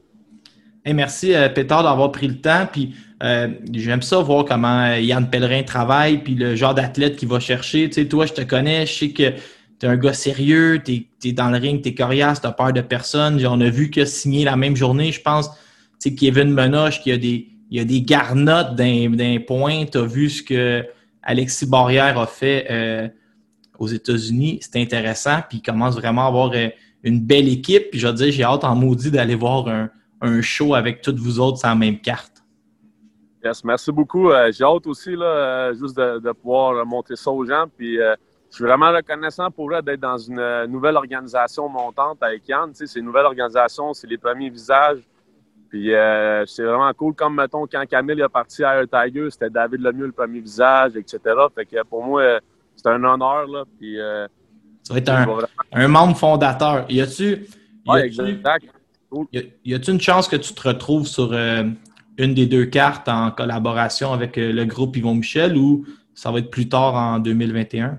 Hey, 0.84 0.96
merci, 0.96 1.36
euh, 1.36 1.48
Pétard, 1.48 1.84
d'avoir 1.84 2.12
pris 2.12 2.28
le 2.28 2.42
temps. 2.42 2.68
Puis, 2.72 2.96
euh, 3.22 3.50
j'aime 3.72 4.02
ça 4.02 4.18
voir 4.20 4.46
comment 4.46 4.96
Yann 4.96 5.30
Pellerin 5.30 5.62
travaille, 5.62 6.24
puis 6.24 6.34
le 6.34 6.56
genre 6.56 6.74
d'athlète 6.74 7.18
qu'il 7.18 7.30
va 7.30 7.40
chercher. 7.40 7.88
Tu 7.88 8.02
sais, 8.02 8.08
toi, 8.08 8.26
je 8.26 8.34
te 8.34 8.42
connais, 8.42 8.88
je 8.88 8.94
sais 8.94 9.10
que 9.12 9.32
tu 9.84 9.90
es 9.90 9.92
un 9.92 9.98
gars 9.98 10.14
sérieux, 10.14 10.82
tu 10.82 11.08
es, 11.26 11.34
dans 11.34 11.50
le 11.50 11.58
ring, 11.58 11.82
tu 11.82 11.90
es 11.90 11.94
coriace, 11.94 12.40
tu 12.40 12.48
peur 12.56 12.72
de 12.72 12.80
personne. 12.80 13.46
On 13.46 13.60
a 13.60 13.70
vu 13.70 13.92
a 13.98 14.06
signé 14.06 14.46
la 14.46 14.56
même 14.56 14.78
journée, 14.78 15.12
je 15.12 15.22
pense. 15.22 15.50
Tu 16.02 16.16
Kevin 16.16 16.52
Menoche, 16.54 17.02
qui 17.02 17.12
a 17.12 17.18
des, 17.18 17.50
a 17.78 17.84
des 17.84 18.02
garnottes 18.02 18.76
d'un 18.76 19.40
point. 19.46 19.86
Tu 19.86 19.98
as 19.98 20.06
vu 20.06 20.30
ce 20.30 20.42
que 20.42 20.86
Alexis 21.22 21.66
Barrière 21.66 22.18
a 22.18 22.28
fait 22.28 22.66
euh, 22.72 23.10
aux 23.78 23.88
États-Unis. 23.88 24.60
C'est 24.62 24.82
intéressant, 24.82 25.40
puis 25.50 25.58
il 25.58 25.62
commence 25.62 25.96
vraiment 25.96 26.24
à 26.24 26.28
avoir 26.28 26.52
euh, 26.54 26.70
une 27.04 27.20
belle 27.20 27.50
équipe. 27.50 27.92
Puis 27.92 28.00
je 28.00 28.08
veux 28.08 28.14
dire, 28.14 28.32
j'ai 28.32 28.44
hâte 28.44 28.64
en 28.64 28.76
maudit 28.76 29.12
d'aller 29.12 29.36
voir 29.36 29.68
un, 29.68 29.90
un 30.22 30.42
show 30.42 30.76
avec 30.76 31.02
toutes 31.02 31.18
vous 31.18 31.42
autres 31.42 31.60
la 31.62 31.76
même 31.76 32.00
carte. 32.00 32.42
Yes, 33.44 33.66
merci 33.66 33.92
beaucoup. 33.92 34.32
Euh, 34.32 34.50
J'ai 34.54 34.64
hâte 34.64 34.88
aussi, 34.88 35.14
là, 35.14 35.74
juste 35.74 35.98
de, 35.98 36.20
de 36.20 36.32
pouvoir 36.32 36.86
montrer 36.86 37.18
ça 37.18 37.30
aux 37.30 37.46
gens. 37.46 37.66
Puis, 37.78 38.00
je 38.54 38.58
suis 38.58 38.66
vraiment 38.66 38.92
reconnaissant 38.92 39.50
pour 39.50 39.72
eux 39.74 39.82
d'être 39.82 40.00
dans 40.00 40.20
une 40.20 40.38
euh, 40.38 40.68
nouvelle 40.68 40.96
organisation 40.96 41.68
montante 41.68 42.20
avec 42.22 42.48
Yann. 42.48 42.70
Tu 42.70 42.76
sais, 42.76 42.86
c'est 42.86 43.00
une 43.00 43.08
nouvelle 43.08 43.26
organisation, 43.26 43.94
c'est 43.96 44.06
les 44.06 44.20
premiers 44.20 44.52
visages. 44.52 45.00
Puis, 45.70 45.92
euh, 45.92 46.46
c'est 46.46 46.62
vraiment 46.62 46.94
cool. 46.94 47.16
Comme, 47.16 47.38
mettons, 47.38 47.66
quand 47.66 47.84
Camille 47.90 48.22
est 48.22 48.30
parti 48.30 48.64
à 48.64 48.76
Air 48.76 48.86
Tiger, 48.88 49.32
c'était 49.32 49.50
David 49.50 49.82
Lemieux 49.82 50.06
le 50.06 50.12
premier 50.12 50.40
visage, 50.40 50.96
etc. 50.96 51.20
Fait 51.56 51.66
que 51.66 51.84
pour 51.84 52.04
moi, 52.06 52.22
euh, 52.22 52.40
c'est 52.76 52.90
un 52.90 53.04
honneur. 53.04 53.48
Là. 53.48 53.64
Puis, 53.80 54.00
euh, 54.00 54.28
Ça 54.84 54.94
va 54.94 55.00
être 55.00 55.10
un, 55.10 55.26
vais 55.26 55.32
vraiment- 55.32 55.48
un 55.72 55.88
membre 55.88 56.16
fondateur. 56.16 56.86
Y 56.90 57.02
a-tu 57.02 57.48
Ouais, 57.88 58.08
a-tu 59.74 59.92
une 59.92 60.00
chance 60.00 60.28
que 60.28 60.36
tu 60.36 60.54
te 60.54 60.68
retrouves 60.68 61.08
sur 61.08 61.34
euh, 61.34 61.64
une 62.20 62.36
des 62.36 62.46
deux 62.46 62.66
cartes 62.66 63.10
en 63.10 63.32
collaboration 63.32 64.14
avec 64.14 64.38
le 64.38 64.64
groupe 64.66 64.96
Yvon 64.96 65.16
Michel 65.16 65.58
ou 65.58 65.88
ça 66.14 66.32
va 66.32 66.38
être 66.38 66.52
plus 66.52 66.70
tard 66.70 66.94
en 66.94 67.18
2021? 67.18 67.98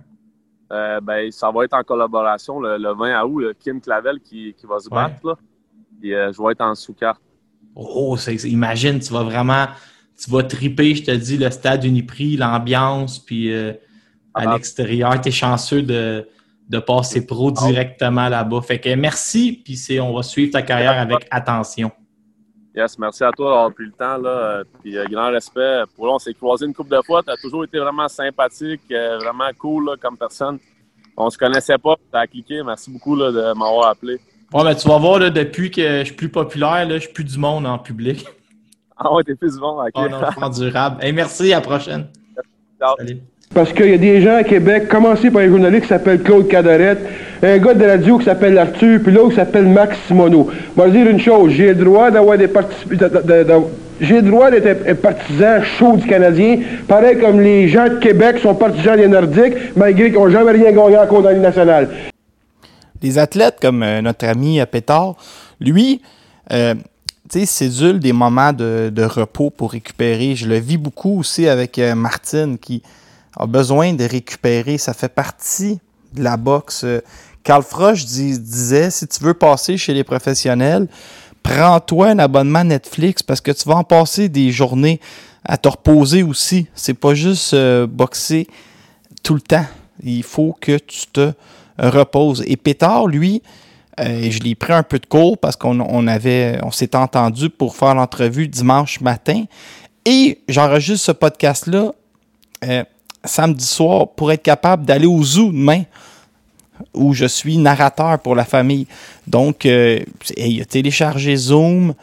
Euh, 0.75 1.01
ben, 1.01 1.31
ça 1.31 1.51
va 1.53 1.65
être 1.65 1.75
en 1.75 1.83
collaboration 1.85 2.59
le, 2.61 2.77
le 2.79 2.93
20 2.95 3.23
août. 3.25 3.41
là, 3.41 3.53
Kim 3.59 3.81
Clavel 3.81 4.19
qui, 4.21 4.55
qui 4.59 4.67
va 4.67 4.79
se 4.81 4.89
Ouais. 4.89 4.97
battre. 4.97 5.25
Là. 5.27 5.35
Puis, 6.01 6.13
euh, 6.15 6.33
je 6.33 6.43
vais 6.43 6.53
être 6.53 6.61
en 6.63 6.75
sous-carte. 6.75 7.21
Oh, 7.77 8.17
imagine, 8.45 8.99
tu 8.99 9.13
vas 9.13 9.23
vraiment, 9.23 9.67
tu 10.23 10.31
vas 10.31 10.43
triper, 10.43 10.95
je 10.95 11.05
te 11.05 11.11
dis, 11.13 11.37
le 11.39 11.51
stade 11.51 11.85
Uniprix, 11.85 12.37
l'ambiance, 12.37 13.19
puis 13.19 13.53
euh, 13.53 13.73
à 14.35 14.43
Ah. 14.49 14.55
l'extérieur, 14.55 15.21
tu 15.21 15.29
es 15.29 15.33
chanceux 15.33 15.83
de, 15.83 16.27
de 16.69 16.79
passer 16.79 17.25
pro 17.27 17.51
directement 17.53 18.29
là-bas. 18.29 18.61
Fait 18.63 18.81
que 18.81 18.93
merci, 18.95 19.63
puis 19.65 20.01
on 20.01 20.13
va 20.15 20.23
suivre 20.23 20.53
ta 20.53 20.63
carrière 20.63 20.99
avec 20.99 21.27
attention. 21.31 21.91
Yes, 22.75 22.99
merci 22.99 23.23
à 23.23 23.31
toi 23.31 23.51
d'avoir 23.51 23.73
pris 23.73 23.85
le 23.85 23.93
temps. 23.93 24.17
Là. 24.17 24.31
Euh, 24.31 24.65
Puis, 24.83 24.99
euh, 24.99 25.05
grand 25.07 25.31
respect. 25.31 25.85
Pour 25.95 26.07
là, 26.07 26.15
on 26.15 26.19
s'est 26.19 26.35
croisé 26.35 26.67
une 26.67 26.75
couple 26.75 26.91
de 26.91 27.01
fois. 27.03 27.23
Tu 27.23 27.31
as 27.31 27.37
toujours 27.37 27.65
été 27.65 27.79
vraiment 27.79 28.09
sympathique, 28.09 28.83
euh, 28.91 29.19
vraiment 29.19 29.49
cool 29.59 29.87
là, 29.87 29.97
comme 30.01 30.17
personne. 30.17 30.59
On 31.17 31.31
se 31.31 31.39
connaissait 31.39 31.79
pas, 31.79 31.95
tu 31.95 32.19
as 32.19 32.27
cliqué. 32.27 32.63
Merci 32.65 32.91
beaucoup 32.91 33.15
là, 33.15 33.31
de 33.31 33.57
m'avoir 33.57 33.91
appelé. 33.91 34.21
Ouais, 34.53 34.65
mais 34.65 34.75
tu 34.75 34.89
vas 34.89 34.99
voir, 34.99 35.21
là, 35.21 35.31
depuis 35.31 35.71
que 35.71 36.01
je 36.01 36.05
suis 36.05 36.15
plus 36.15 36.29
populaire, 36.29 36.87
là, 36.87 36.95
je 36.95 37.05
suis 37.05 37.13
plus 37.13 37.25
du 37.25 37.39
monde 37.39 37.67
en 37.67 37.79
public. 37.79 38.27
Ah 38.97 39.13
ouais, 39.13 39.25
t'es 39.25 39.35
plus 39.35 39.57
bon, 39.57 39.81
ok. 39.81 39.91
Oh 39.95 40.09
non, 40.09 40.21
je 40.25 40.33
suis 40.33 40.43
endurable. 40.45 41.03
Hey, 41.03 41.13
merci, 41.13 41.53
à 41.53 41.57
la 41.57 41.61
prochaine. 41.61 42.09
Ciao. 42.79 42.97
Salut. 42.97 43.21
Parce 43.53 43.73
qu'il 43.73 43.91
y 43.91 43.95
a 43.95 43.99
des 43.99 44.21
gens 44.21 44.37
à 44.37 44.43
Québec, 44.43 44.89
commencé 44.89 45.31
par 45.31 45.43
un 45.43 45.49
journaliste 45.49 45.83
qui 45.83 45.89
s'appelle 45.89 46.23
Claude 46.23 46.49
Cadorette, 46.49 46.99
un 47.43 47.59
gars 47.59 47.75
de 47.75 47.85
radio 47.85 48.19
qui 48.19 48.25
s'appelle 48.25 48.59
Arthur, 48.59 49.01
puis 49.03 49.13
l'autre 49.13 49.31
qui 49.31 49.37
s'appelle 49.37 49.67
Max 49.67 49.97
Simoneau. 50.09 50.51
Moi, 50.77 50.89
dire 50.89 51.09
une 51.09 51.21
chose, 51.21 51.53
j'ai 51.53 51.69
le 51.69 51.85
droit 51.85 52.11
d'avoir 52.11 52.39
des 52.39 52.49
j'ai 54.01 54.23
droit 54.23 54.51
d'être 54.51 54.89
un 54.89 54.95
partisan 54.95 55.63
chaud 55.63 55.97
du 55.97 56.07
Canadien, 56.07 56.59
pareil 56.89 57.19
comme 57.21 57.41
les 57.41 57.69
gens 57.69 57.85
de 57.85 57.99
Québec 58.01 58.39
sont 58.39 58.55
partisans 58.55 58.97
des 58.97 59.07
Nordiques, 59.07 59.55
malgré 59.77 60.07
qu'ils 60.07 60.15
n'ont 60.15 60.31
jamais 60.31 60.51
rien 60.53 60.73
gagné 60.73 60.99
encore 60.99 61.23
dans 61.23 61.37
nationale. 61.37 61.89
Les 63.01 63.19
athlètes 63.19 63.59
comme 63.61 63.83
euh, 63.83 64.01
notre 64.01 64.27
ami 64.27 64.61
euh, 64.61 64.67
Pétard, 64.67 65.15
lui, 65.61 66.01
euh, 66.53 66.75
tu 67.31 67.41
sais, 67.41 67.47
cédule 67.47 68.01
des 68.01 68.13
moments 68.13 68.53
de, 68.53 68.91
de 68.91 69.03
repos 69.03 69.51
pour 69.51 69.73
récupérer. 69.73 70.35
Je 70.35 70.49
le 70.49 70.57
vis 70.57 70.79
beaucoup 70.79 71.19
aussi 71.19 71.49
avec 71.49 71.79
euh, 71.79 71.95
Martine 71.95 72.59
qui 72.59 72.83
a 73.37 73.47
besoin 73.47 73.93
de 73.93 74.05
récupérer. 74.05 74.79
Ça 74.79 74.95
fait 74.95 75.09
partie 75.09 75.79
de 76.13 76.23
la 76.23 76.37
boxe. 76.37 76.85
Carl 77.43 77.63
Froch 77.63 78.05
dis- 78.05 78.39
disait 78.39 78.91
si 78.91 79.07
tu 79.07 79.23
veux 79.23 79.35
passer 79.35 79.77
chez 79.77 79.93
les 79.93 80.05
professionnels, 80.05 80.89
prends-toi 81.43 82.09
un 82.09 82.19
abonnement 82.19 82.65
Netflix 82.65 83.23
parce 83.23 83.41
que 83.41 83.53
tu 83.53 83.69
vas 83.69 83.77
en 83.77 83.85
passer 83.85 84.29
des 84.29 84.51
journées 84.51 85.01
à 85.45 85.59
te 85.59 85.69
reposer 85.69 86.23
aussi. 86.23 86.67
C'est 86.75 86.95
pas 86.95 87.15
juste 87.15 87.55
euh, 87.55 87.87
boxer 87.87 88.49
tout 89.23 89.35
le 89.35 89.41
temps. 89.41 89.67
Il 90.03 90.23
faut 90.23 90.57
que 90.59 90.79
tu 90.79 91.07
te 91.13 91.33
reposes. 91.79 92.43
Et 92.47 92.57
Pétard, 92.57 93.07
lui, 93.07 93.43
euh, 94.01 94.31
je 94.31 94.39
l'ai 94.41 94.55
pris 94.55 94.73
un 94.73 94.83
peu 94.83 94.99
de 94.99 95.07
cours 95.07 95.39
parce 95.39 95.57
qu'on 95.57 95.81
on 95.81 96.07
avait, 96.07 96.59
on 96.63 96.71
s'est 96.71 96.97
entendu 96.97 97.51
pour 97.51 97.77
faire 97.77 97.95
l'entrevue 97.95 98.49
dimanche 98.49 99.01
matin. 99.01 99.45
Et 100.07 100.41
j'enregistre 100.49 101.07
ce 101.07 101.13
podcast-là 101.13 101.93
euh, 102.65 102.85
samedi 103.25 103.65
soir 103.65 104.09
pour 104.09 104.33
être 104.33 104.43
capable 104.43 104.85
d'aller 104.85 105.07
au 105.07 105.23
zoo 105.23 105.51
demain 105.51 105.83
où 106.93 107.13
je 107.13 107.27
suis 107.27 107.57
narrateur 107.57 108.19
pour 108.19 108.35
la 108.35 108.45
famille. 108.45 108.87
Donc, 109.27 109.67
euh, 109.67 110.01
il 110.37 110.61
a 110.61 110.65
téléchargé 110.65 111.37
Zoom 111.37 111.95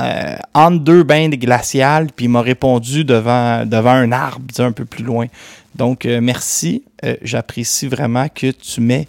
euh, 0.00 0.36
entre 0.54 0.78
deux 0.78 1.02
bains 1.02 1.28
de 1.28 1.34
glaciales, 1.34 2.08
puis 2.14 2.26
il 2.26 2.28
m'a 2.28 2.40
répondu 2.40 3.04
devant, 3.04 3.66
devant 3.66 3.90
un 3.90 4.12
arbre, 4.12 4.44
un 4.58 4.70
peu 4.70 4.84
plus 4.84 5.02
loin. 5.02 5.26
Donc, 5.74 6.06
euh, 6.06 6.20
merci. 6.20 6.84
Euh, 7.04 7.16
J'apprécie 7.22 7.88
vraiment 7.88 8.28
que 8.28 8.50
tu 8.50 8.80
m'aies 8.80 9.08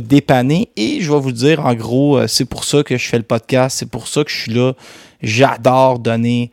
dépanné. 0.00 0.68
Et 0.76 1.00
je 1.00 1.10
vais 1.12 1.18
vous 1.18 1.32
dire, 1.32 1.66
en 1.66 1.74
gros, 1.74 2.24
c'est 2.28 2.44
pour 2.44 2.62
ça 2.62 2.84
que 2.84 2.96
je 2.96 3.08
fais 3.08 3.16
le 3.16 3.24
podcast, 3.24 3.78
c'est 3.80 3.90
pour 3.90 4.06
ça 4.06 4.22
que 4.22 4.30
je 4.30 4.42
suis 4.42 4.54
là. 4.54 4.74
J'adore 5.22 5.98
donner 5.98 6.52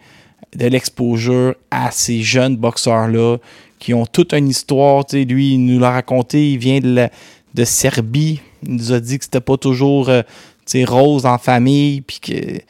de 0.55 0.65
l'exposure 0.65 1.53
à 1.69 1.91
ces 1.91 2.23
jeunes 2.23 2.57
boxeurs-là 2.57 3.37
qui 3.79 3.93
ont 3.93 4.05
toute 4.05 4.33
une 4.33 4.47
histoire. 4.49 5.05
Lui, 5.13 5.53
il 5.53 5.65
nous 5.65 5.79
l'a 5.79 5.91
raconté, 5.91 6.51
il 6.51 6.57
vient 6.57 6.79
de, 6.79 7.07
de 7.53 7.63
Serbie. 7.65 8.41
Il 8.63 8.75
nous 8.75 8.91
a 8.91 8.99
dit 8.99 9.17
que 9.17 9.23
c'était 9.23 9.39
pas 9.41 9.57
toujours 9.57 10.09
euh, 10.09 10.21
rose 10.85 11.25
en 11.25 11.37
famille, 11.37 12.01
puis 12.01 12.19
que 12.19 12.61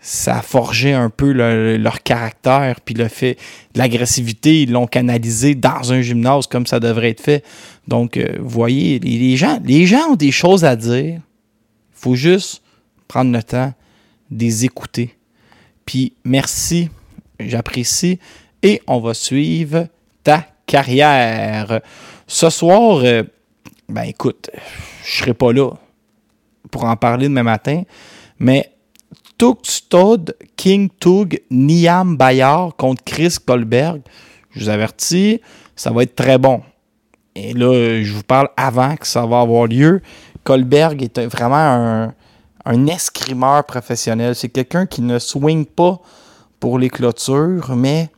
ça 0.00 0.36
a 0.38 0.42
forgé 0.42 0.92
un 0.92 1.08
peu 1.08 1.32
le- 1.32 1.78
leur 1.78 2.02
caractère, 2.02 2.82
puis 2.82 2.94
le 2.94 3.08
fait 3.08 3.38
de 3.74 3.78
l'agressivité, 3.78 4.62
ils 4.62 4.70
l'ont 4.70 4.86
canalisé 4.86 5.54
dans 5.54 5.92
un 5.94 6.02
gymnase 6.02 6.46
comme 6.46 6.66
ça 6.66 6.78
devrait 6.78 7.08
être 7.10 7.22
fait. 7.22 7.42
Donc, 7.88 8.18
euh, 8.18 8.36
vous 8.38 8.50
voyez, 8.50 8.98
les, 8.98 9.36
gens, 9.38 9.58
les 9.64 9.86
gens 9.86 10.10
ont 10.10 10.16
des 10.16 10.30
choses 10.30 10.64
à 10.64 10.76
dire. 10.76 11.14
Il 11.14 11.20
faut 11.94 12.14
juste 12.14 12.62
prendre 13.08 13.32
le 13.32 13.42
temps 13.42 13.72
de 14.30 14.44
les 14.44 14.66
écouter. 14.66 15.14
Puis, 15.86 16.12
merci, 16.24 16.90
j'apprécie. 17.40 18.18
Et 18.62 18.82
on 18.86 19.00
va 19.00 19.14
suivre 19.14 19.86
carrière. 20.66 21.80
Ce 22.26 22.50
soir, 22.50 23.00
euh, 23.04 23.22
ben 23.88 24.02
écoute, 24.02 24.50
je 25.04 25.18
serai 25.18 25.34
pas 25.34 25.52
là 25.52 25.70
pour 26.70 26.84
en 26.84 26.96
parler 26.96 27.28
demain 27.28 27.42
matin, 27.42 27.82
mais 28.38 28.72
Tugstod 29.38 30.36
King 30.56 30.88
Tug 30.98 31.42
Niam 31.50 32.16
Bayard 32.16 32.76
contre 32.76 33.02
Chris 33.04 33.36
Goldberg. 33.46 34.02
Je 34.50 34.60
vous 34.60 34.68
avertis, 34.68 35.40
ça 35.76 35.90
va 35.90 36.04
être 36.04 36.14
très 36.14 36.38
bon. 36.38 36.62
Et 37.34 37.52
là, 37.52 38.02
je 38.02 38.12
vous 38.12 38.22
parle 38.22 38.48
avant 38.56 38.96
que 38.96 39.06
ça 39.06 39.26
va 39.26 39.40
avoir 39.40 39.66
lieu. 39.66 40.00
Goldberg 40.44 41.02
est 41.02 41.18
vraiment 41.26 41.56
un, 41.56 42.14
un 42.64 42.86
escrimeur 42.86 43.64
professionnel. 43.64 44.34
C'est 44.34 44.48
quelqu'un 44.48 44.86
qui 44.86 45.02
ne 45.02 45.18
swing 45.18 45.66
pas 45.66 46.00
pour 46.60 46.78
les 46.78 46.88
clôtures, 46.88 47.74
mais 47.76 48.08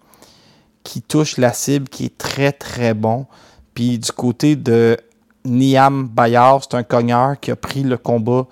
qui 0.86 1.02
touche 1.02 1.36
la 1.36 1.52
cible, 1.52 1.88
qui 1.88 2.04
est 2.04 2.16
très 2.16 2.52
très 2.52 2.94
bon. 2.94 3.26
Puis 3.74 3.98
du 3.98 4.12
côté 4.12 4.54
de 4.54 4.96
Niam 5.44 6.06
Bayard, 6.06 6.62
c'est 6.62 6.76
un 6.76 6.84
cogneur 6.84 7.40
qui 7.40 7.50
a 7.50 7.56
pris 7.56 7.82
le 7.82 7.96
combat 7.96 8.46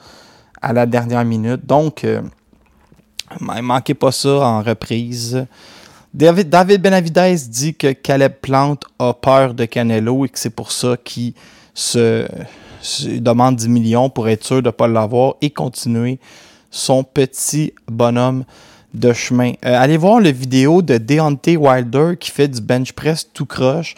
à 0.61 0.73
la 0.73 0.85
dernière 0.85 1.25
minute. 1.25 1.65
Donc, 1.65 2.03
euh, 2.03 2.23
manquez 3.41 3.95
pas 3.95 4.11
ça 4.11 4.41
en 4.41 4.63
reprise. 4.63 5.47
David, 6.13 6.49
David 6.49 6.83
Benavidez 6.83 7.37
dit 7.49 7.77
que 7.77 7.93
Caleb 7.93 8.35
Plante 8.43 8.85
a 8.99 9.15
peur 9.15 9.55
de 9.55 9.65
Canelo 9.65 10.25
et 10.25 10.29
que 10.29 10.39
c'est 10.39 10.51
pour 10.51 10.73
ça 10.73 10.97
qu'il 10.97 11.35
se, 11.73 12.27
se 12.81 13.09
demande 13.21 13.57
10 13.57 13.69
millions 13.69 14.11
pour 14.11 14.29
être 14.29 14.45
sûr 14.45 14.61
de 14.61 14.69
ne 14.69 14.73
pas 14.73 14.89
l'avoir 14.89 15.37
et 15.41 15.51
continuer 15.51 16.19
son 16.73 17.05
petit 17.05 17.73
bonhomme 17.87 18.45
de 18.95 19.13
chemin. 19.13 19.53
Euh, 19.65 19.77
allez 19.79 19.97
voir 19.97 20.21
la 20.21 20.31
vidéo 20.31 20.81
de 20.81 20.99
Deontay 20.99 21.57
Wilder 21.57 22.13
qui 22.19 22.31
fait 22.31 22.49
du 22.49 22.61
bench 22.61 22.93
press 22.93 23.29
tout 23.33 23.47
croche 23.47 23.95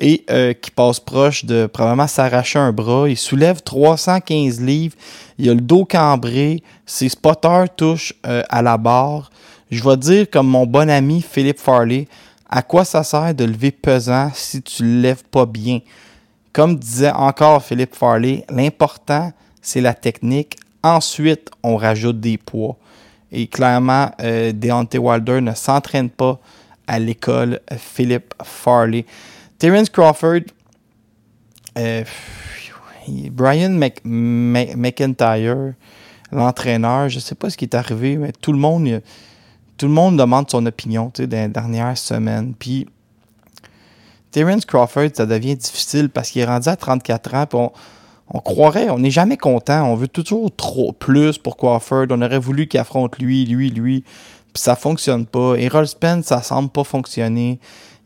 et 0.00 0.24
euh, 0.30 0.52
qui 0.52 0.70
passe 0.70 1.00
proche 1.00 1.44
de 1.44 1.66
probablement 1.66 2.08
s'arracher 2.08 2.58
un 2.58 2.72
bras. 2.72 3.08
Il 3.08 3.16
soulève 3.16 3.62
315 3.62 4.60
livres. 4.60 4.96
Il 5.38 5.48
a 5.48 5.54
le 5.54 5.60
dos 5.60 5.84
cambré. 5.84 6.62
Ses 6.84 7.08
spotters 7.08 7.74
touchent 7.76 8.12
euh, 8.26 8.42
à 8.48 8.60
la 8.60 8.76
barre. 8.76 9.30
Je 9.70 9.82
vais 9.82 9.96
dire 9.96 10.26
comme 10.30 10.48
mon 10.48 10.66
bon 10.66 10.90
ami 10.90 11.22
Philippe 11.22 11.58
Farley, 11.58 12.06
à 12.50 12.62
quoi 12.62 12.84
ça 12.84 13.02
sert 13.02 13.34
de 13.34 13.44
lever 13.44 13.70
pesant 13.70 14.30
si 14.34 14.62
tu 14.62 14.82
ne 14.82 15.00
lèves 15.00 15.24
pas 15.30 15.46
bien? 15.46 15.80
Comme 16.52 16.76
disait 16.76 17.10
encore 17.10 17.64
Philippe 17.64 17.94
Farley, 17.94 18.44
l'important, 18.48 19.32
c'est 19.62 19.80
la 19.80 19.94
technique. 19.94 20.56
Ensuite, 20.82 21.50
on 21.62 21.76
rajoute 21.76 22.20
des 22.20 22.36
poids. 22.36 22.76
Et 23.36 23.48
clairement, 23.48 24.10
euh, 24.22 24.52
Deontay 24.52 24.98
Wilder 24.98 25.40
ne 25.40 25.52
s'entraîne 25.54 26.08
pas 26.08 26.38
à 26.86 26.98
l'école 26.98 27.60
Philippe 27.76 28.32
Farley. 28.42 29.04
Terence 29.58 29.88
Crawford, 29.90 30.42
euh, 31.78 32.04
Brian 33.30 33.70
Mc- 33.72 34.00
Mc- 34.04 34.76
McIntyre, 34.76 35.74
l'entraîneur, 36.30 37.08
je 37.08 37.16
ne 37.16 37.20
sais 37.20 37.34
pas 37.34 37.50
ce 37.50 37.56
qui 37.56 37.64
est 37.64 37.74
arrivé, 37.74 38.16
mais 38.16 38.32
tout 38.32 38.52
le 38.52 38.58
monde, 38.58 39.02
tout 39.76 39.86
le 39.86 39.92
monde 39.92 40.16
demande 40.18 40.48
son 40.48 40.64
opinion 40.66 41.10
dans 41.16 41.24
les 41.28 41.48
dernières 41.48 41.98
semaines. 41.98 42.54
Puis 42.58 42.86
Terence 44.30 44.64
Crawford, 44.64 45.10
ça 45.14 45.26
devient 45.26 45.56
difficile 45.56 46.08
parce 46.08 46.30
qu'il 46.30 46.42
est 46.42 46.46
rendu 46.46 46.68
à 46.68 46.76
34 46.76 47.34
ans. 47.34 47.46
On, 47.52 47.72
on 48.28 48.40
croirait, 48.40 48.90
on 48.90 48.98
n'est 48.98 49.10
jamais 49.10 49.36
content. 49.36 49.84
On 49.84 49.96
veut 49.96 50.08
toujours 50.08 50.54
trop 50.54 50.92
plus 50.92 51.38
pour 51.38 51.56
Crawford. 51.56 52.06
On 52.10 52.22
aurait 52.22 52.38
voulu 52.38 52.66
qu'il 52.66 52.80
affronte 52.80 53.18
lui, 53.18 53.44
lui, 53.44 53.70
lui. 53.70 54.02
Puis 54.52 54.62
ça 54.62 54.76
fonctionne 54.76 55.26
pas. 55.26 55.56
Errol 55.56 55.86
Spence, 55.86 56.26
ça 56.26 56.42
semble 56.42 56.70
pas 56.70 56.84
fonctionner. 56.84 57.58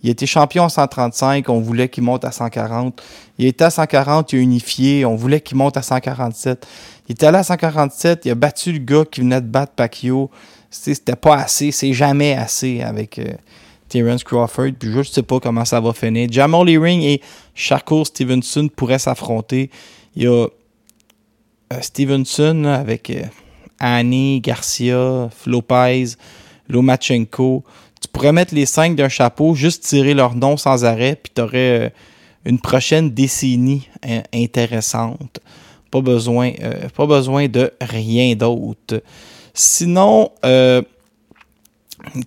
Il 0.02 0.10
était 0.10 0.26
champion 0.26 0.64
en 0.64 0.68
135, 0.68 1.48
on 1.48 1.60
voulait 1.60 1.88
qu'il 1.88 2.04
monte 2.04 2.24
à 2.24 2.30
140. 2.30 3.02
Il 3.38 3.46
était 3.46 3.64
à 3.64 3.70
140, 3.70 4.32
il 4.32 4.38
a 4.38 4.42
unifié, 4.42 5.04
on 5.04 5.16
voulait 5.16 5.40
qu'il 5.40 5.56
monte 5.56 5.76
à 5.76 5.82
147. 5.82 6.66
Il 7.08 7.12
était 7.12 7.26
allé 7.26 7.38
à 7.38 7.42
147, 7.42 8.24
il 8.24 8.30
a 8.30 8.34
battu 8.36 8.72
le 8.72 8.78
gars 8.78 9.04
qui 9.10 9.22
venait 9.22 9.40
de 9.40 9.46
battre 9.46 9.72
Pacquiao. 9.72 10.30
C'était 10.70 11.16
pas 11.16 11.36
assez, 11.36 11.72
c'est 11.72 11.92
jamais 11.92 12.34
assez 12.34 12.80
avec 12.82 13.18
euh, 13.18 13.24
Terence 13.88 14.22
Crawford. 14.22 14.72
Puis 14.78 14.92
je 14.92 14.98
ne 14.98 15.02
sais 15.02 15.22
pas 15.22 15.40
comment 15.40 15.64
ça 15.64 15.80
va 15.80 15.92
finir. 15.92 16.28
Jamal 16.30 16.68
Ring 16.78 17.02
et 17.02 17.20
Shakur 17.54 18.06
Stevenson 18.06 18.68
pourraient 18.74 18.98
s'affronter. 19.00 19.70
Il 20.16 20.22
y 20.22 20.26
a 20.26 20.46
euh, 21.72 21.80
Stevenson 21.80 22.64
avec 22.64 23.10
euh, 23.10 23.22
Annie, 23.78 24.40
Garcia, 24.40 25.28
Lopez, 25.46 26.06
Lomachenko. 26.68 27.64
Tu 28.00 28.08
pourrais 28.08 28.32
mettre 28.32 28.54
les 28.54 28.66
cinq 28.66 28.96
d'un 28.96 29.08
chapeau, 29.08 29.54
juste 29.54 29.84
tirer 29.84 30.14
leur 30.14 30.34
nom 30.34 30.56
sans 30.56 30.84
arrêt, 30.84 31.16
puis 31.22 31.32
tu 31.34 31.42
aurais 31.42 31.86
euh, 31.86 31.88
une 32.44 32.60
prochaine 32.60 33.10
décennie 33.10 33.88
intéressante. 34.32 35.40
Pas 35.90 36.00
besoin, 36.00 36.52
pas 36.94 37.06
besoin 37.06 37.48
de 37.48 37.72
rien 37.80 38.34
d'autre. 38.36 39.02
Sinon, 39.52 40.30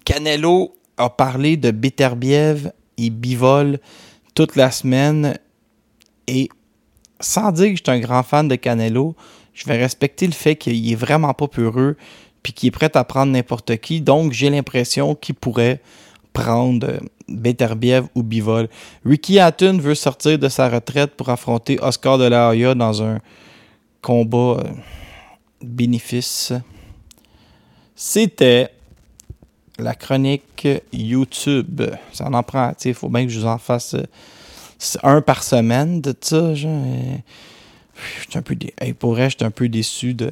Canelo 0.03 0.75
a 0.97 1.09
parlé 1.09 1.57
de 1.57 1.71
Beterbiev 1.71 2.71
et 2.97 3.09
Bivol 3.09 3.79
toute 4.35 4.55
la 4.55 4.69
semaine. 4.71 5.37
Et 6.27 6.49
sans 7.21 7.51
dire 7.51 7.69
que 7.69 7.77
je 7.77 7.83
suis 7.83 7.97
un 7.97 7.99
grand 7.99 8.23
fan 8.23 8.47
de 8.47 8.55
Canelo, 8.55 9.15
je 9.53 9.65
vais 9.65 9.77
respecter 9.77 10.25
le 10.25 10.33
fait 10.33 10.55
qu'il 10.55 10.91
est 10.91 10.95
vraiment 10.95 11.33
pas 11.33 11.47
peureux 11.47 11.97
puis 12.43 12.53
qu'il 12.53 12.67
est 12.67 12.71
prêt 12.71 12.91
à 12.95 13.03
prendre 13.03 13.31
n'importe 13.31 13.77
qui. 13.77 14.01
Donc, 14.01 14.31
j'ai 14.31 14.49
l'impression 14.49 15.15
qu'il 15.15 15.35
pourrait 15.35 15.81
prendre 16.33 16.87
euh, 16.87 16.99
Beterbiev 17.27 18.07
ou 18.15 18.23
Bivol. 18.23 18.67
Ricky 19.05 19.39
Hatton 19.39 19.77
veut 19.77 19.95
sortir 19.95 20.39
de 20.39 20.49
sa 20.49 20.69
retraite 20.69 21.15
pour 21.15 21.29
affronter 21.29 21.77
Oscar 21.81 22.17
de 22.17 22.25
la 22.25 22.49
Hoya 22.49 22.73
dans 22.73 23.03
un 23.03 23.19
combat 24.01 24.59
euh, 24.59 24.63
bénéfice. 25.61 26.53
C'était 27.95 28.69
la 29.77 29.93
chronique 29.93 30.67
YouTube. 30.91 31.81
Ça 32.11 32.27
en 32.31 32.43
prend, 32.43 32.73
il 32.83 32.93
faut 32.93 33.09
bien 33.09 33.25
que 33.25 33.31
je 33.31 33.39
vous 33.39 33.45
en 33.45 33.57
fasse 33.57 33.93
euh, 33.93 34.03
un 35.03 35.21
par 35.21 35.43
semaine 35.43 36.01
de 36.01 36.15
ça. 36.19 36.53
Genre, 36.53 36.83
pour 38.99 39.11
vrai, 39.11 39.29
je 39.29 39.37
suis 39.37 39.45
un 39.45 39.51
peu 39.51 39.69
déçu 39.69 40.13
de. 40.13 40.31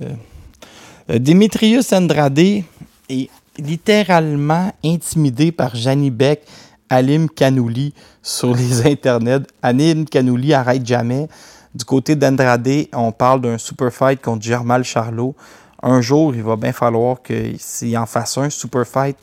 Euh, 1.10 1.20
Demetrius 1.20 1.92
Andrade 1.94 2.40
est 2.40 3.30
littéralement 3.58 4.72
intimidé 4.84 5.52
par 5.52 5.76
Jani 5.76 6.12
Beck, 6.12 6.42
Alim 6.90 7.30
Kanouli 7.30 7.94
sur 8.22 8.56
les 8.56 8.86
internets. 8.88 9.48
Alim 9.62 10.06
Kanouli 10.06 10.54
arrête 10.54 10.86
jamais. 10.86 11.28
Du 11.74 11.86
côté 11.86 12.16
d'Andrade, 12.16 12.68
on 12.94 13.12
parle 13.12 13.42
d'un 13.42 13.58
super 13.58 13.94
fight 13.94 14.22
contre 14.22 14.44
Germal 14.44 14.84
Charlot. 14.84 15.36
Un 15.82 16.02
jour, 16.02 16.34
il 16.36 16.42
va 16.42 16.56
bien 16.56 16.74
falloir 16.74 17.22
qu'il 17.22 17.98
en 17.98 18.06
fasse 18.06 18.38
un 18.38 18.50
super 18.50 18.86
fight. 18.86 19.18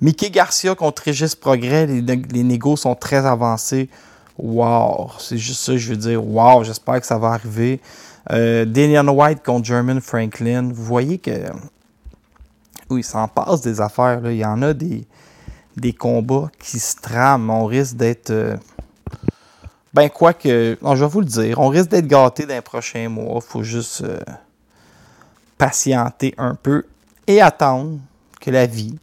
Mickey 0.00 0.30
Garcia 0.30 0.74
contre 0.74 1.02
Régis 1.04 1.36
Progrès, 1.36 1.86
les, 1.86 2.00
les 2.02 2.42
négos 2.42 2.76
sont 2.76 2.96
très 2.96 3.24
avancés. 3.24 3.88
Wow, 4.38 5.10
c'est 5.18 5.38
juste 5.38 5.60
ça, 5.60 5.76
je 5.76 5.90
veux 5.90 5.96
dire. 5.96 6.24
Wow, 6.24 6.64
j'espère 6.64 7.00
que 7.00 7.06
ça 7.06 7.18
va 7.18 7.28
arriver. 7.28 7.80
Euh, 8.30 8.64
Daniel 8.64 9.08
White 9.08 9.42
contre 9.44 9.64
German 9.64 10.00
Franklin. 10.00 10.70
Vous 10.72 10.84
voyez 10.84 11.18
que. 11.18 11.50
Oui, 12.90 13.00
il 13.00 13.04
s'en 13.04 13.28
passe 13.28 13.60
des 13.60 13.80
affaires. 13.80 14.20
Il 14.24 14.36
y 14.36 14.44
en 14.44 14.62
a 14.62 14.72
des, 14.72 15.04
des 15.76 15.92
combats 15.92 16.50
qui 16.58 16.78
se 16.78 16.96
trament. 16.96 17.50
On 17.50 17.66
risque 17.66 17.96
d'être. 17.96 18.30
euh, 18.30 18.56
ben, 19.92 20.08
quoi 20.08 20.32
que. 20.32 20.78
non, 20.82 20.96
je 20.96 21.04
vais 21.04 21.10
vous 21.10 21.20
le 21.20 21.26
dire. 21.26 21.58
On 21.60 21.68
risque 21.68 21.90
d'être 21.90 22.06
gâté 22.06 22.46
dans 22.46 22.54
les 22.54 22.60
prochains 22.62 23.08
mois. 23.08 23.40
faut 23.40 23.62
juste 23.62 24.02
euh, 24.02 24.18
patienter 25.58 26.34
un 26.38 26.54
peu 26.54 26.84
et 27.26 27.40
attendre 27.40 27.98
que 28.40 28.50
la 28.50 28.66
vie 28.66 28.98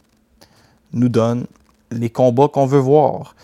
nous 0.92 1.08
donne 1.08 1.46
les 1.90 2.10
combats 2.10 2.48
qu'on 2.48 2.66
veut 2.66 2.78
voir. 2.80 3.34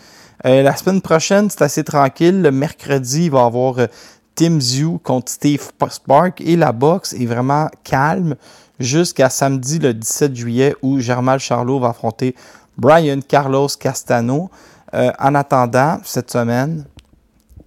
Euh, 0.47 0.63
la 0.63 0.75
semaine 0.77 1.01
prochaine, 1.01 1.49
c'est 1.49 1.61
assez 1.61 1.83
tranquille. 1.83 2.41
Le 2.41 2.51
mercredi, 2.51 3.25
il 3.25 3.31
va 3.31 3.41
y 3.41 3.45
avoir 3.45 3.79
euh, 3.79 3.87
Tim 4.33 4.61
Zhu 4.61 4.97
contre 5.03 5.29
Steve 5.29 5.61
Spark 5.89 6.39
et 6.39 6.55
la 6.55 6.71
boxe 6.71 7.11
est 7.13 7.25
vraiment 7.25 7.67
calme 7.83 8.35
jusqu'à 8.79 9.29
samedi 9.29 9.77
le 9.79 9.93
17 9.93 10.35
juillet 10.35 10.75
où 10.81 10.99
Germal 10.99 11.39
Charlot 11.39 11.79
va 11.79 11.89
affronter 11.89 12.33
Brian 12.77 13.19
Carlos 13.27 13.67
Castano. 13.77 14.49
Euh, 14.93 15.11
en 15.19 15.35
attendant, 15.35 15.99
cette 16.05 16.31
semaine, 16.31 16.85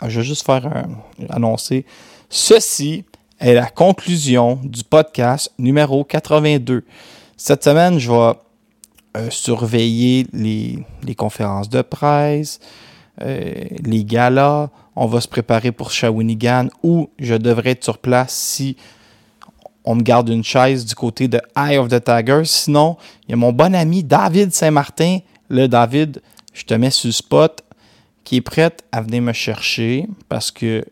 je 0.06 0.20
vais 0.20 0.26
juste 0.26 0.46
faire 0.46 0.66
un, 0.66 0.88
annoncer 1.28 1.84
ceci 2.30 3.04
est 3.40 3.54
la 3.54 3.66
conclusion 3.66 4.58
du 4.62 4.84
podcast 4.84 5.52
numéro 5.58 6.04
82. 6.04 6.84
Cette 7.36 7.64
semaine, 7.64 7.98
je 7.98 8.10
vais 8.10 8.32
euh, 9.16 9.28
surveiller 9.30 10.26
les, 10.32 10.84
conférences 11.16 11.68
de 11.68 11.82
presse, 11.82 12.60
euh, 13.20 13.54
les 13.84 14.04
galas. 14.04 14.70
On 14.94 15.06
va 15.06 15.20
se 15.20 15.28
préparer 15.28 15.72
pour 15.72 15.90
Shawinigan 15.90 16.68
où 16.82 17.10
je 17.18 17.34
devrais 17.34 17.70
être 17.70 17.84
sur 17.84 17.98
place 17.98 18.32
si 18.32 18.76
on 19.84 19.96
me 19.96 20.02
garde 20.02 20.28
une 20.28 20.44
chaise 20.44 20.84
du 20.84 20.94
côté 20.94 21.26
de 21.26 21.40
Eye 21.56 21.78
of 21.78 21.88
the 21.88 22.02
Tiger. 22.02 22.42
Sinon, 22.44 22.96
il 23.26 23.30
y 23.30 23.34
a 23.34 23.36
mon 23.36 23.52
bon 23.52 23.74
ami 23.74 24.04
David 24.04 24.52
Saint-Martin. 24.52 25.18
Là, 25.48 25.66
David, 25.66 26.22
je 26.52 26.64
te 26.64 26.74
mets 26.74 26.90
sur 26.90 27.08
le 27.08 27.12
spot 27.12 27.64
qui 28.22 28.36
est 28.36 28.42
prêt 28.42 28.76
à 28.92 29.00
venir 29.00 29.22
me 29.22 29.32
chercher 29.32 30.06
parce 30.28 30.50
que 30.50 30.84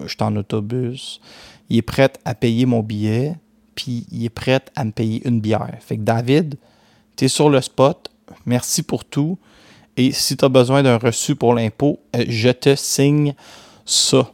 je 0.00 0.08
suis 0.08 0.22
en 0.22 0.36
autobus. 0.36 1.20
Il 1.68 1.78
est 1.78 1.82
prêt 1.82 2.12
à 2.24 2.34
payer 2.34 2.66
mon 2.66 2.80
billet, 2.80 3.34
puis 3.74 4.06
il 4.12 4.24
est 4.24 4.30
prêt 4.30 4.60
à 4.76 4.84
me 4.84 4.92
payer 4.92 5.26
une 5.26 5.40
bière. 5.40 5.76
Fait 5.80 5.96
que 5.96 6.02
David, 6.02 6.56
tu 7.18 7.24
es 7.24 7.28
sur 7.28 7.50
le 7.50 7.60
spot. 7.60 8.08
Merci 8.46 8.82
pour 8.82 9.04
tout. 9.04 9.38
Et 9.96 10.12
si 10.12 10.36
tu 10.36 10.44
as 10.44 10.48
besoin 10.48 10.84
d'un 10.84 10.96
reçu 10.96 11.34
pour 11.34 11.52
l'impôt, 11.52 11.98
euh, 12.14 12.24
je 12.28 12.50
te 12.50 12.76
signe 12.76 13.34
ça. 13.84 14.30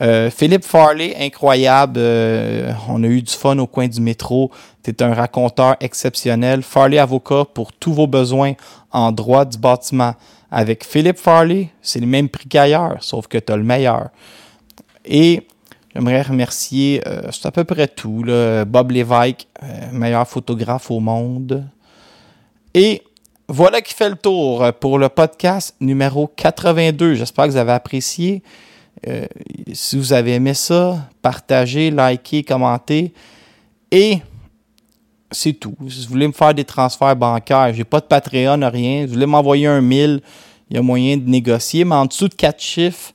Euh, 0.00 0.30
Philippe 0.30 0.64
Farley, 0.64 1.16
incroyable. 1.18 1.98
Euh, 1.98 2.72
on 2.88 3.02
a 3.02 3.06
eu 3.08 3.20
du 3.20 3.32
fun 3.32 3.58
au 3.58 3.66
coin 3.66 3.88
du 3.88 4.00
métro. 4.00 4.52
Tu 4.84 4.92
es 4.92 5.02
un 5.02 5.12
raconteur 5.12 5.74
exceptionnel. 5.80 6.62
Farley 6.62 6.98
Avocat 6.98 7.46
pour 7.52 7.72
tous 7.72 7.92
vos 7.92 8.06
besoins 8.06 8.52
en 8.92 9.10
droit 9.10 9.44
du 9.44 9.58
bâtiment. 9.58 10.14
Avec 10.52 10.84
Philippe 10.84 11.18
Farley, 11.18 11.70
c'est 11.82 11.98
le 11.98 12.06
même 12.06 12.28
prix 12.28 12.46
qu'ailleurs, 12.46 12.98
sauf 13.00 13.26
que 13.26 13.38
tu 13.38 13.52
as 13.52 13.56
le 13.56 13.64
meilleur. 13.64 14.10
Et 15.04 15.46
j'aimerais 15.92 16.22
remercier, 16.22 17.02
c'est 17.32 17.46
à 17.46 17.50
peu 17.50 17.64
près 17.64 17.86
tout, 17.86 18.24
Bob 18.66 18.90
Lévesque, 18.92 19.46
meilleur 19.92 20.26
photographe 20.26 20.90
au 20.90 21.00
monde. 21.00 21.68
Et 22.74 23.02
voilà 23.48 23.80
qui 23.80 23.94
fait 23.94 24.10
le 24.10 24.16
tour 24.16 24.64
pour 24.80 24.98
le 24.98 25.08
podcast 25.08 25.74
numéro 25.80 26.26
82. 26.26 27.14
J'espère 27.14 27.46
que 27.46 27.50
vous 27.50 27.56
avez 27.56 27.72
apprécié. 27.72 28.42
Euh, 29.06 29.26
si 29.72 29.96
vous 29.96 30.12
avez 30.12 30.34
aimé 30.34 30.54
ça, 30.54 31.08
partagez, 31.22 31.90
likez, 31.90 32.42
commentez. 32.42 33.12
Et 33.90 34.18
c'est 35.30 35.54
tout. 35.54 35.74
Si 35.88 36.04
vous 36.04 36.10
voulez 36.10 36.26
me 36.26 36.32
faire 36.32 36.54
des 36.54 36.64
transferts 36.64 37.16
bancaires, 37.16 37.72
j'ai 37.72 37.84
pas 37.84 38.00
de 38.00 38.06
Patreon, 38.06 38.60
rien. 38.70 39.00
Si 39.00 39.06
vous 39.06 39.12
voulez 39.14 39.26
m'envoyer 39.26 39.66
un 39.66 39.80
1000, 39.80 40.20
il 40.70 40.76
y 40.76 40.78
a 40.78 40.82
moyen 40.82 41.16
de 41.16 41.28
négocier. 41.28 41.84
Mais 41.84 41.94
en 41.94 42.06
dessous 42.06 42.28
de 42.28 42.34
4 42.34 42.60
chiffres, 42.60 43.12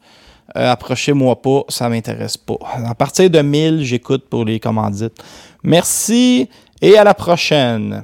euh, 0.55 0.71
approchez-moi 0.71 1.41
pas, 1.41 1.63
ça 1.69 1.89
m'intéresse 1.89 2.37
pas. 2.37 2.57
À 2.85 2.95
partir 2.95 3.29
de 3.29 3.39
1000, 3.39 3.83
j'écoute 3.83 4.25
pour 4.29 4.45
les 4.45 4.59
commandites. 4.59 5.21
Merci 5.63 6.49
et 6.81 6.97
à 6.97 7.03
la 7.03 7.13
prochaine. 7.13 8.03